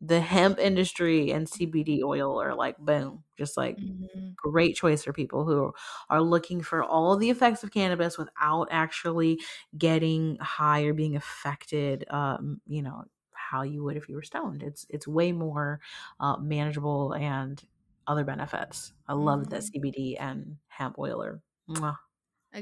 the 0.00 0.20
hemp 0.20 0.58
industry 0.58 1.30
and 1.32 1.46
cbd 1.46 2.02
oil 2.02 2.40
are 2.40 2.54
like 2.54 2.78
boom 2.78 3.24
just 3.38 3.56
like 3.56 3.78
Mhm. 3.78 4.36
great 4.36 4.74
choice 4.76 5.04
for 5.04 5.12
people 5.12 5.44
who 5.44 5.72
are 6.08 6.22
looking 6.22 6.62
for 6.62 6.82
all 6.82 7.16
the 7.16 7.30
effects 7.30 7.62
of 7.64 7.70
cannabis 7.72 8.16
without 8.18 8.68
actually 8.70 9.40
getting 9.76 10.36
high 10.38 10.82
or 10.82 10.94
being 10.94 11.16
affected 11.16 12.04
um 12.10 12.60
you 12.66 12.82
know 12.82 13.04
how 13.34 13.62
you 13.62 13.82
would 13.84 13.96
if 13.96 14.08
you 14.08 14.14
were 14.16 14.22
stoned 14.22 14.62
it's 14.62 14.86
it's 14.88 15.06
way 15.08 15.32
more 15.32 15.80
uh, 16.20 16.36
manageable 16.38 17.12
and 17.14 17.64
other 18.06 18.24
benefits 18.24 18.92
i 19.08 19.12
love 19.12 19.50
that 19.50 19.64
cbd 19.74 20.16
and 20.18 20.56
hemp 20.68 20.98
oil 20.98 21.22
are 21.22 21.42
mwah. 21.68 21.96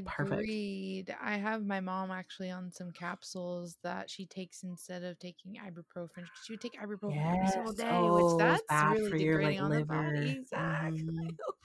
Perfect. 0.05 0.51
Agreed. 0.51 1.15
I 1.21 1.37
have 1.37 1.65
my 1.65 1.79
mom 1.79 2.11
actually 2.11 2.51
on 2.51 2.71
some 2.71 2.91
capsules 2.91 3.77
that 3.83 4.09
she 4.09 4.25
takes 4.25 4.63
instead 4.63 5.03
of 5.03 5.17
taking 5.19 5.55
ibuprofen. 5.55 6.29
She 6.33 6.53
would 6.53 6.61
take 6.61 6.75
ibuprofen 6.79 7.25
every 7.31 7.47
single 7.47 7.73
day, 7.73 8.09
Oh, 8.09 8.11
which 8.11 8.35
that's 8.37 8.83
really 8.83 9.09
for 9.09 9.17
your, 9.17 9.39
like, 9.39 9.59
degrading 9.59 9.59
on 9.59 9.73
the 9.73 9.81
body. 9.81 10.37
Exactly. 10.39 11.13
Mhm. 11.13 11.37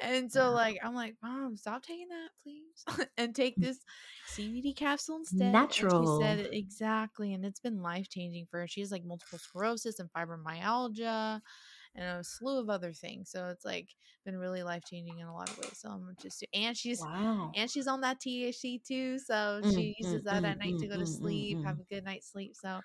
And 0.00 0.30
so, 0.32 0.50
Yeah. 0.50 0.52
like, 0.52 0.78
I'm 0.82 0.94
like, 0.94 1.16
Mom, 1.22 1.56
stop 1.56 1.82
taking 1.82 2.08
that, 2.08 2.30
please, 2.42 2.84
and 3.16 3.34
take 3.34 3.60
this 3.60 3.84
CBD 4.24 4.74
capsule 4.74 5.16
instead. 5.16 5.70
And 5.78 5.90
Natural. 5.90 5.92
she 5.92 6.06
said 6.06 6.48
exactly, 6.52 7.32
and 7.32 7.44
it's 7.44 7.60
been 7.60 7.82
life 7.82 8.08
changing 8.08 8.46
for 8.50 8.60
her. 8.60 8.66
She 8.68 8.80
has 8.80 8.90
like 8.90 9.04
multiple 9.04 9.38
sclerosis 9.38 10.00
and 10.00 10.10
fibromyalgia, 10.12 11.40
and 11.94 12.04
a 12.20 12.24
slew 12.24 12.60
of 12.60 12.70
other 12.70 12.92
things. 12.92 13.30
So 13.30 13.48
it's 13.48 13.64
like 13.64 13.88
been 14.24 14.36
really 14.38 14.62
life 14.62 14.84
changing 14.84 15.18
in 15.18 15.26
a 15.26 15.34
lot 15.34 15.50
of 15.50 15.58
ways. 15.58 15.78
So 15.78 15.90
I'm 15.90 16.14
just, 16.20 16.44
and 16.54 16.76
she's 16.76 17.00
wow 17.00 17.52
and 17.54 17.70
she's 17.70 17.86
on 17.86 18.00
that 18.02 18.20
THC 18.20 18.80
too, 18.86 19.18
so 19.18 19.62
Mm, 19.62 19.72
she 19.72 19.94
uses 19.98 20.22
mm, 20.22 20.24
that 20.24 20.44
mm, 20.44 20.50
at 20.50 20.58
night 20.58 20.78
to 20.78 20.86
mm, 20.86 20.88
go 20.88 20.96
to 20.98 21.06
mm, 21.06 21.20
mm, 21.20 21.20
sleep, 21.20 21.58
have 21.64 21.76
mm. 21.76 21.80
a 21.80 21.84
good 21.94 22.04
night's 22.04 22.30
sleep. 22.32 22.54
So, 22.56 22.80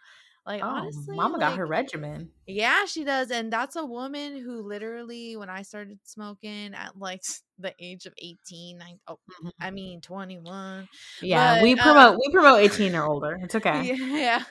like 0.46 0.62
oh 0.64 0.68
honestly, 0.68 1.16
mama 1.16 1.40
got 1.40 1.58
her 1.58 1.66
regimen 1.66 2.32
yeah, 2.48 2.86
she 2.86 3.04
does, 3.04 3.30
and 3.30 3.54
that's 3.54 3.76
a 3.76 3.86
woman 3.86 4.38
who 4.40 4.64
literally, 4.64 5.38
when 5.38 5.50
I 5.50 5.62
started 5.62 6.00
smoking 6.04 6.74
at 6.74 6.98
like 6.98 7.22
the 7.60 7.74
age 7.80 8.08
of 8.08 8.14
18, 8.18 8.82
I, 8.82 8.96
oh, 9.08 9.20
Mhm. 9.44 9.52
I 9.62 9.70
mean 9.72 10.02
21, 10.02 10.88
yeah 11.22 11.54
but, 11.54 11.62
we 11.62 11.76
uh, 11.80 11.84
promote 11.84 12.18
we 12.18 12.32
promote 12.32 12.60
18 12.60 12.96
or 12.96 13.06
older 13.06 13.38
it's 13.44 13.56
okay 13.56 13.84
yeah, 13.84 13.94
yeah. 14.00 14.44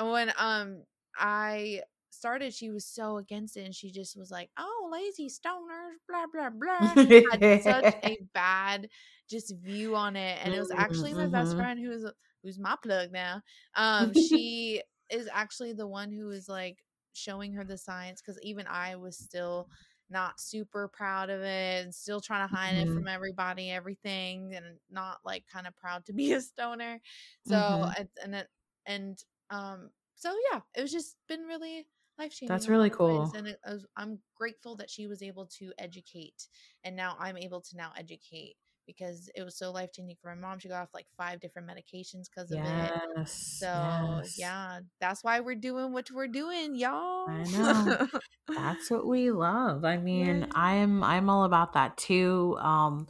When 0.00 0.32
um 0.38 0.84
I 1.18 1.82
started, 2.26 2.54
she 2.54 2.70
was 2.70 2.86
so 2.86 3.18
against 3.18 3.56
it, 3.56 3.64
and 3.64 3.74
she 3.74 3.90
just 3.92 4.16
was 4.16 4.30
like, 4.30 4.50
"Oh, 4.58 4.88
lazy 4.92 5.28
stoners, 5.28 5.96
blah 6.08 6.26
blah 6.32 6.50
blah." 6.50 6.94
had 7.32 7.44
such 7.58 7.94
a 8.04 8.18
bad 8.34 8.88
just 9.28 9.54
view 9.56 9.96
on 9.96 10.16
it 10.16 10.38
and 10.44 10.54
it 10.54 10.58
was 10.58 10.70
actually 10.70 11.14
my 11.14 11.26
best 11.28 11.54
Mhm. 11.54 11.56
friend 11.56 11.80
who's 11.80 12.04
who's 12.42 12.58
my 12.58 12.76
plug 12.82 13.10
now 13.12 13.42
um 13.74 14.14
she 14.14 14.82
is 15.10 15.28
actually 15.32 15.72
the 15.72 15.86
one 15.86 16.12
who 16.12 16.30
is 16.30 16.48
like 16.48 16.84
showing 17.12 17.52
her 17.52 17.64
the 17.64 17.76
science 17.78 18.20
because 18.20 18.40
even 18.42 18.66
i 18.68 18.94
was 18.96 19.18
still 19.18 19.68
not 20.08 20.38
super 20.40 20.88
proud 20.88 21.30
of 21.30 21.40
it 21.42 21.84
and 21.84 21.94
still 21.94 22.20
trying 22.20 22.46
to 22.46 22.54
hide 22.54 22.76
it 22.76 22.88
Mhm. 22.88 22.94
from 22.94 23.08
everybody 23.08 23.70
everything 23.70 24.54
and 24.54 24.78
not 24.90 25.18
like 25.24 25.44
kind 25.52 25.66
of 25.66 25.74
proud 25.76 26.04
to 26.06 26.12
be 26.12 26.32
a 26.34 26.40
stoner 26.40 27.00
so 27.42 27.84
Mhm. 27.84 27.96
and 27.98 28.08
and 28.22 28.46
and 28.86 29.18
um 29.50 29.90
so 30.14 30.34
yeah 30.52 30.60
it 30.76 30.80
was 30.82 30.92
just 30.92 31.16
been 31.28 31.42
really 31.42 31.86
life 32.18 32.32
changing 32.32 32.48
That's 32.48 32.68
really 32.68 32.90
cool. 32.90 33.32
and 33.36 33.46
it, 33.46 33.58
was, 33.66 33.86
i'm 33.96 34.18
grateful 34.34 34.76
that 34.76 34.90
she 34.90 35.06
was 35.06 35.22
able 35.22 35.46
to 35.58 35.72
educate 35.78 36.48
and 36.84 36.94
now 36.96 37.16
I'm 37.18 37.36
able 37.36 37.60
to 37.60 37.76
now 37.76 37.90
educate 37.96 38.56
because 38.86 39.28
it 39.34 39.42
was 39.42 39.58
so 39.58 39.72
life 39.72 39.90
changing 39.92 40.16
for 40.22 40.32
my 40.32 40.40
mom. 40.40 40.60
She 40.60 40.68
got 40.68 40.82
off 40.82 40.94
like 40.94 41.06
five 41.16 41.40
different 41.40 41.68
medications 41.68 42.26
because 42.32 42.52
of 42.52 42.60
it. 42.60 42.92
So 43.26 43.66
yes. 43.66 44.38
yeah, 44.38 44.80
that's 45.00 45.24
why 45.24 45.40
we're 45.40 45.56
doing 45.56 45.92
what 45.92 46.08
we're 46.12 46.28
doing, 46.28 46.76
y'all. 46.76 47.28
I 47.28 47.44
know. 47.44 48.08
that's 48.54 48.92
what 48.92 49.04
we 49.04 49.32
love 49.32 49.84
i 49.84 49.96
mean 50.08 50.42
Right. 50.42 50.50
i'm 50.54 51.02
i'm 51.02 51.28
all 51.28 51.42
about 51.42 51.72
that 51.72 51.96
too 51.96 52.56
um 52.60 53.08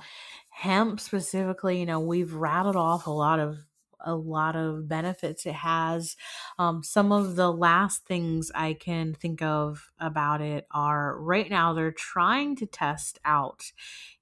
hemp 0.49 0.99
specifically, 1.01 1.79
you 1.79 1.85
know, 1.85 2.01
we've 2.01 2.33
rattled 2.33 2.77
off 2.77 3.07
a 3.07 3.11
lot 3.11 3.39
of 3.39 3.59
a 4.01 4.15
lot 4.15 4.57
of 4.57 4.89
benefits 4.89 5.47
it 5.47 5.55
has. 5.55 6.17
Um, 6.59 6.83
some 6.83 7.13
of 7.13 7.37
the 7.37 7.53
last 7.53 8.05
things 8.05 8.51
I 8.55 8.75
can 8.75 9.15
think 9.15 9.43
of 9.43 9.91
about 9.99 10.41
it 10.41 10.67
are 10.71 11.19
right 11.21 11.49
now 11.49 11.73
they're 11.73 11.93
trying 11.93 12.57
to 12.57 12.67
test 12.67 13.19
out 13.25 13.73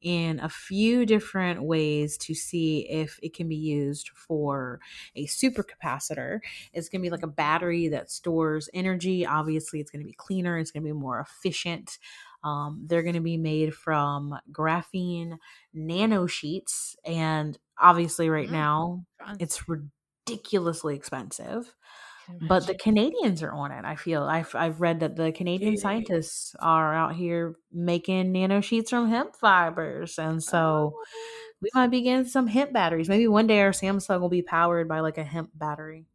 in 0.01 0.39
a 0.41 0.49
few 0.49 1.07
different 1.07 1.62
ways 1.62 2.16
to 2.18 2.35
see 2.35 2.89
if 2.89 3.18
it 3.22 3.35
can 3.35 3.49
be 3.49 3.57
used 3.57 4.11
for 4.11 4.81
a 5.16 5.27
supercapacitor. 5.27 6.41
It's 6.72 6.89
going 6.89 7.01
to 7.01 7.07
be 7.07 7.11
like 7.11 7.22
a 7.22 7.29
battery 7.29 7.89
that 7.89 8.11
stores 8.11 8.68
energy. 8.75 9.27
Obviously, 9.27 9.81
it's 9.81 9.91
going 9.91 10.03
to 10.03 10.07
be 10.07 10.12
cleaner, 10.12 10.59
it's 10.59 10.70
going 10.70 10.83
to 10.83 10.89
be 10.89 10.93
more 10.93 11.20
efficient. 11.20 11.99
Um, 12.45 12.85
they're 12.87 13.03
going 13.03 13.15
to 13.15 13.21
be 13.21 13.39
made 13.39 13.75
from 13.75 14.39
graphene 14.53 15.39
nano 15.73 16.27
sheets. 16.27 16.95
And 17.05 17.59
obviously, 17.81 18.29
right 18.29 18.49
mm, 18.49 18.53
now, 18.53 19.05
it's 19.41 19.65
ridiculously 19.69 20.95
expensive. 20.95 21.75
But 22.49 22.67
the 22.67 22.75
Canadians 22.75 23.43
are 23.43 23.53
on 23.53 23.71
it. 23.71 23.85
I 23.85 23.97
feel 23.97 24.23
I've 24.23 24.55
I've 24.55 24.81
read 24.81 25.01
that 25.01 25.17
the 25.17 25.33
Canadian 25.33 25.77
scientists 25.77 26.55
are 26.59 26.95
out 26.95 27.15
here 27.15 27.57
making 27.71 28.33
nano 28.33 28.63
sheets 28.63 28.91
from 28.91 29.11
hemp 29.11 29.37
fibers, 29.37 30.19
and 30.19 30.43
so 30.43 30.95
oh. 30.95 31.05
we 31.61 31.69
might 31.75 31.91
be 31.91 32.01
getting 32.01 32.25
some 32.25 32.47
hemp 32.47 32.73
batteries. 32.73 33.11
Maybe 33.11 33.29
one 33.29 33.47
day 33.47 33.61
our 33.61 33.73
Samsung 33.73 34.21
will 34.21 34.31
be 34.31 34.43
powered 34.43 34.89
by 34.89 35.01
like 35.01 35.19
a 35.19 35.25
hemp 35.25 35.51
battery. 35.55 36.07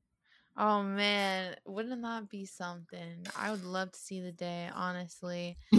Oh 0.62 0.84
man, 0.84 1.56
wouldn't 1.66 2.02
that 2.02 2.30
be 2.30 2.46
something? 2.46 3.26
I 3.38 3.50
would 3.50 3.64
love 3.64 3.94
to 3.94 4.00
see 4.00 4.20
the 4.20 4.34
day, 4.34 4.70
honestly. 4.76 5.56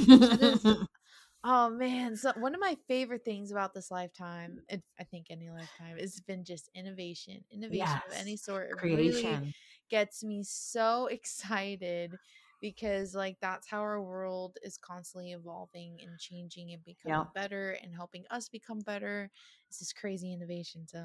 oh 1.44 1.68
man, 1.68 2.16
so 2.16 2.32
one 2.38 2.54
of 2.54 2.62
my 2.62 2.78
favorite 2.88 3.22
things 3.22 3.52
about 3.52 3.74
this 3.74 3.90
lifetime, 3.90 4.60
it, 4.70 4.82
I 4.98 5.04
think 5.04 5.26
any 5.28 5.50
lifetime, 5.50 5.98
has 5.98 6.18
been 6.26 6.44
just 6.44 6.70
innovation. 6.74 7.44
Innovation 7.52 7.86
yes. 7.86 8.02
of 8.08 8.16
any 8.18 8.38
sort. 8.38 8.70
It 8.70 8.78
Creation. 8.78 9.40
Really 9.40 9.54
gets 9.90 10.24
me 10.24 10.42
so 10.42 11.06
excited 11.10 12.16
because 12.62 13.14
like 13.14 13.36
that's 13.42 13.68
how 13.68 13.80
our 13.80 14.00
world 14.00 14.56
is 14.62 14.78
constantly 14.78 15.32
evolving 15.32 15.98
and 16.00 16.18
changing 16.18 16.72
and 16.72 16.82
becoming 16.86 17.18
yeah. 17.18 17.24
better 17.34 17.76
and 17.82 17.94
helping 17.94 18.24
us 18.30 18.48
become 18.48 18.80
better. 18.80 19.30
It's 19.68 19.80
this 19.80 19.92
crazy 19.92 20.32
innovation. 20.32 20.86
So 20.88 21.04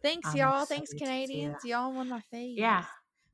thanks, 0.00 0.28
I'm 0.28 0.36
y'all. 0.36 0.64
Thanks, 0.64 0.92
Canadians. 0.92 1.56
Y'all 1.64 1.92
won 1.92 2.08
my 2.08 2.20
face. 2.30 2.56
Yeah. 2.56 2.84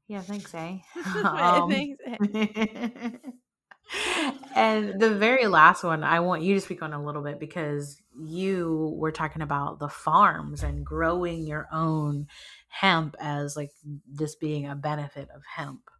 Yeah, 0.08 0.20
thanks, 0.20 0.54
eh? 0.54 0.78
um, 1.24 1.70
thanks. 1.70 2.02
Eh. 2.06 3.10
and 4.54 5.00
the 5.00 5.14
very 5.14 5.46
last 5.46 5.84
one, 5.84 6.04
I 6.04 6.20
want 6.20 6.42
you 6.42 6.54
to 6.54 6.60
speak 6.60 6.82
on 6.82 6.92
a 6.92 7.02
little 7.02 7.22
bit 7.22 7.40
because 7.40 8.00
you 8.18 8.94
were 8.96 9.12
talking 9.12 9.42
about 9.42 9.78
the 9.78 9.88
farms 9.88 10.62
and 10.62 10.84
growing 10.84 11.46
your 11.46 11.68
own 11.72 12.26
hemp 12.68 13.16
as 13.20 13.56
like 13.56 13.70
this 14.06 14.34
being 14.34 14.66
a 14.66 14.74
benefit 14.74 15.28
of 15.34 15.42
hemp. 15.56 15.90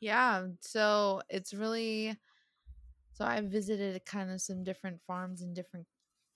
Yeah, 0.00 0.46
so 0.60 1.22
it's 1.28 1.54
really 1.54 2.16
so 3.12 3.24
I 3.24 3.40
visited 3.40 4.04
kind 4.04 4.30
of 4.30 4.40
some 4.40 4.64
different 4.64 5.00
farms 5.06 5.42
in 5.42 5.54
different 5.54 5.86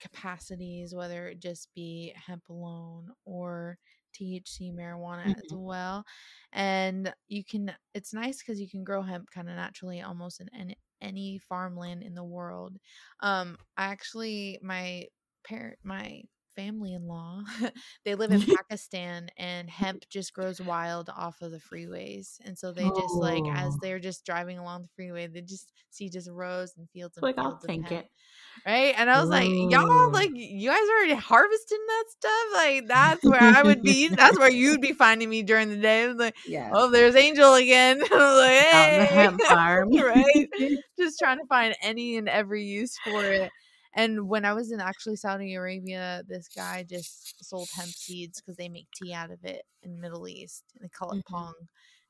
capacities, 0.01 0.95
whether 0.95 1.29
it 1.29 1.41
just 1.41 1.69
be 1.75 2.15
hemp 2.15 2.45
alone 2.49 3.09
or 3.25 3.79
THC 4.17 4.73
marijuana 4.75 5.23
mm-hmm. 5.23 5.31
as 5.31 5.53
well. 5.53 6.05
And 6.53 7.13
you 7.29 7.45
can, 7.45 7.73
it's 7.95 8.15
nice 8.15 8.39
because 8.39 8.61
you 8.61 8.69
can 8.69 8.85
grow 8.85 9.03
hemp 9.03 9.31
kind 9.31 9.49
of 9.49 9.57
naturally 9.57 10.03
almost 10.03 10.41
in 10.41 10.49
any, 10.59 10.77
any 11.01 11.41
farmland 11.49 12.03
in 12.03 12.15
the 12.15 12.25
world. 12.25 12.77
Um, 13.21 13.57
I 13.77 13.87
actually, 13.87 14.59
my 14.63 15.05
parent, 15.47 15.79
my 15.83 16.23
family 16.57 16.95
in 16.95 17.07
law. 17.07 17.43
they 18.05 18.15
live 18.15 18.33
in 18.33 18.41
Pakistan 18.57 19.29
and 19.37 19.71
hemp 19.71 20.05
just 20.11 20.33
grows 20.33 20.61
wild 20.61 21.11
off 21.15 21.41
of 21.43 21.53
the 21.53 21.59
freeways. 21.61 22.39
And 22.45 22.59
so 22.59 22.73
they 22.73 22.85
just 22.85 23.15
like 23.15 23.45
as 23.55 23.75
oh. 23.75 23.79
they're 23.81 23.99
just 23.99 24.25
driving 24.25 24.59
along 24.59 24.83
the 24.83 24.89
freeway, 24.97 25.27
they 25.27 25.43
just 25.43 25.73
see 25.91 26.09
just 26.09 26.29
rows 26.31 26.75
and 26.77 26.89
fields 26.91 27.17
and 27.17 27.23
like 27.23 27.37
fields 27.37 27.55
I'll 27.55 27.61
think 27.61 27.93
it. 27.93 28.09
Right. 28.67 28.95
And 28.97 29.11
I 29.11 29.21
was 29.21 29.29
Ooh. 29.29 29.33
like, 29.33 29.49
y'all 29.71 30.11
like 30.11 30.31
you 30.35 30.71
guys 30.71 30.79
are 30.79 30.97
already 30.97 31.15
harvesting 31.15 31.79
that 31.87 32.05
stuff. 32.09 32.47
Like 32.55 32.89
that's 32.89 33.25
where 33.25 33.43
I 33.43 33.63
would 33.63 33.83
be. 33.85 34.09
that's 34.09 34.39
where 34.39 34.51
you'd 34.51 34.81
be 34.81 34.93
finding 34.93 35.29
me 35.29 35.43
during 35.43 35.69
the 35.69 35.77
day. 35.77 36.13
like, 36.13 36.35
yeah. 36.47 36.71
Oh, 36.73 36.91
there's 36.91 37.15
Angel 37.15 37.55
again. 37.55 38.01
I 38.01 38.17
was 38.17 38.39
like, 38.39 38.67
hey. 38.67 38.99
the 38.99 39.05
hemp 39.05 39.41
farm. 39.43 39.91
right. 39.93 40.79
just 40.99 41.19
trying 41.19 41.39
to 41.39 41.47
find 41.47 41.77
any 41.83 42.17
and 42.17 42.29
every 42.29 42.65
use 42.65 42.97
for 43.05 43.25
it. 43.25 43.53
And 43.97 44.29
when 44.29 44.45
I 44.45 44.53
was 44.53 44.71
in 44.71 44.81
actually 44.81 45.17
Saudi 45.17 45.55
Arabia, 45.55 46.23
this 46.29 46.49
guy 46.55 46.85
just 46.89 47.43
sold 47.43 47.69
hemp 47.75 47.89
seeds 47.89 48.41
because 48.41 48.57
they 48.57 48.69
make 48.69 48.87
tea 48.95 49.15
out 49.15 49.31
of 49.31 49.43
it 49.43 49.63
in 49.83 49.95
the 49.95 50.01
Middle 50.01 50.29
East 50.29 50.65
and 50.75 50.85
they 50.85 50.91
call 50.91 51.13
it 51.13 51.25
mm-hmm. 51.25 51.35
pong. 51.35 51.55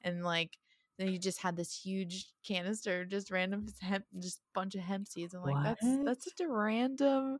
And 0.02 0.24
like 0.24 0.50
then 0.98 1.08
he 1.08 1.18
just 1.18 1.40
had 1.40 1.56
this 1.56 1.72
huge 1.72 2.26
canister, 2.46 3.04
just 3.04 3.30
random 3.30 3.66
hemp, 3.80 4.04
just 4.18 4.40
bunch 4.52 4.74
of 4.74 4.80
hemp 4.80 5.06
seeds. 5.06 5.32
I'm 5.32 5.42
like, 5.42 5.54
what? 5.54 5.64
that's 5.64 6.04
that's 6.04 6.24
such 6.24 6.44
a 6.44 6.50
random 6.50 7.38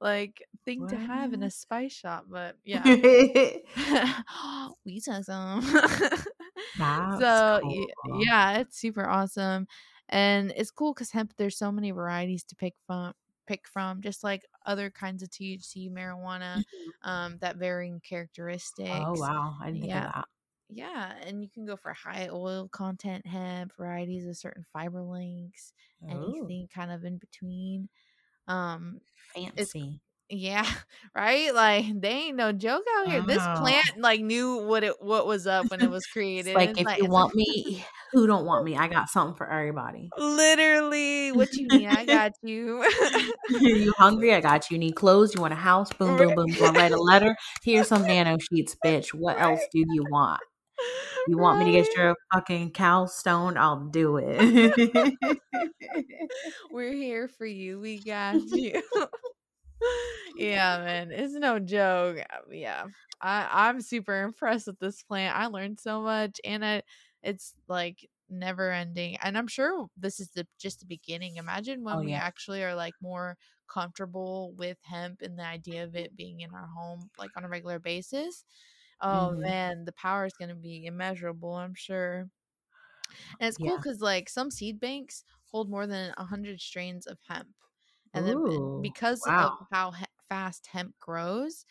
like 0.00 0.44
thing 0.64 0.82
what? 0.82 0.90
to 0.90 0.96
have 0.96 1.32
in 1.32 1.42
a 1.42 1.50
spice 1.50 1.92
shop. 1.92 2.26
But 2.30 2.56
yeah, 2.64 2.84
we 4.84 5.00
took 5.00 5.24
some. 5.24 5.62
so 6.78 7.60
cool. 7.62 8.24
yeah, 8.24 8.58
it's 8.58 8.78
super 8.78 9.08
awesome, 9.08 9.66
and 10.08 10.52
it's 10.56 10.70
cool 10.70 10.94
because 10.94 11.10
hemp. 11.10 11.32
There's 11.36 11.58
so 11.58 11.72
many 11.72 11.90
varieties 11.90 12.44
to 12.44 12.54
pick 12.54 12.74
from 12.86 13.12
pick 13.46 13.66
from, 13.68 14.00
just 14.00 14.24
like 14.24 14.42
other 14.66 14.90
kinds 14.90 15.22
of 15.22 15.30
THC 15.30 15.90
marijuana, 15.90 16.58
mm-hmm. 16.58 17.10
um, 17.10 17.38
that 17.40 17.56
varying 17.56 17.96
oh, 17.96 18.08
characteristics. 18.08 18.90
Oh 18.90 19.14
wow, 19.16 19.56
I 19.60 19.70
didn't 19.70 19.84
yeah. 19.84 19.94
think 19.94 20.06
of 20.06 20.14
that. 20.14 20.24
Yeah, 20.74 21.12
and 21.26 21.42
you 21.42 21.50
can 21.52 21.66
go 21.66 21.76
for 21.76 21.92
high 21.92 22.28
oil 22.32 22.68
content 22.72 23.26
hemp 23.26 23.72
varieties 23.76 24.26
of 24.26 24.36
certain 24.36 24.64
fiber 24.72 25.02
lengths, 25.02 25.74
anything 26.08 26.68
kind 26.74 26.90
of 26.90 27.04
in 27.04 27.18
between. 27.18 27.88
Um, 28.48 29.00
fancy. 29.34 30.00
Yeah, 30.32 30.64
right. 31.14 31.54
Like 31.54 32.00
they 32.00 32.08
ain't 32.08 32.36
no 32.36 32.52
joke 32.52 32.84
out 32.96 33.06
here. 33.06 33.20
This 33.20 33.38
uh-huh. 33.38 33.60
plant 33.60 33.98
like 33.98 34.20
knew 34.20 34.66
what 34.66 34.82
it 34.82 34.94
what 35.00 35.26
was 35.26 35.46
up 35.46 35.70
when 35.70 35.82
it 35.82 35.90
was 35.90 36.06
created. 36.06 36.54
like 36.54 36.78
if 36.78 36.86
like, 36.86 37.02
you 37.02 37.08
want 37.08 37.34
me, 37.34 37.84
who 38.12 38.26
don't 38.26 38.46
want 38.46 38.64
me? 38.64 38.74
I 38.74 38.88
got 38.88 39.10
something 39.10 39.36
for 39.36 39.50
everybody. 39.50 40.08
Literally, 40.16 41.32
what 41.32 41.52
you 41.52 41.68
need, 41.68 41.86
I 41.86 42.04
got 42.06 42.32
you. 42.42 42.82
you 43.50 43.92
hungry? 43.98 44.34
I 44.34 44.40
got 44.40 44.70
you. 44.70 44.78
Need 44.78 44.92
clothes? 44.96 45.34
You 45.34 45.42
want 45.42 45.52
a 45.52 45.56
house? 45.56 45.92
Boom, 45.92 46.16
boom, 46.16 46.34
boom. 46.34 46.48
You 46.48 46.62
want 46.62 46.76
to 46.76 46.80
write 46.80 46.92
a 46.92 47.00
letter? 47.00 47.36
Here's 47.62 47.88
some 47.88 48.06
nano 48.06 48.38
sheets, 48.38 48.74
bitch. 48.82 49.08
What 49.12 49.38
else 49.38 49.60
do 49.70 49.80
you 49.80 50.06
want? 50.10 50.40
You 51.28 51.36
want 51.36 51.58
me 51.58 51.66
to 51.66 51.72
get 51.72 51.94
your 51.94 52.16
fucking 52.32 52.70
cow 52.72 53.04
stoned? 53.04 53.58
I'll 53.58 53.84
do 53.84 54.16
it. 54.16 55.14
We're 56.72 56.92
here 56.92 57.28
for 57.28 57.46
you. 57.46 57.78
We 57.78 58.00
got 58.00 58.40
you 58.50 58.82
yeah, 60.36 60.78
man, 60.78 61.10
it's 61.12 61.34
no 61.34 61.58
joke. 61.58 62.18
Uh, 62.18 62.38
yeah, 62.50 62.84
I 63.20 63.48
I'm 63.50 63.80
super 63.80 64.22
impressed 64.22 64.66
with 64.66 64.78
this 64.78 65.02
plant. 65.02 65.36
I 65.36 65.46
learned 65.46 65.80
so 65.80 66.02
much, 66.02 66.40
and 66.44 66.64
it 66.64 66.84
it's 67.22 67.54
like 67.68 68.08
never 68.28 68.72
ending. 68.72 69.16
And 69.22 69.36
I'm 69.36 69.46
sure 69.46 69.86
this 69.96 70.20
is 70.20 70.30
the 70.30 70.46
just 70.58 70.80
the 70.80 70.86
beginning. 70.86 71.36
Imagine 71.36 71.84
when 71.84 71.96
oh, 71.96 72.00
we 72.00 72.12
actually 72.12 72.62
are 72.64 72.74
like 72.74 72.94
more 73.00 73.36
comfortable 73.72 74.52
with 74.56 74.76
hemp 74.82 75.22
and 75.22 75.38
the 75.38 75.44
idea 75.44 75.84
of 75.84 75.94
it 75.94 76.16
being 76.16 76.40
in 76.40 76.50
our 76.54 76.68
home 76.76 77.08
like 77.18 77.30
on 77.36 77.44
a 77.44 77.48
regular 77.48 77.78
basis. 77.78 78.44
Oh 79.00 79.30
mm-hmm. 79.32 79.40
man, 79.40 79.84
the 79.84 79.92
power 79.92 80.26
is 80.26 80.34
going 80.38 80.50
to 80.50 80.54
be 80.54 80.86
immeasurable. 80.86 81.54
I'm 81.54 81.74
sure. 81.74 82.28
And 83.38 83.48
it's 83.48 83.58
cool 83.58 83.76
because 83.76 84.00
like 84.00 84.28
some 84.28 84.50
seed 84.50 84.80
banks 84.80 85.24
hold 85.50 85.68
more 85.68 85.86
than 85.86 86.14
a 86.16 86.24
hundred 86.24 86.60
strains 86.60 87.06
of 87.06 87.18
hemp 87.28 87.48
and 88.14 88.26
then 88.26 88.80
because 88.82 89.22
wow. 89.26 89.58
of 89.60 89.66
how 89.70 89.90
he- 89.90 90.04
fast 90.28 90.66
hemp 90.72 90.94
grows 91.00 91.64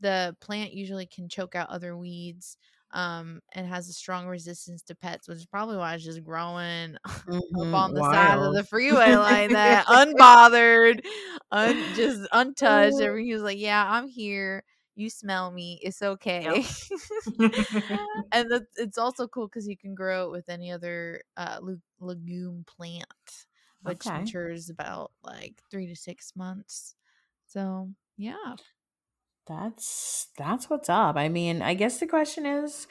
the 0.00 0.36
plant 0.40 0.72
usually 0.72 1.06
can 1.06 1.28
choke 1.28 1.54
out 1.54 1.70
other 1.70 1.96
weeds 1.96 2.56
um, 2.92 3.40
and 3.52 3.66
has 3.66 3.88
a 3.88 3.92
strong 3.92 4.26
resistance 4.26 4.82
to 4.82 4.94
pets, 4.94 5.28
which 5.28 5.38
is 5.38 5.46
probably 5.46 5.76
why 5.76 5.94
it's 5.94 6.04
just 6.04 6.24
growing 6.24 6.96
mm-hmm. 7.06 7.60
up 7.60 7.74
on 7.74 7.94
the 7.94 8.00
Wild. 8.00 8.14
side 8.14 8.38
of 8.38 8.54
the 8.54 8.64
freeway 8.64 9.14
like 9.16 9.50
that, 9.50 9.86
unbothered, 9.86 11.04
un- 11.50 11.84
just 11.94 12.26
untouched. 12.32 13.00
Everyone 13.00 13.32
was 13.32 13.42
like, 13.42 13.58
"Yeah, 13.58 13.84
I'm 13.86 14.08
here. 14.08 14.64
You 14.94 15.10
smell 15.10 15.50
me. 15.50 15.78
It's 15.82 16.00
okay." 16.00 16.64
Yep. 17.38 17.52
and 18.32 18.62
it's 18.76 18.98
also 18.98 19.28
cool 19.28 19.48
because 19.48 19.68
you 19.68 19.76
can 19.76 19.94
grow 19.94 20.26
it 20.26 20.30
with 20.30 20.48
any 20.48 20.72
other 20.72 21.20
uh, 21.36 21.58
legume 22.00 22.64
plant 22.66 23.04
which 23.82 24.06
okay. 24.06 24.20
matures 24.20 24.70
about 24.70 25.12
like 25.22 25.60
three 25.70 25.86
to 25.86 25.96
six 25.96 26.32
months. 26.36 26.94
So 27.46 27.90
yeah. 28.16 28.56
That's 29.46 30.28
that's 30.36 30.68
what's 30.68 30.90
up. 30.90 31.16
I 31.16 31.28
mean, 31.30 31.62
I 31.62 31.72
guess 31.72 31.98
the 31.98 32.06
question 32.06 32.44
is 32.44 32.86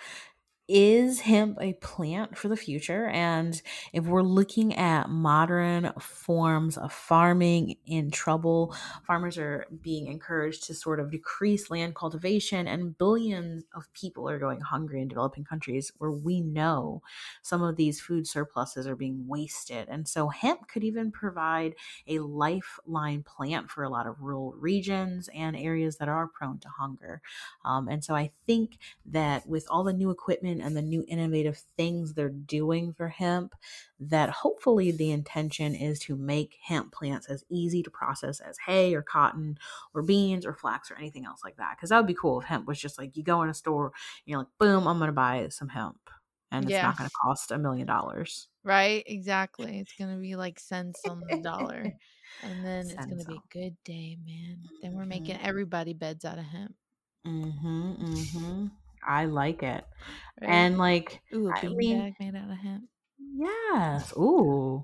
is 0.67 1.21
hemp 1.21 1.57
a 1.61 1.73
plant 1.73 2.37
for 2.37 2.47
the 2.49 2.57
future? 2.57 3.07
And 3.07 3.61
if 3.93 4.05
we're 4.05 4.21
looking 4.21 4.75
at 4.75 5.09
modern 5.09 5.93
forms 5.99 6.77
of 6.77 6.91
farming 6.93 7.75
in 7.85 8.11
trouble, 8.11 8.75
farmers 9.05 9.37
are 9.37 9.65
being 9.81 10.07
encouraged 10.07 10.63
to 10.65 10.73
sort 10.73 10.99
of 10.99 11.11
decrease 11.11 11.69
land 11.69 11.95
cultivation, 11.95 12.67
and 12.67 12.97
billions 12.97 13.63
of 13.73 13.91
people 13.93 14.29
are 14.29 14.39
going 14.39 14.59
hungry 14.61 15.01
in 15.01 15.07
developing 15.07 15.43
countries 15.45 15.91
where 15.97 16.11
we 16.11 16.41
know 16.41 17.01
some 17.41 17.61
of 17.63 17.75
these 17.75 18.01
food 18.01 18.27
surpluses 18.27 18.87
are 18.87 18.95
being 18.95 19.27
wasted. 19.27 19.87
And 19.89 20.07
so, 20.07 20.29
hemp 20.29 20.67
could 20.67 20.83
even 20.83 21.11
provide 21.11 21.75
a 22.07 22.19
lifeline 22.19 23.23
plant 23.23 23.69
for 23.69 23.83
a 23.83 23.89
lot 23.89 24.07
of 24.07 24.21
rural 24.21 24.53
regions 24.53 25.29
and 25.33 25.55
areas 25.55 25.97
that 25.97 26.09
are 26.09 26.27
prone 26.27 26.59
to 26.59 26.69
hunger. 26.69 27.21
Um, 27.63 27.87
and 27.87 28.03
so, 28.03 28.15
I 28.15 28.31
think 28.45 28.77
that 29.05 29.47
with 29.47 29.65
all 29.69 29.83
the 29.83 29.93
new 29.93 30.09
equipment 30.09 30.56
and 30.61 30.75
the 30.75 30.81
new 30.81 31.03
innovative 31.07 31.57
things 31.77 32.13
they're 32.13 32.29
doing 32.29 32.93
for 32.93 33.07
hemp, 33.09 33.55
that 33.99 34.29
hopefully 34.29 34.91
the 34.91 35.11
intention 35.11 35.75
is 35.75 35.99
to 36.01 36.15
make 36.15 36.57
hemp 36.63 36.93
plants 36.93 37.27
as 37.27 37.43
easy 37.49 37.83
to 37.83 37.89
process 37.91 38.39
as 38.39 38.57
hay 38.65 38.93
or 38.95 39.01
cotton 39.01 39.57
or 39.93 40.01
beans 40.01 40.45
or 40.45 40.53
flax 40.53 40.91
or 40.91 40.95
anything 40.95 41.25
else 41.25 41.41
like 41.43 41.57
that. 41.57 41.77
Because 41.77 41.89
that 41.89 41.97
would 41.97 42.07
be 42.07 42.13
cool 42.13 42.39
if 42.39 42.45
hemp 42.45 42.67
was 42.67 42.79
just 42.79 42.97
like 42.97 43.15
you 43.17 43.23
go 43.23 43.41
in 43.43 43.49
a 43.49 43.53
store 43.53 43.87
and 43.87 43.93
you're 44.25 44.39
like, 44.39 44.47
boom, 44.59 44.87
I'm 44.87 44.97
going 44.97 45.07
to 45.09 45.13
buy 45.13 45.47
some 45.49 45.69
hemp. 45.69 46.09
And 46.51 46.67
it's 46.67 46.71
Yeah. 46.71 46.81
not 46.81 46.97
going 46.97 47.09
to 47.09 47.13
cost 47.23 47.51
a 47.51 47.57
million 47.57 47.87
dollars. 47.87 48.47
Right? 48.63 49.03
Exactly. 49.07 49.79
It's 49.79 49.93
gonna 49.93 50.17
be 50.19 50.35
like 50.35 50.59
cents 50.59 51.07
on 51.07 51.23
the 51.23 51.37
dollar. 51.37 51.93
And 52.43 52.63
then 52.63 52.91
it's 52.91 53.05
gonna 53.07 53.23
Cents 53.23 53.25
be 53.25 53.37
a 53.37 53.47
good 53.49 53.77
day, 53.83 54.15
man. 54.23 54.69
Then 54.81 54.93
we're 54.93 55.05
making 55.07 55.37
everybody 55.37 55.93
beds 55.93 56.23
out 56.25 56.37
of 56.37 56.45
hemp. 56.45 56.75
Mm-hmm. 57.25 57.91
Mm-hmm. 58.03 58.67
I 59.07 59.25
like 59.25 59.63
it. 59.63 59.83
Right? 60.41 60.49
And 60.49 60.77
like, 60.77 61.21
Ooh, 61.33 61.47
a 61.49 61.57
I 61.57 61.61
bean 61.61 61.77
mean- 61.77 61.99
bag 61.99 62.13
made 62.19 62.35
out 62.35 62.49
of 62.51 62.57
hemp. 62.57 62.83
yes. 63.35 64.13
Ooh. 64.17 64.81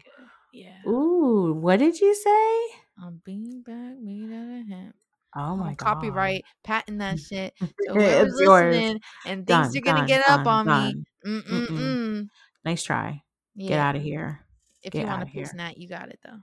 Yeah. 0.54 0.82
Ooh. 0.88 1.54
What 1.60 1.80
did 1.80 2.00
you 2.00 2.14
say? 2.16 3.04
A 3.06 3.12
bean 3.26 3.62
bag 3.66 3.98
made 4.02 4.32
out 4.34 4.62
of 4.62 4.68
hemp. 4.68 4.96
Oh 5.36 5.56
my 5.56 5.70
god. 5.74 5.78
copyright, 5.80 6.46
patent 6.64 7.00
that 7.00 7.20
shit. 7.28 7.54
So 7.60 7.66
It's 7.66 7.94
whoever's 7.94 8.40
yours. 8.40 8.76
listening 8.76 9.02
and 9.26 9.48
thinks 9.48 9.68
Done, 9.68 9.72
they're 9.74 9.82
gonna 9.82 9.98
done, 10.00 10.08
get 10.08 10.30
up 10.30 10.44
done, 10.44 10.68
on 10.70 10.86
me. 10.86 10.94
done. 10.94 11.06
Mm 11.26 11.44
mm 11.48 11.68
mm. 11.70 12.28
Nice 12.66 12.84
try. 12.84 13.24
Yeah. 13.56 13.70
Get 13.70 13.80
out 13.80 13.96
of 13.96 14.04
here. 14.04 14.46
If 14.84 14.94
Get 14.94 15.02
you 15.02 15.08
want 15.08 15.22
to 15.22 15.28
here. 15.28 15.50
nat, 15.56 15.78
you 15.78 15.88
got 15.88 16.10
it 16.10 16.20
though. 16.24 16.40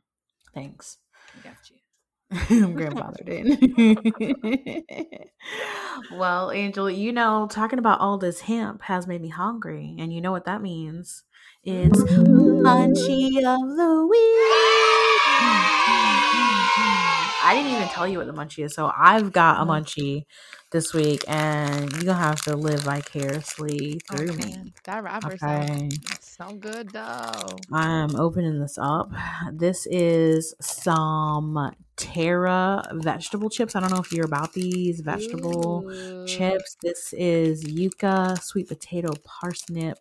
Thanks. 0.54 0.98
I 1.38 1.42
got 1.48 1.56
you. 1.70 1.76
Grandfather 2.30 3.22
did. 3.24 3.58
well, 6.12 6.50
Angela, 6.50 6.92
you 6.92 7.12
know, 7.12 7.48
talking 7.50 7.78
about 7.78 8.00
all 8.00 8.18
this 8.18 8.40
hemp 8.40 8.82
has 8.82 9.06
made 9.06 9.20
me 9.20 9.28
hungry, 9.28 9.96
and 9.98 10.12
you 10.12 10.20
know 10.20 10.30
what 10.30 10.44
that 10.44 10.62
means. 10.62 11.24
It's 11.64 12.00
Munchie 12.18 13.38
of 13.44 13.76
the 13.76 14.06
Week. 14.08 14.20
I 17.42 17.54
didn't 17.54 17.72
even 17.72 17.88
tell 17.88 18.06
you 18.06 18.18
what 18.18 18.26
the 18.26 18.32
munchie 18.32 18.64
is, 18.64 18.74
so 18.74 18.92
I've 18.96 19.32
got 19.32 19.60
a 19.60 19.64
munchie 19.64 20.24
this 20.70 20.94
week, 20.94 21.24
and 21.26 21.90
you're 21.92 22.04
gonna 22.04 22.14
have 22.14 22.42
to 22.44 22.54
live 22.56 22.80
vicariously 22.80 24.00
oh, 24.08 24.14
through 24.14 24.34
Okay. 24.34 24.54
me. 24.54 24.72
That 24.84 25.02
rapper 25.02 25.36
sounds 25.36 25.70
Okay. 25.74 25.90
so 26.20 26.52
good 26.54 26.92
though. 26.92 27.46
I'm 27.72 28.14
opening 28.16 28.60
this 28.60 28.78
up. 28.78 29.10
This 29.52 29.86
is 29.90 30.54
some 30.60 31.72
Terra 32.00 32.82
vegetable 32.94 33.50
chips. 33.50 33.76
I 33.76 33.80
don't 33.80 33.90
know 33.90 33.98
if 34.00 34.10
you're 34.12 34.24
about 34.24 34.54
these 34.54 35.00
vegetable 35.00 35.86
Ooh. 35.86 36.18
chips. 36.24 36.76
This 36.82 37.12
is 37.12 37.66
yuca, 37.66 38.40
sweet 38.42 38.68
potato, 38.68 39.16
parsnip, 39.24 39.96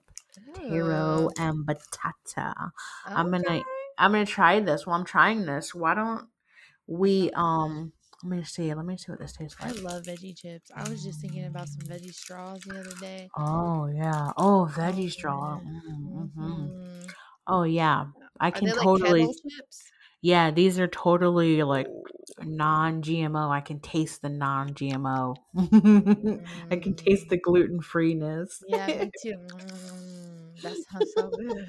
taro, 0.68 1.30
Ooh. 1.30 1.32
and 1.38 1.66
batata. 1.68 2.72
I'm 3.14 3.32
gonna 3.32 3.62
I'm 3.98 4.12
gonna 4.12 4.26
try 4.26 4.60
this. 4.62 4.88
While 4.88 4.98
I'm 4.98 5.06
trying 5.06 5.46
this, 5.46 5.76
why 5.76 5.94
don't 5.94 6.28
we 6.88 7.32
um 7.36 7.94
let 8.24 8.38
me 8.40 8.44
see, 8.44 8.74
let 8.74 8.86
me 8.86 8.98
see 8.98 9.12
what 9.12 9.20
this 9.20 9.34
tastes 9.34 9.60
like. 9.62 9.76
I 9.78 9.82
love 9.82 10.04
veggie 10.06 10.36
chips. 10.38 10.72
I 10.76 10.88
was 10.90 11.04
just 11.04 11.22
thinking 11.22 11.46
about 11.46 11.70
some 11.70 11.86
veggie 11.86 12.14
straws 12.14 12.64
the 12.64 12.80
other 12.80 12.96
day. 13.02 13.30
Oh 13.38 13.88
yeah. 13.88 14.32
Oh 14.38 14.70
veggie 14.76 15.06
Oh, 15.06 15.10
straw. 15.10 15.60
Mm, 15.66 16.30
mhm. 16.36 16.72
Mhm. 16.72 17.16
Oh 17.48 17.64
yeah. 17.64 18.08
I 18.40 18.52
Are 18.52 18.60
can 18.60 18.70
like 18.70 18.76
totally 18.84 19.28
chips? 19.28 19.92
Yeah, 20.22 20.52
these 20.52 20.80
are 20.80 20.88
totally 20.88 21.64
like 21.64 21.88
non-GMO. 22.44 23.50
I 23.50 23.62
can 23.62 23.80
taste 23.80 24.22
the 24.22 24.30
non-GMO. 24.30 25.36
I 26.72 26.76
can 26.78 26.96
taste 26.96 27.26
Mm. 27.28 27.30
the 27.30 27.38
gluten 27.38 27.82
freeness. 27.82 28.62
Yeah, 28.68 28.88
me 28.88 29.12
too. 29.24 29.36
Mm, 29.54 30.62
that 30.62 30.76
sounds 30.92 31.12
so 31.16 31.30
good. 31.30 31.68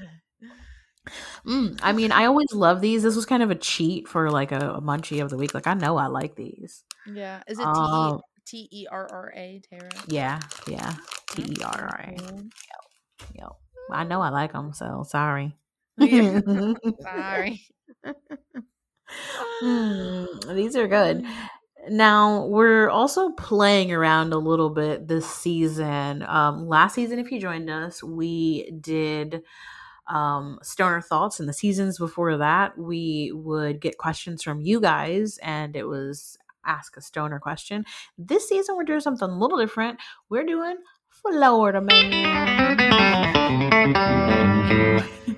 Mm, 1.47 1.79
I 1.83 1.93
mean, 1.93 2.13
I 2.13 2.27
always 2.27 2.53
love 2.53 2.81
these. 2.81 3.03
This 3.03 3.17
was 3.17 3.25
kind 3.27 3.43
of 3.43 3.51
a 3.51 3.55
cheat 3.55 4.07
for 4.09 4.31
like 4.31 4.53
a, 4.53 4.75
a 4.75 4.81
munchie 4.83 5.23
of 5.23 5.31
the 5.31 5.37
week. 5.37 5.55
Like 5.55 5.67
I 5.67 5.75
know 5.75 5.97
I 5.97 6.07
like 6.07 6.35
these. 6.37 6.85
Yeah. 7.07 7.43
Is 7.47 7.59
it 7.59 7.63
T 7.63 7.69
Um, 7.69 8.21
T 8.47 8.69
E 8.71 8.87
R 8.91 9.09
R 9.11 9.33
A 9.35 9.61
Tara? 9.71 9.89
yeah, 10.09 10.41
yeah. 10.67 10.93
T 11.31 11.43
E 11.43 11.57
R 11.65 11.71
R 11.93 12.01
A. 12.07 12.13
Yep. 12.13 12.45
Yep. 13.35 13.53
I 13.93 14.05
know 14.05 14.21
I 14.21 14.29
like 14.29 14.53
them, 14.53 14.73
so 14.73 15.05
sorry. 15.09 15.57
Sorry. 15.99 17.61
Mm, 19.63 20.55
these 20.55 20.77
are 20.77 20.89
good. 20.89 21.25
Now 21.89 22.45
we're 22.45 22.91
also 22.91 23.31
playing 23.31 23.91
around 23.91 24.35
a 24.35 24.39
little 24.39 24.69
bit 24.69 25.09
this 25.09 25.29
season. 25.29 26.23
Um, 26.25 26.69
last 26.69 26.95
season, 26.95 27.19
if 27.19 27.33
you 27.33 27.41
joined 27.41 27.71
us, 27.71 28.03
we 28.03 28.71
did 28.83 29.43
um, 30.07 30.59
stoner 30.63 31.01
thoughts, 31.01 31.41
and 31.41 31.49
the 31.49 31.55
seasons 31.55 31.97
before 31.99 32.37
that, 32.37 32.77
we 32.77 33.33
would 33.35 33.81
get 33.81 33.97
questions 33.97 34.43
from 34.43 34.61
you 34.61 34.79
guys, 34.79 35.39
and 35.39 35.75
it 35.75 35.85
was 35.85 36.37
ask 36.67 36.99
a 36.99 37.01
stoner 37.01 37.39
question. 37.39 37.87
This 38.19 38.47
season, 38.47 38.77
we're 38.77 38.85
doing 38.85 39.01
something 39.01 39.31
a 39.31 39.39
little 39.39 39.57
different. 39.59 39.99
We're 40.29 40.45
doing 40.45 40.77
Florida 41.09 41.81
Man. 41.81 42.77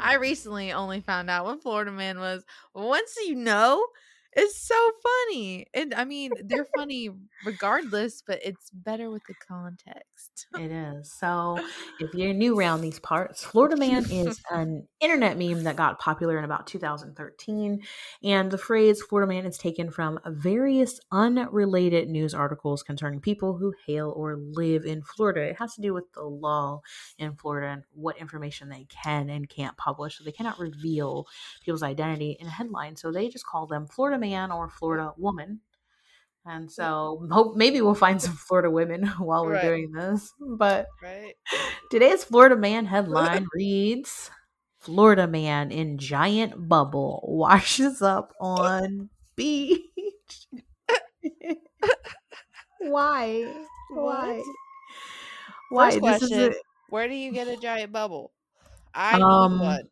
I 0.02 0.14
recently 0.14 0.72
only 0.72 1.00
found 1.00 1.30
out 1.30 1.44
what 1.44 1.62
Florida 1.62 1.92
Man 1.92 2.18
was. 2.18 2.44
Once 2.74 3.16
you 3.24 3.36
know, 3.36 3.86
it's 4.34 4.56
so 4.56 4.90
funny. 5.02 5.66
And 5.74 5.92
I 5.92 6.04
mean, 6.04 6.32
they're 6.42 6.66
funny 6.76 7.10
regardless, 7.44 8.22
but 8.26 8.40
it's 8.42 8.70
better 8.70 9.10
with 9.10 9.22
the 9.28 9.34
context. 9.46 10.46
It 10.58 10.72
is. 10.72 11.12
So, 11.12 11.58
if 12.00 12.14
you're 12.14 12.32
new 12.32 12.58
around 12.58 12.80
these 12.80 12.98
parts, 13.00 13.44
Florida 13.44 13.76
Man 13.76 14.10
is 14.10 14.40
an 14.50 14.88
internet 15.00 15.36
meme 15.36 15.64
that 15.64 15.76
got 15.76 15.98
popular 15.98 16.38
in 16.38 16.44
about 16.44 16.66
2013. 16.66 17.82
And 18.24 18.50
the 18.50 18.56
phrase 18.56 19.02
Florida 19.02 19.28
Man 19.28 19.44
is 19.44 19.58
taken 19.58 19.90
from 19.90 20.18
various 20.26 20.98
unrelated 21.10 22.08
news 22.08 22.32
articles 22.32 22.82
concerning 22.82 23.20
people 23.20 23.58
who 23.58 23.74
hail 23.86 24.14
or 24.16 24.36
live 24.36 24.86
in 24.86 25.02
Florida. 25.02 25.42
It 25.42 25.58
has 25.58 25.74
to 25.74 25.82
do 25.82 25.92
with 25.92 26.10
the 26.14 26.22
law 26.22 26.80
in 27.18 27.34
Florida 27.34 27.68
and 27.72 27.82
what 27.92 28.16
information 28.16 28.70
they 28.70 28.86
can 28.88 29.28
and 29.28 29.46
can't 29.46 29.76
publish. 29.76 30.16
So, 30.16 30.24
they 30.24 30.32
cannot 30.32 30.58
reveal 30.58 31.26
people's 31.62 31.82
identity 31.82 32.38
in 32.40 32.46
a 32.46 32.50
headline. 32.50 32.96
So, 32.96 33.12
they 33.12 33.28
just 33.28 33.44
call 33.44 33.66
them 33.66 33.86
Florida 33.86 34.21
Man 34.22 34.52
or 34.52 34.70
Florida 34.70 35.12
Woman. 35.18 35.60
And 36.46 36.70
so 36.70 37.26
hope 37.32 37.56
maybe 37.56 37.80
we'll 37.82 37.94
find 37.94 38.22
some 38.22 38.34
Florida 38.36 38.70
women 38.70 39.06
while 39.18 39.46
we're 39.46 39.56
Right. 39.56 39.60
doing 39.60 39.92
this. 39.92 40.32
But 40.40 40.86
Right? 41.02 41.36
today's 41.90 42.24
Florida 42.24 42.56
Man 42.56 42.86
headline 42.86 43.46
reads 43.54 44.30
Florida 44.80 45.26
man 45.26 45.70
in 45.70 45.98
giant 45.98 46.68
bubble 46.68 47.24
washes 47.28 48.02
up 48.02 48.34
on 48.40 49.10
beach. 49.36 50.46
Why? 52.80 53.66
Why? 53.90 54.42
Why? 55.68 55.90
First 55.90 55.98
This 55.98 56.22
is 56.22 56.36
question. 56.36 56.38
a, 56.38 56.54
Where 56.88 57.08
do 57.08 57.14
you 57.14 57.32
get 57.32 57.48
a 57.48 57.56
giant 57.56 57.92
bubble? 57.92 58.32
I 58.94 59.22
need 59.22 59.50
Um, 59.50 59.58
one. 59.58 59.90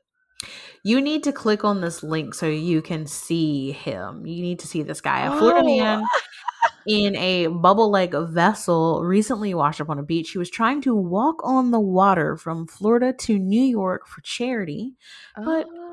You 0.83 1.01
need 1.01 1.23
to 1.25 1.33
click 1.33 1.65
on 1.65 1.81
this 1.81 2.03
link 2.03 2.35
so 2.35 2.47
you 2.47 2.81
can 2.83 3.07
see 3.07 3.73
him. 3.73 4.25
You 4.27 4.43
need 4.43 4.59
to 4.61 4.67
see 4.67 4.83
this 4.83 5.01
guy. 5.01 5.27
A 5.27 5.39
Florida 5.39 5.61
Oh. 5.63 5.77
man 5.79 6.03
in 6.87 7.17
a 7.17 7.47
bubble 7.49 7.91
like 7.91 8.13
vessel 8.13 9.03
recently 9.05 9.53
washed 9.55 9.81
up 9.81 9.91
on 9.91 9.99
a 9.99 10.03
beach. 10.03 10.31
He 10.31 10.39
was 10.39 10.51
trying 10.51 10.81
to 10.83 10.95
walk 10.95 11.37
on 11.45 11.71
the 11.71 11.81
water 11.81 12.37
from 12.37 12.67
Florida 12.67 13.13
to 13.13 13.39
New 13.39 13.63
York 13.63 14.07
for 14.07 14.21
charity. 14.23 14.95
but- 15.37 15.67
Oh. 15.69 15.87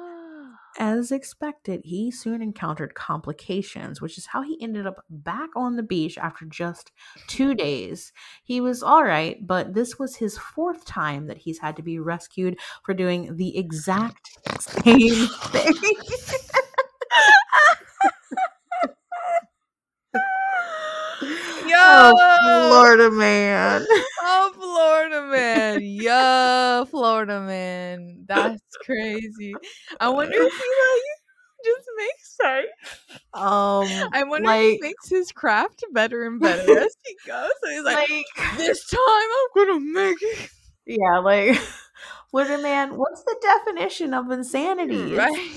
As 0.79 1.11
expected, 1.11 1.81
he 1.83 2.11
soon 2.11 2.41
encountered 2.41 2.93
complications, 2.93 3.99
which 3.99 4.17
is 4.17 4.27
how 4.27 4.43
he 4.43 4.61
ended 4.61 4.85
up 4.85 5.03
back 5.09 5.49
on 5.55 5.75
the 5.75 5.81
beach 5.81 6.19
after 6.19 6.45
just 6.45 6.91
two 7.25 7.55
days. 7.55 8.13
He 8.43 8.61
was 8.61 8.83
all 8.83 9.03
right, 9.03 9.45
but 9.45 9.73
this 9.73 9.97
was 9.97 10.15
his 10.15 10.37
fourth 10.37 10.85
time 10.85 11.25
that 11.27 11.37
he's 11.37 11.57
had 11.57 11.75
to 11.77 11.81
be 11.81 11.97
rescued 11.97 12.59
for 12.83 12.93
doing 12.93 13.35
the 13.37 13.57
exact 13.57 14.29
same 14.61 15.27
thing. 15.27 15.73
Yo, 21.67 21.75
oh, 21.75 22.67
Florida 22.69 23.11
man. 23.11 23.85
Florida 24.77 25.27
man. 25.27 25.81
Yeah, 25.83 26.83
Florida 26.85 27.41
man. 27.41 28.25
That's 28.27 28.61
crazy. 28.81 29.55
I 29.99 30.09
wonder 30.09 30.35
if 30.35 30.53
he 30.53 30.69
like 30.83 31.65
just 31.65 31.87
makes 31.97 32.35
sorry. 32.35 32.65
Um, 33.33 34.09
I 34.13 34.23
wonder 34.23 34.47
like, 34.47 34.59
if 34.61 34.71
he 34.73 34.79
makes 34.81 35.09
his 35.09 35.31
craft 35.31 35.83
better 35.93 36.25
and 36.25 36.39
better 36.39 36.61
as 36.79 36.95
he 37.05 37.15
goes. 37.25 37.49
So 37.63 37.69
he's 37.71 37.83
like, 37.83 38.09
like, 38.09 38.57
this 38.57 38.87
time 38.87 38.99
I'm 38.99 39.65
gonna 39.65 39.79
make 39.79 40.17
it. 40.21 40.49
yeah, 40.85 41.19
like, 41.19 41.59
Florida 42.29 42.61
man. 42.61 42.97
What's 42.97 43.23
the 43.23 43.35
definition 43.41 44.13
of 44.13 44.29
insanity? 44.29 45.15
Right. 45.15 45.51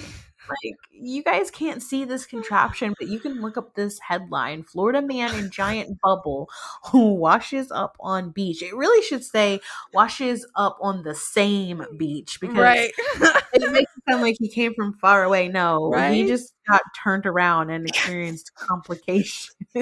Like 0.49 0.77
you 0.91 1.23
guys 1.23 1.51
can't 1.51 1.83
see 1.83 2.05
this 2.05 2.27
contraption, 2.27 2.95
but 2.99 3.09
you 3.09 3.21
can 3.21 3.41
look 3.41 3.57
up 3.57 3.75
this 3.75 3.99
headline: 4.01 4.63
Florida 4.65 5.03
man 5.03 5.35
in 5.35 5.51
giant 5.51 6.01
bubble 6.01 6.49
who 6.91 7.15
washes 7.15 7.71
up 7.71 7.97
on 8.01 8.31
beach. 8.31 8.63
It 8.63 8.75
really 8.75 9.03
should 9.03 9.25
say 9.25 9.61
washes 9.93 10.47
up 10.57 10.79
on 10.81 11.03
the 11.03 11.15
same 11.15 11.85
beach 11.97 12.41
because 12.41 12.57
Right. 12.57 12.91
it 13.53 13.73
makes 13.73 13.93
it 13.97 14.03
sound 14.09 14.23
like 14.23 14.37
he 14.39 14.49
came 14.49 14.75
from 14.75 14.95
far 14.99 15.25
away. 15.25 15.49
No, 15.49 15.93
he 16.11 16.27
just 16.27 16.53
got 16.69 16.83
turned 17.03 17.27
around 17.27 17.71
and 17.71 17.89
experienced 17.89 18.55
complications. 18.57 19.55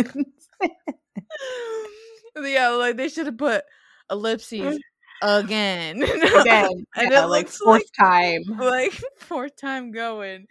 yeah, 2.36 2.68
like 2.70 2.96
they 2.96 3.08
should 3.08 3.26
have 3.26 3.38
put 3.38 3.64
ellipses 4.10 4.76
mm. 4.76 4.78
Again. 5.22 6.02
Again, 6.40 6.86
and 6.96 7.10
yeah, 7.10 7.24
like 7.24 7.48
fourth 7.48 7.82
like 7.82 7.92
time. 7.98 8.42
like 8.58 8.92
fourth 9.18 9.56
time 9.56 9.90
going. 9.90 10.46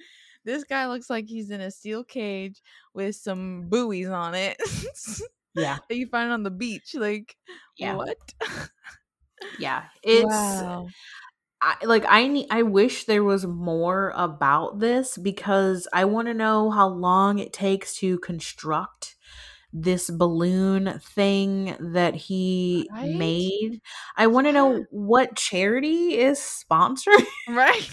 This 0.45 0.63
guy 0.63 0.87
looks 0.87 1.09
like 1.09 1.27
he's 1.27 1.51
in 1.51 1.59
a 1.61 1.71
steel 1.71 2.03
cage 2.03 2.61
with 2.93 3.15
some 3.15 3.67
buoys 3.69 4.07
on 4.07 4.33
it 4.33 4.57
Yeah, 5.53 5.79
that 5.89 5.95
you 5.95 6.07
find 6.07 6.31
on 6.31 6.43
the 6.43 6.51
beach. 6.51 6.95
Like, 6.95 7.35
Yeah. 7.77 7.95
what? 7.95 8.17
yeah. 9.59 9.85
It's 10.03 10.25
wow. 10.25 10.87
I, 11.61 11.75
like 11.85 12.05
I 12.07 12.27
need. 12.27 12.47
I 12.51 12.63
wish 12.63 13.05
there 13.05 13.23
was 13.23 13.45
more 13.45 14.13
about 14.15 14.79
this 14.79 15.17
because 15.17 15.87
I 15.91 16.05
want 16.05 16.27
to 16.27 16.33
know 16.35 16.69
how 16.71 16.87
long 16.87 17.39
it 17.39 17.51
takes 17.53 17.95
to 17.97 18.19
construct 18.19 19.16
this 19.73 20.09
balloon 20.09 20.99
thing 20.99 21.75
that 21.79 22.15
he 22.15 22.89
Right? 22.91 23.17
made. 23.17 23.81
I 24.15 24.27
want 24.27 24.47
to 24.47 24.53
know 24.53 24.85
what 24.91 25.35
charity 25.35 26.17
is 26.17 26.39
sponsoring. 26.39 27.25
Right? 27.47 27.87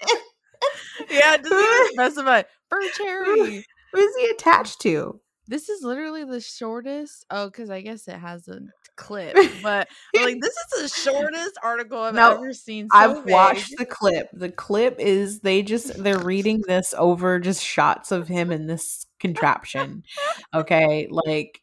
yeah, 1.10 1.36
even 1.36 1.50
specify 1.92 2.42
for 2.68 2.78
charity. 2.96 3.64
Who 3.92 3.98
is 4.00 4.16
he 4.16 4.30
attached 4.30 4.80
to? 4.82 5.20
This 5.48 5.68
is 5.68 5.82
literally 5.82 6.24
the 6.24 6.40
shortest. 6.40 7.26
Oh, 7.30 7.46
because 7.46 7.70
I 7.70 7.80
guess 7.80 8.06
it 8.06 8.16
has 8.16 8.46
a 8.48 8.60
clip, 8.96 9.36
but 9.62 9.88
I'm 10.16 10.22
like 10.22 10.40
this 10.40 10.54
is 10.54 10.82
the 10.82 11.10
shortest 11.10 11.58
article 11.62 11.98
I've 11.98 12.14
No, 12.14 12.32
ever 12.34 12.52
seen. 12.52 12.88
So 12.90 12.98
I've 12.98 13.24
vague. 13.24 13.26
watched 13.30 13.76
the 13.78 13.86
clip. 13.86 14.28
The 14.32 14.50
clip 14.50 14.96
is 14.98 15.40
they 15.40 15.62
just 15.62 16.02
they're 16.02 16.18
reading 16.18 16.62
this 16.66 16.94
over 16.96 17.38
just 17.40 17.64
shots 17.64 18.12
of 18.12 18.28
him 18.28 18.52
in 18.52 18.66
this 18.66 19.06
contraption. 19.20 20.02
Okay, 20.54 21.06
like 21.10 21.60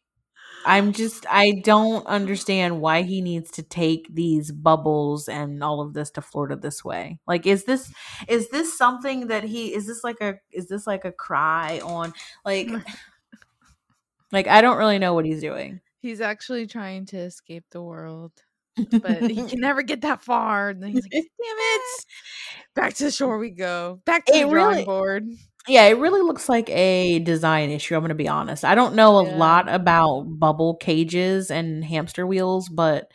I'm 0.66 0.92
just 0.92 1.24
I 1.30 1.60
don't 1.64 2.06
understand 2.06 2.80
why 2.80 3.02
he 3.02 3.20
needs 3.20 3.50
to 3.52 3.62
take 3.62 4.12
these 4.12 4.50
bubbles 4.50 5.28
and 5.28 5.62
all 5.62 5.80
of 5.80 5.94
this 5.94 6.10
to 6.12 6.20
Florida 6.22 6.56
this 6.56 6.84
way. 6.84 7.20
Like 7.26 7.46
is 7.46 7.64
this 7.64 7.92
is 8.26 8.48
this 8.50 8.76
something 8.76 9.28
that 9.28 9.44
he 9.44 9.74
is 9.74 9.86
this 9.86 10.02
like 10.02 10.20
a 10.20 10.34
is 10.52 10.68
this 10.68 10.86
like 10.86 11.04
a 11.04 11.12
cry 11.12 11.80
on 11.84 12.12
like 12.44 12.68
like 14.32 14.46
I 14.48 14.60
don't 14.60 14.78
really 14.78 14.98
know 14.98 15.14
what 15.14 15.24
he's 15.24 15.40
doing. 15.40 15.80
He's 16.00 16.20
actually 16.20 16.66
trying 16.66 17.06
to 17.06 17.16
escape 17.18 17.64
the 17.70 17.82
world, 17.82 18.32
but 18.76 19.22
he 19.30 19.44
can 19.48 19.60
never 19.60 19.82
get 19.82 20.02
that 20.02 20.22
far. 20.22 20.70
And 20.70 20.82
then 20.82 20.90
he's 20.92 21.02
like, 21.04 21.12
"Damn 21.12 21.56
it! 21.58 22.04
Back 22.74 22.94
to 22.94 23.04
the 23.04 23.10
shore 23.10 23.38
we 23.38 23.50
go. 23.50 24.00
Back 24.04 24.24
to 24.26 24.32
It 24.36 24.44
the 24.44 24.50
drawing 24.50 24.70
really- 24.74 24.84
board." 24.84 25.24
Yeah, 25.68 25.84
it 25.84 25.98
really 25.98 26.22
looks 26.22 26.48
like 26.48 26.68
a 26.70 27.18
design 27.20 27.70
issue. 27.70 27.94
I'm 27.94 28.00
going 28.00 28.08
to 28.10 28.14
be 28.14 28.28
honest. 28.28 28.64
I 28.64 28.74
don't 28.74 28.94
know 28.94 29.18
a 29.18 29.24
Yeah. 29.24 29.36
lot 29.36 29.68
about 29.68 30.22
bubble 30.38 30.76
cages 30.76 31.50
and 31.50 31.84
hamster 31.84 32.26
wheels, 32.26 32.68
but 32.70 33.12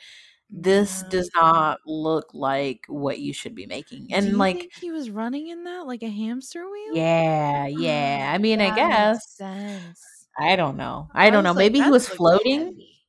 this 0.49 1.03
Yeah. 1.03 1.09
does 1.09 1.31
not 1.35 1.79
look 1.85 2.27
like 2.33 2.85
what 2.87 3.19
you 3.19 3.33
should 3.33 3.55
be 3.55 3.65
making. 3.65 4.13
And 4.13 4.37
like, 4.37 4.71
he 4.79 4.91
was 4.91 5.09
running 5.09 5.47
in 5.47 5.63
that 5.65 5.87
like 5.87 6.03
a 6.03 6.09
hamster 6.09 6.69
wheel? 6.69 6.93
yeah, 6.95 7.65
oh, 7.65 7.67
yeah. 7.67 8.31
I 8.33 8.37
mean, 8.37 8.61
I 8.61 8.71
That 8.71 8.75
makes 8.75 9.37
guess. 9.37 10.27
I 10.37 10.55
don't 10.55 10.77
know. 10.77 11.09
I 11.13 11.29
don't 11.29 11.43
know. 11.43 11.51
like, 11.51 11.57
Maybe 11.57 11.81
he 11.81 11.89
was 11.89 12.07
floating. 12.07 12.59
heavy." 12.65 13.05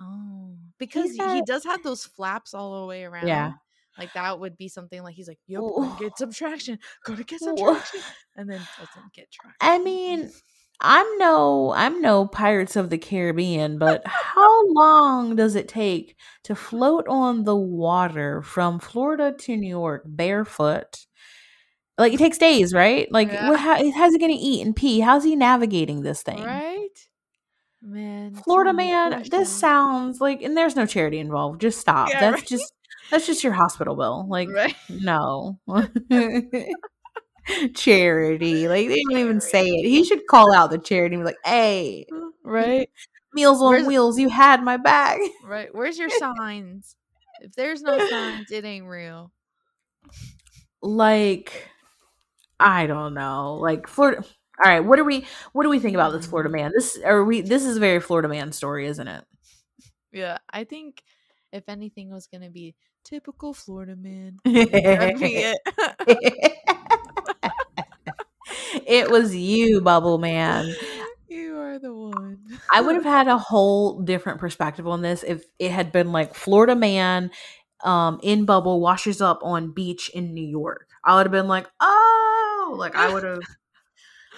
Oh, 0.00 0.56
because 0.78 1.10
he, 1.12 1.18
got- 1.18 1.46
does 1.46 1.64
have 1.64 1.82
those 1.82 2.04
flaps 2.04 2.54
all 2.54 2.80
the 2.82 2.86
way 2.86 3.04
around. 3.04 3.26
Yeah. 3.28 3.54
Like 3.98 4.12
that 4.14 4.38
would 4.40 4.56
be 4.56 4.68
something 4.68 5.02
like 5.02 5.14
he's 5.14 5.28
like, 5.28 5.38
"Yo, 5.46 5.94
get 5.98 6.18
some 6.18 6.32
traction, 6.32 6.78
gotta 7.04 7.24
get 7.24 7.40
some 7.40 7.54
Ooh. 7.58 7.62
traction," 7.74 8.00
and 8.36 8.48
then 8.50 8.60
doesn't 8.78 9.12
get 9.12 9.30
traction. 9.30 9.56
I 9.60 9.78
mean, 9.78 10.30
I'm 10.80 11.06
no 11.18 11.72
I'm 11.74 12.00
no 12.02 12.26
Pirates 12.26 12.76
of 12.76 12.90
the 12.90 12.98
Caribbean, 12.98 13.78
but 13.78 14.02
how 14.06 14.66
long 14.72 15.36
does 15.36 15.54
it 15.54 15.68
take 15.68 16.16
to 16.44 16.54
float 16.54 17.06
on 17.08 17.44
the 17.44 17.56
water 17.56 18.42
from 18.42 18.78
Florida 18.78 19.32
to 19.40 19.56
New 19.56 19.68
York 19.68 20.02
barefoot? 20.04 21.06
Like 21.98 22.12
it 22.12 22.18
takes 22.18 22.36
days, 22.38 22.74
right? 22.74 23.10
Like 23.10 23.32
Yeah. 23.32 23.48
what 23.48 23.58
how, 23.58 23.76
how's 23.92 24.12
he 24.14 24.18
to 24.18 24.26
eat 24.32 24.66
and 24.66 24.76
pee? 24.76 25.00
How's 25.00 25.24
he 25.24 25.34
navigating 25.34 26.02
this 26.02 26.22
thing? 26.22 26.44
right, 26.44 26.88
man, 27.82 28.34
Florida 28.34 28.72
man, 28.74 29.24
this 29.30 29.48
sounds 29.50 30.20
like 30.20 30.42
and 30.42 30.56
there's 30.56 30.76
no 30.76 30.84
charity 30.84 31.18
involved. 31.18 31.60
Just 31.60 31.80
stop. 31.80 32.08
Yeah, 32.10 32.20
that's 32.20 32.42
right. 32.42 32.46
just 32.48 32.72
that's 33.10 33.26
just 33.26 33.44
your 33.44 33.52
hospital 33.52 33.96
bill. 33.96 34.26
Like 34.28 34.48
right. 34.50 34.74
no. 34.88 35.58
charity. 37.74 38.68
Like 38.68 38.88
they 38.88 39.02
don't 39.08 39.18
even 39.18 39.40
say 39.40 39.66
it. 39.66 39.88
He 39.88 40.04
should 40.04 40.26
call 40.26 40.52
out 40.52 40.70
the 40.70 40.78
charity 40.78 41.14
and 41.14 41.22
be 41.22 41.26
like, 41.26 41.38
hey, 41.44 42.06
mm, 42.12 42.30
right, 42.44 42.90
Meals 43.32 43.60
on 43.60 43.70
Where's- 43.70 43.86
Wheels, 43.86 44.18
you 44.18 44.28
had 44.28 44.62
my 44.62 44.76
back. 44.76 45.20
right. 45.44 45.68
Where's 45.72 45.98
your 45.98 46.10
signs? 46.10 46.96
If 47.40 47.52
there's 47.52 47.82
no 47.82 47.98
signs, 48.10 48.50
it 48.50 48.64
ain't 48.64 48.86
real. 48.86 49.30
Like, 50.82 51.68
I 52.58 52.86
don't 52.86 53.14
know. 53.14 53.54
Like 53.60 53.88
Florida. 53.88 54.24
All 54.64 54.70
right, 54.70 54.80
what 54.80 54.96
do 54.96 55.04
we 55.04 55.26
what 55.52 55.64
do 55.64 55.68
we 55.68 55.78
think 55.78 55.94
about 55.94 56.12
this 56.12 56.26
Florida 56.26 56.48
mm. 56.48 56.54
man? 56.54 56.72
This 56.74 56.98
are 57.04 57.22
we 57.22 57.42
this 57.42 57.64
is 57.64 57.76
a 57.76 57.80
very 57.80 58.00
Florida 58.00 58.28
man 58.28 58.52
story, 58.52 58.86
isn't 58.86 59.06
it? 59.06 59.22
Yeah, 60.12 60.38
I 60.48 60.64
think 60.64 61.02
if 61.52 61.64
anything 61.68 62.10
was 62.10 62.26
gonna 62.26 62.48
be 62.48 62.74
typical 63.06 63.54
Florida 63.54 63.94
man, 63.96 64.38
it. 64.44 65.58
it 68.86 69.10
was 69.10 69.34
you, 69.34 69.80
Bubble 69.80 70.18
Man. 70.18 70.74
you 71.28 71.56
are 71.58 71.78
the 71.78 71.94
one. 71.94 72.40
I 72.72 72.80
would 72.80 72.96
have 72.96 73.04
had 73.04 73.28
a 73.28 73.38
whole 73.38 74.00
different 74.00 74.40
perspective 74.40 74.88
on 74.88 75.02
this 75.02 75.22
if 75.22 75.44
it 75.58 75.70
had 75.70 75.92
been 75.92 76.12
like 76.12 76.34
Florida 76.34 76.74
man 76.74 77.30
um 77.84 78.18
in 78.22 78.46
bubble 78.46 78.80
washes 78.80 79.20
up 79.20 79.38
on 79.42 79.72
beach 79.72 80.10
in 80.12 80.34
New 80.34 80.46
York. 80.46 80.88
I 81.04 81.16
would 81.16 81.26
have 81.26 81.32
been 81.32 81.46
like, 81.46 81.68
"Oh, 81.80 82.74
like 82.76 82.96
I 82.96 83.12
would 83.12 83.22
have 83.22 83.40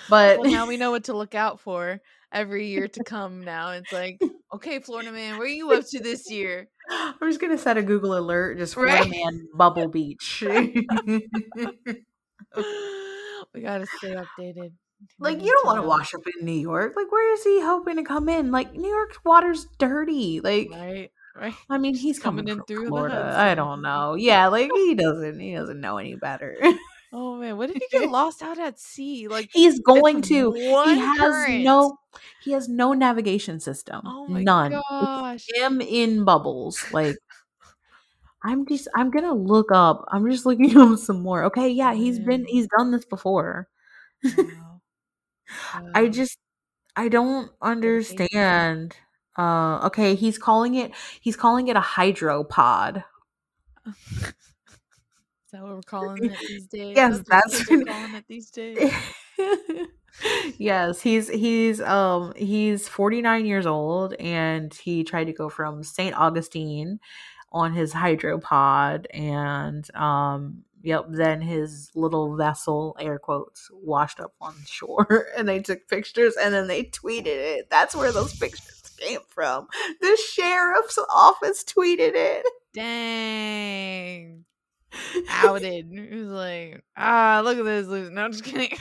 But 0.09 0.39
well, 0.39 0.51
now 0.51 0.66
we 0.66 0.77
know 0.77 0.91
what 0.91 1.05
to 1.05 1.16
look 1.16 1.35
out 1.35 1.61
for 1.61 2.01
every 2.33 2.69
year 2.69 2.89
to 2.89 3.05
come. 3.05 3.45
Now 3.45 3.71
it's 3.73 3.93
like, 3.93 4.21
okay, 4.53 4.78
Florida 4.80 5.12
man, 5.12 5.38
where 5.38 5.46
are 5.46 5.51
you 5.51 5.70
up 5.72 5.84
to 5.90 6.01
this 6.01 6.30
year? 6.30 6.68
I'm 6.90 7.14
just 7.28 7.40
gonna 7.40 7.59
set 7.59 7.76
a 7.76 7.82
Google 7.82 8.16
alert, 8.16 8.59
just 8.59 8.74
Florida 8.74 9.01
Right. 9.01 9.11
man 9.11 9.49
bubble 9.55 9.88
beach. 9.88 10.42
we 10.46 10.86
gotta 13.62 13.86
stay 13.99 14.14
updated. 14.14 14.72
Like 15.20 15.40
you 15.42 15.53
don't 15.53 15.66
want 15.66 15.80
to 15.80 15.86
wash 15.86 16.12
up 16.14 16.22
in 16.38 16.44
New 16.44 16.53
York. 16.53 16.94
Like 16.96 17.11
where 17.12 17.32
is 17.34 17.44
he 17.44 17.61
hoping 17.61 17.96
to 17.96 18.03
come 18.03 18.28
in? 18.28 18.51
Like 18.51 18.74
New 18.74 18.88
York's 18.88 19.18
water's 19.24 19.66
dirty. 19.78 20.40
Like 20.40 20.70
right? 20.72 21.11
Right? 21.36 21.55
I 21.70 21.78
mean, 21.78 21.94
he's 21.94 22.18
coming, 22.18 22.46
coming 22.46 22.59
in 22.59 22.64
through 22.64 22.86
the 22.86 22.88
Florida. 22.88 23.32
I 23.36 23.55
don't 23.55 23.80
know. 23.80 24.16
Yeah, 24.16 24.49
like 24.49 24.72
he 24.74 24.96
doesn't. 24.96 25.38
He 25.38 25.55
doesn't 25.55 25.80
know 25.80 25.99
any 25.99 26.16
better. 26.16 26.57
Oh 27.12 27.36
man, 27.36 27.56
what 27.56 27.70
if 27.70 27.76
he 27.76 27.86
get 27.90 28.11
lost 28.11 28.42
out 28.42 28.59
at 28.59 28.78
sea? 28.78 29.28
Like 29.28 29.48
He's 29.52 29.80
going 29.80 30.22
to. 30.22 30.52
He 30.52 30.98
has 30.98 31.18
current. 31.18 31.64
no. 31.64 31.98
He 32.42 32.52
has 32.52 32.68
no 32.68 32.92
navigation 32.92 33.61
system. 33.61 34.02
Oh 34.04 34.26
my 34.28 34.42
None. 34.42 34.72
Gosh. 34.72 35.46
him 35.54 35.80
in 35.80 36.24
bubbles. 36.24 36.84
Like 36.92 37.16
I'm 38.42 38.66
just. 38.66 38.88
I'm 38.94 39.11
gonna 39.11 39.34
look 39.34 39.70
up. 39.72 40.04
I'm 40.09 40.30
just 40.30 40.46
looking 40.46 40.76
up 40.78 40.98
some 40.98 41.22
more. 41.22 41.44
Okay, 41.44 41.68
yeah, 41.70 41.94
he's 41.94 42.18
been. 42.18 42.44
He's 42.46 42.68
done 42.76 42.90
this 42.90 43.04
before. 43.04 43.68
Wow. 45.74 45.86
I 45.94 46.09
just. 46.09 46.38
I 46.96 47.09
don't 47.09 47.50
understand. 47.62 48.96
Uh, 49.36 49.86
okay, 49.86 50.14
he's 50.14 50.38
calling 50.38 50.74
it. 50.74 50.92
He's 51.20 51.36
calling 51.36 51.68
it 51.68 51.76
a 51.76 51.80
hydropod. 51.80 53.04
Is 55.49 55.53
that 55.53 55.62
what 55.62 55.76
we're 55.76 55.82
calling 55.82 56.24
it 56.26 56.38
these 56.46 56.66
days? 56.70 56.94
Yes, 56.94 57.16
what 57.16 57.26
that's 57.26 57.64
kids 57.64 57.70
are 57.70 57.84
calling 57.86 58.14
it 58.14 58.24
these 58.28 58.51
days. 58.51 58.92
yes, 60.59 61.01
he's 61.01 61.28
he's 61.28 61.80
um 61.80 62.34
he's 62.36 62.86
49 62.86 63.46
years 63.46 63.64
old 63.64 64.12
and 64.14 64.74
he 64.74 65.05
tried 65.05 65.24
to 65.24 65.32
go 65.32 65.49
from 65.49 65.82
St. 65.82 66.14
Augustine 66.14 67.01
on 67.51 67.72
his 67.72 67.94
hydropod 67.94 69.07
and 69.14 69.90
um 69.94 70.64
yep 70.82 71.07
then 71.09 71.40
his 71.40 71.90
little 71.94 72.36
vessel 72.36 72.94
air 73.01 73.18
quotes 73.18 73.70
washed 73.72 74.20
up 74.20 74.34
on 74.42 74.55
shore 74.66 75.28
and 75.36 75.49
they 75.49 75.61
took 75.61 75.88
pictures 75.88 76.36
and 76.36 76.53
then 76.53 76.66
they 76.66 76.84
tweeted 76.84 77.24
it 77.26 77.70
that's 77.70 77.96
where 77.96 78.12
those 78.12 78.36
pictures 78.36 78.82
came 78.99 79.20
from 79.28 79.66
the 80.03 80.18
sheriff's 80.30 80.99
office 81.11 81.64
tweeted 81.64 82.12
it 82.14 82.44
Dang. 82.74 84.44
Outed. 85.28 85.93
It 85.93 86.14
was 86.14 86.28
like, 86.28 86.84
ah, 86.97 87.41
look 87.45 87.59
at 87.59 87.64
this 87.64 87.86
loser. 87.86 88.11
No, 88.11 88.22
I'm 88.22 88.32
just 88.32 88.45
kidding. 88.45 88.70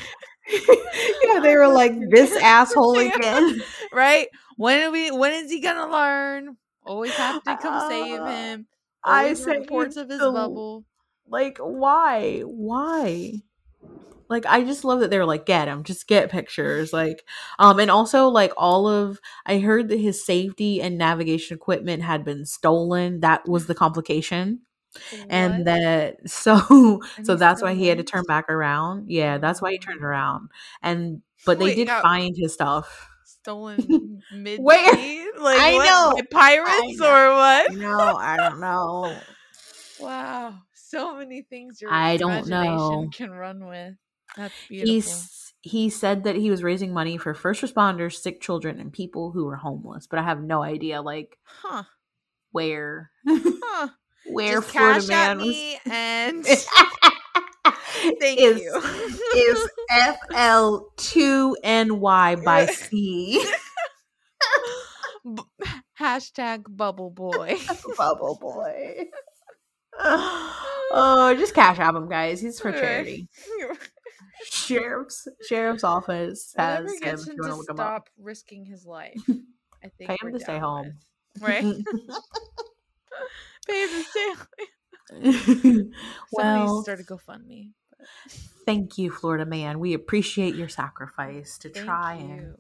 yeah 1.23 1.39
they 1.41 1.55
were 1.57 1.67
like 1.67 1.93
this 2.09 2.35
asshole 2.41 2.97
again 2.97 3.61
right? 3.91 4.27
When 4.55 4.81
are 4.83 4.91
we 4.91 5.11
when 5.11 5.33
is 5.33 5.51
he 5.51 5.59
gonna 5.59 5.91
learn? 5.91 6.55
Always 6.85 7.11
have 7.15 7.43
to 7.43 7.57
come 7.57 7.89
save 7.89 8.21
Uh, 8.21 8.25
him. 8.27 8.67
I 9.03 9.23
Always 9.23 9.43
sent 9.43 9.59
reports 9.59 9.97
of 9.97 10.09
his 10.09 10.19
the- 10.19 10.31
bubble. 10.31 10.85
like 11.27 11.57
why 11.59 12.39
why 12.45 13.33
like 14.29 14.45
i 14.45 14.63
just 14.63 14.83
love 14.85 14.99
that 15.01 15.09
they 15.09 15.17
were 15.17 15.25
like 15.25 15.45
get 15.45 15.67
him 15.67 15.83
just 15.83 16.07
get 16.07 16.29
pictures 16.31 16.91
like 16.93 17.23
um 17.59 17.79
and 17.79 17.91
also 17.91 18.27
like 18.29 18.51
all 18.57 18.87
of 18.87 19.19
i 19.45 19.57
heard 19.59 19.89
that 19.89 19.99
his 19.99 20.25
safety 20.25 20.81
and 20.81 20.97
navigation 20.97 21.55
equipment 21.55 22.03
had 22.03 22.23
been 22.23 22.45
stolen 22.45 23.19
that 23.21 23.47
was 23.47 23.67
the 23.67 23.75
complication 23.75 24.61
and 25.29 25.65
that 25.67 26.17
so 26.29 27.01
so 27.23 27.35
that's 27.35 27.61
why 27.61 27.73
he 27.73 27.87
had 27.87 27.97
to 27.97 28.03
turn 28.03 28.23
back 28.27 28.49
around 28.49 29.09
yeah 29.09 29.37
that's 29.37 29.61
why 29.61 29.71
he 29.71 29.77
turned 29.77 29.97
mm-hmm. 29.97 30.05
around 30.05 30.49
and 30.81 31.21
but 31.45 31.59
they 31.59 31.65
Wait, 31.65 31.75
did 31.75 31.87
got 31.87 32.01
find 32.01 32.35
his 32.35 32.53
stuff 32.53 33.09
stolen 33.23 34.21
mid 34.33 34.59
Where? 34.59 34.83
Like 35.39 35.59
I 35.59 35.73
what? 35.73 35.85
know. 35.85 36.23
Pirates 36.31 36.99
know. 36.99 37.07
or 37.07 37.35
what? 37.35 37.73
no 37.73 38.15
i 38.15 38.37
don't 38.37 38.59
know 38.59 39.15
Wow. 39.99 40.55
So 40.73 41.15
many 41.15 41.41
things 41.41 41.81
your 41.81 41.91
I 41.91 42.17
don't 42.17 42.47
know. 42.47 43.09
can 43.13 43.31
run 43.31 43.65
with. 43.67 43.95
That's 44.35 44.53
beautiful. 44.67 44.93
He's 44.93 45.53
he 45.61 45.89
said 45.89 46.23
that 46.23 46.35
he 46.35 46.49
was 46.49 46.63
raising 46.63 46.93
money 46.93 47.17
for 47.17 47.33
first 47.33 47.61
responders, 47.61 48.13
sick 48.13 48.39
children, 48.39 48.79
and 48.79 48.93
people 48.93 49.31
who 49.31 49.45
were 49.45 49.55
homeless. 49.55 50.07
But 50.07 50.19
I 50.19 50.23
have 50.23 50.41
no 50.41 50.61
idea, 50.63 51.01
like 51.01 51.37
Huh. 51.43 51.83
where, 52.51 53.11
Huh. 53.27 53.89
Where 54.31 54.55
Just 54.61 54.69
Florida 54.69 54.99
cash 54.99 55.07
man 55.07 55.29
at 55.31 55.37
was. 55.37 55.47
me 55.47 55.79
and 55.89 56.45
thank 58.19 58.39
is, 58.39 58.61
you. 58.61 58.81
is 59.35 59.69
FL 60.31 60.77
two 60.97 61.55
NY 61.63 62.35
by 62.43 62.65
C 62.71 63.43
B- 65.25 65.43
Hashtag 65.99 66.63
bubble 66.69 67.09
boy. 67.09 67.57
Bubble 67.97 68.37
Boy. 68.39 69.07
Oh, 69.99 71.35
just 71.37 71.53
cash 71.55 71.79
out 71.79 71.95
him, 71.95 72.07
guys. 72.07 72.39
He's 72.39 72.59
for 72.59 72.71
charity. 72.71 73.27
Sheriff's 74.45 75.27
Sheriff's 75.49 75.83
Office 75.83 76.53
has 76.55 76.85
him. 77.01 77.15
If 77.19 77.25
you 77.27 77.33
want 77.39 77.51
to 77.51 77.55
look 77.55 77.69
him 77.69 77.79
up. 77.79 77.85
stop 77.85 78.09
risking 78.19 78.63
his 78.65 78.85
life, 78.85 79.19
I 79.83 79.89
think 79.97 80.09
Pay 80.11 80.17
him 80.21 80.33
to 80.33 80.39
stay 80.39 80.59
home. 80.59 80.93
with. 81.41 81.43
Right? 81.43 81.65
Pay 83.67 83.81
him 83.83 83.89
to 83.89 84.03
stay 84.03 84.33
home. 84.33 85.93
Somebody 86.27 86.67
well, 86.67 86.81
start 86.83 86.99
GoFundMe. 86.99 87.71
thank 88.65 88.97
you, 88.97 89.11
Florida 89.11 89.45
man. 89.45 89.79
We 89.79 89.93
appreciate 89.93 90.55
your 90.55 90.69
sacrifice 90.69 91.57
to 91.59 91.69
Thank 91.69 91.85
try 91.85 92.15
you. 92.15 92.25
and 92.25 92.55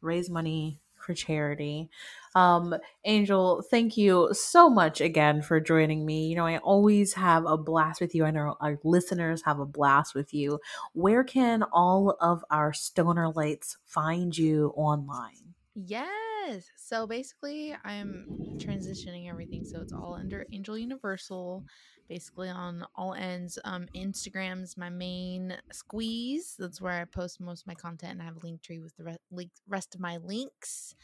raise 0.00 0.30
money 0.30 0.80
for 0.96 1.14
charity. 1.14 1.90
Um, 2.34 2.74
Angel, 3.04 3.62
thank 3.70 3.96
you 3.96 4.30
so 4.32 4.70
much 4.70 5.00
again 5.00 5.42
for 5.42 5.60
joining 5.60 6.06
me. 6.06 6.28
You 6.28 6.36
know, 6.36 6.46
I 6.46 6.58
always 6.58 7.14
have 7.14 7.44
a 7.44 7.58
blast 7.58 8.00
with 8.00 8.14
you. 8.14 8.24
I 8.24 8.30
know 8.30 8.56
our 8.60 8.78
listeners 8.84 9.42
have 9.42 9.58
a 9.58 9.66
blast 9.66 10.14
with 10.14 10.32
you. 10.32 10.60
Where 10.92 11.24
can 11.24 11.64
all 11.72 12.16
of 12.20 12.44
our 12.50 12.72
stoner 12.72 13.30
lights 13.30 13.76
find 13.84 14.36
you 14.36 14.72
online? 14.76 15.51
Yes. 15.74 16.70
So 16.76 17.06
basically, 17.06 17.74
I'm 17.84 18.26
transitioning 18.58 19.28
everything. 19.28 19.64
So 19.64 19.80
it's 19.80 19.92
all 19.92 20.14
under 20.14 20.44
Angel 20.52 20.76
Universal, 20.76 21.64
basically 22.08 22.48
on 22.50 22.84
all 22.94 23.14
ends. 23.14 23.58
Um, 23.64 23.86
Instagram's 23.96 24.76
my 24.76 24.90
main 24.90 25.56
squeeze. 25.72 26.56
That's 26.58 26.80
where 26.80 26.92
I 27.00 27.04
post 27.04 27.40
most 27.40 27.62
of 27.62 27.66
my 27.68 27.74
content, 27.74 28.12
and 28.12 28.22
I 28.22 28.26
have 28.26 28.36
a 28.36 28.40
link 28.46 28.62
tree 28.62 28.80
with 28.80 28.96
the 28.96 29.04
re- 29.04 29.16
link, 29.30 29.50
rest 29.66 29.94
of 29.94 30.00
my 30.00 30.18
links. 30.18 30.94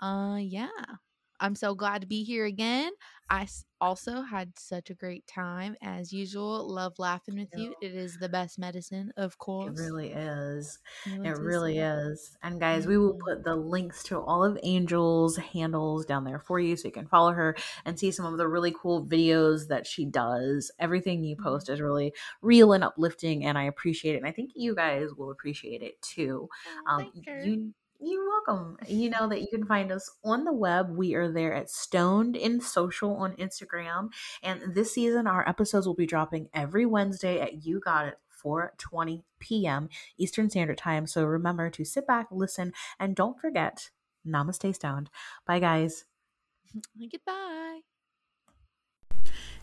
Uh, 0.00 0.38
yeah. 0.40 0.68
I'm 1.42 1.56
so 1.56 1.74
glad 1.74 2.00
to 2.02 2.06
be 2.08 2.24
here 2.24 2.46
again. 2.46 2.92
I 3.30 3.48
also 3.80 4.22
had 4.22 4.58
such 4.58 4.90
a 4.90 4.94
great 4.94 5.26
time 5.26 5.76
as 5.82 6.12
usual. 6.12 6.66
Love 6.72 6.98
laughing 6.98 7.36
with 7.36 7.50
you. 7.56 7.74
It 7.80 7.94
is 7.94 8.18
the 8.18 8.30
best 8.30 8.58
medicine, 8.58 9.12
of 9.16 9.38
course. 9.38 9.64
It 9.64 9.70
really 9.74 10.10
is. 10.10 10.80
It 11.22 11.30
really 11.30 11.78
is. 11.78 12.36
And 12.42 12.58
guys, 12.58 12.84
we 12.88 12.98
will 12.98 13.14
Mhm. 13.14 13.24
put 13.24 13.44
the 13.44 13.54
links 13.54 14.02
to 14.04 14.20
all 14.20 14.42
of 14.44 14.58
Angel's 14.64 15.36
handles 15.36 16.04
down 16.04 16.24
there 16.24 16.40
for 16.40 16.58
you 16.58 16.74
so 16.76 16.88
you 16.88 16.92
can 16.92 17.06
follow 17.06 17.30
her 17.32 17.54
and 17.84 17.96
see 17.96 18.10
some 18.10 18.26
of 18.26 18.38
the 18.38 18.48
really 18.48 18.74
cool 18.76 19.06
videos 19.06 19.68
that 19.68 19.86
she 19.86 20.04
does. 20.04 20.72
Everything 20.80 21.22
you 21.22 21.36
post 21.36 21.68
is 21.68 21.80
really 21.80 22.12
real 22.40 22.72
and 22.72 22.82
uplifting 22.82 23.44
and 23.44 23.56
I 23.56 23.62
appreciate 23.64 24.14
it. 24.14 24.18
And 24.18 24.26
I 24.26 24.32
think 24.32 24.50
you 24.56 24.74
guys 24.74 25.10
will 25.16 25.30
appreciate 25.30 25.80
it 25.82 26.02
too. 26.02 26.48
Um 26.86 27.24
you 27.36 27.72
you're 28.02 28.28
welcome. 28.28 28.76
You 28.86 29.10
know 29.10 29.28
that 29.28 29.40
you 29.40 29.48
can 29.48 29.64
find 29.64 29.92
us 29.92 30.10
on 30.24 30.44
the 30.44 30.52
web. 30.52 30.90
We 30.90 31.14
are 31.14 31.30
there 31.30 31.54
at 31.54 31.70
Stoned 31.70 32.36
and 32.36 32.62
Social 32.62 33.14
on 33.16 33.36
Instagram. 33.36 34.08
And 34.42 34.74
this 34.74 34.92
season, 34.94 35.26
our 35.26 35.48
episodes 35.48 35.86
will 35.86 35.94
be 35.94 36.06
dropping 36.06 36.48
every 36.52 36.84
Wednesday 36.84 37.40
at 37.40 37.64
You 37.64 37.80
Got 37.80 38.08
It, 38.08 38.18
4:20 38.44 39.22
p.m. 39.38 39.88
Eastern 40.18 40.50
Standard 40.50 40.78
Time. 40.78 41.06
So 41.06 41.24
remember 41.24 41.70
to 41.70 41.84
sit 41.84 42.06
back, 42.06 42.26
listen, 42.30 42.72
and 42.98 43.14
don't 43.14 43.40
forget, 43.40 43.90
Namaste 44.26 44.74
Stoned. 44.74 45.10
Bye, 45.46 45.60
guys. 45.60 46.04
Goodbye. 47.10 47.80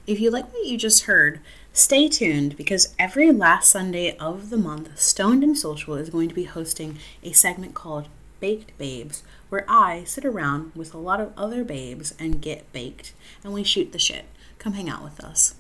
If 0.07 0.19
you 0.19 0.31
like 0.31 0.51
what 0.51 0.65
you 0.65 0.77
just 0.77 1.03
heard, 1.03 1.39
stay 1.71 2.07
tuned 2.07 2.57
because 2.57 2.95
every 2.97 3.31
last 3.31 3.69
Sunday 3.69 4.17
of 4.17 4.49
the 4.49 4.57
month, 4.57 4.97
Stoned 4.97 5.43
and 5.43 5.57
Social 5.57 5.95
is 5.95 6.09
going 6.09 6.29
to 6.29 6.35
be 6.35 6.45
hosting 6.45 6.97
a 7.21 7.31
segment 7.31 7.75
called 7.75 8.07
Baked 8.39 8.77
Babes, 8.77 9.23
where 9.49 9.65
I 9.67 10.03
sit 10.03 10.25
around 10.25 10.71
with 10.75 10.93
a 10.93 10.97
lot 10.97 11.19
of 11.19 11.33
other 11.37 11.63
babes 11.63 12.13
and 12.19 12.41
get 12.41 12.71
baked, 12.73 13.13
and 13.43 13.53
we 13.53 13.63
shoot 13.63 13.91
the 13.91 13.99
shit. 13.99 14.25
Come 14.57 14.73
hang 14.73 14.89
out 14.89 15.03
with 15.03 15.19
us. 15.19 15.55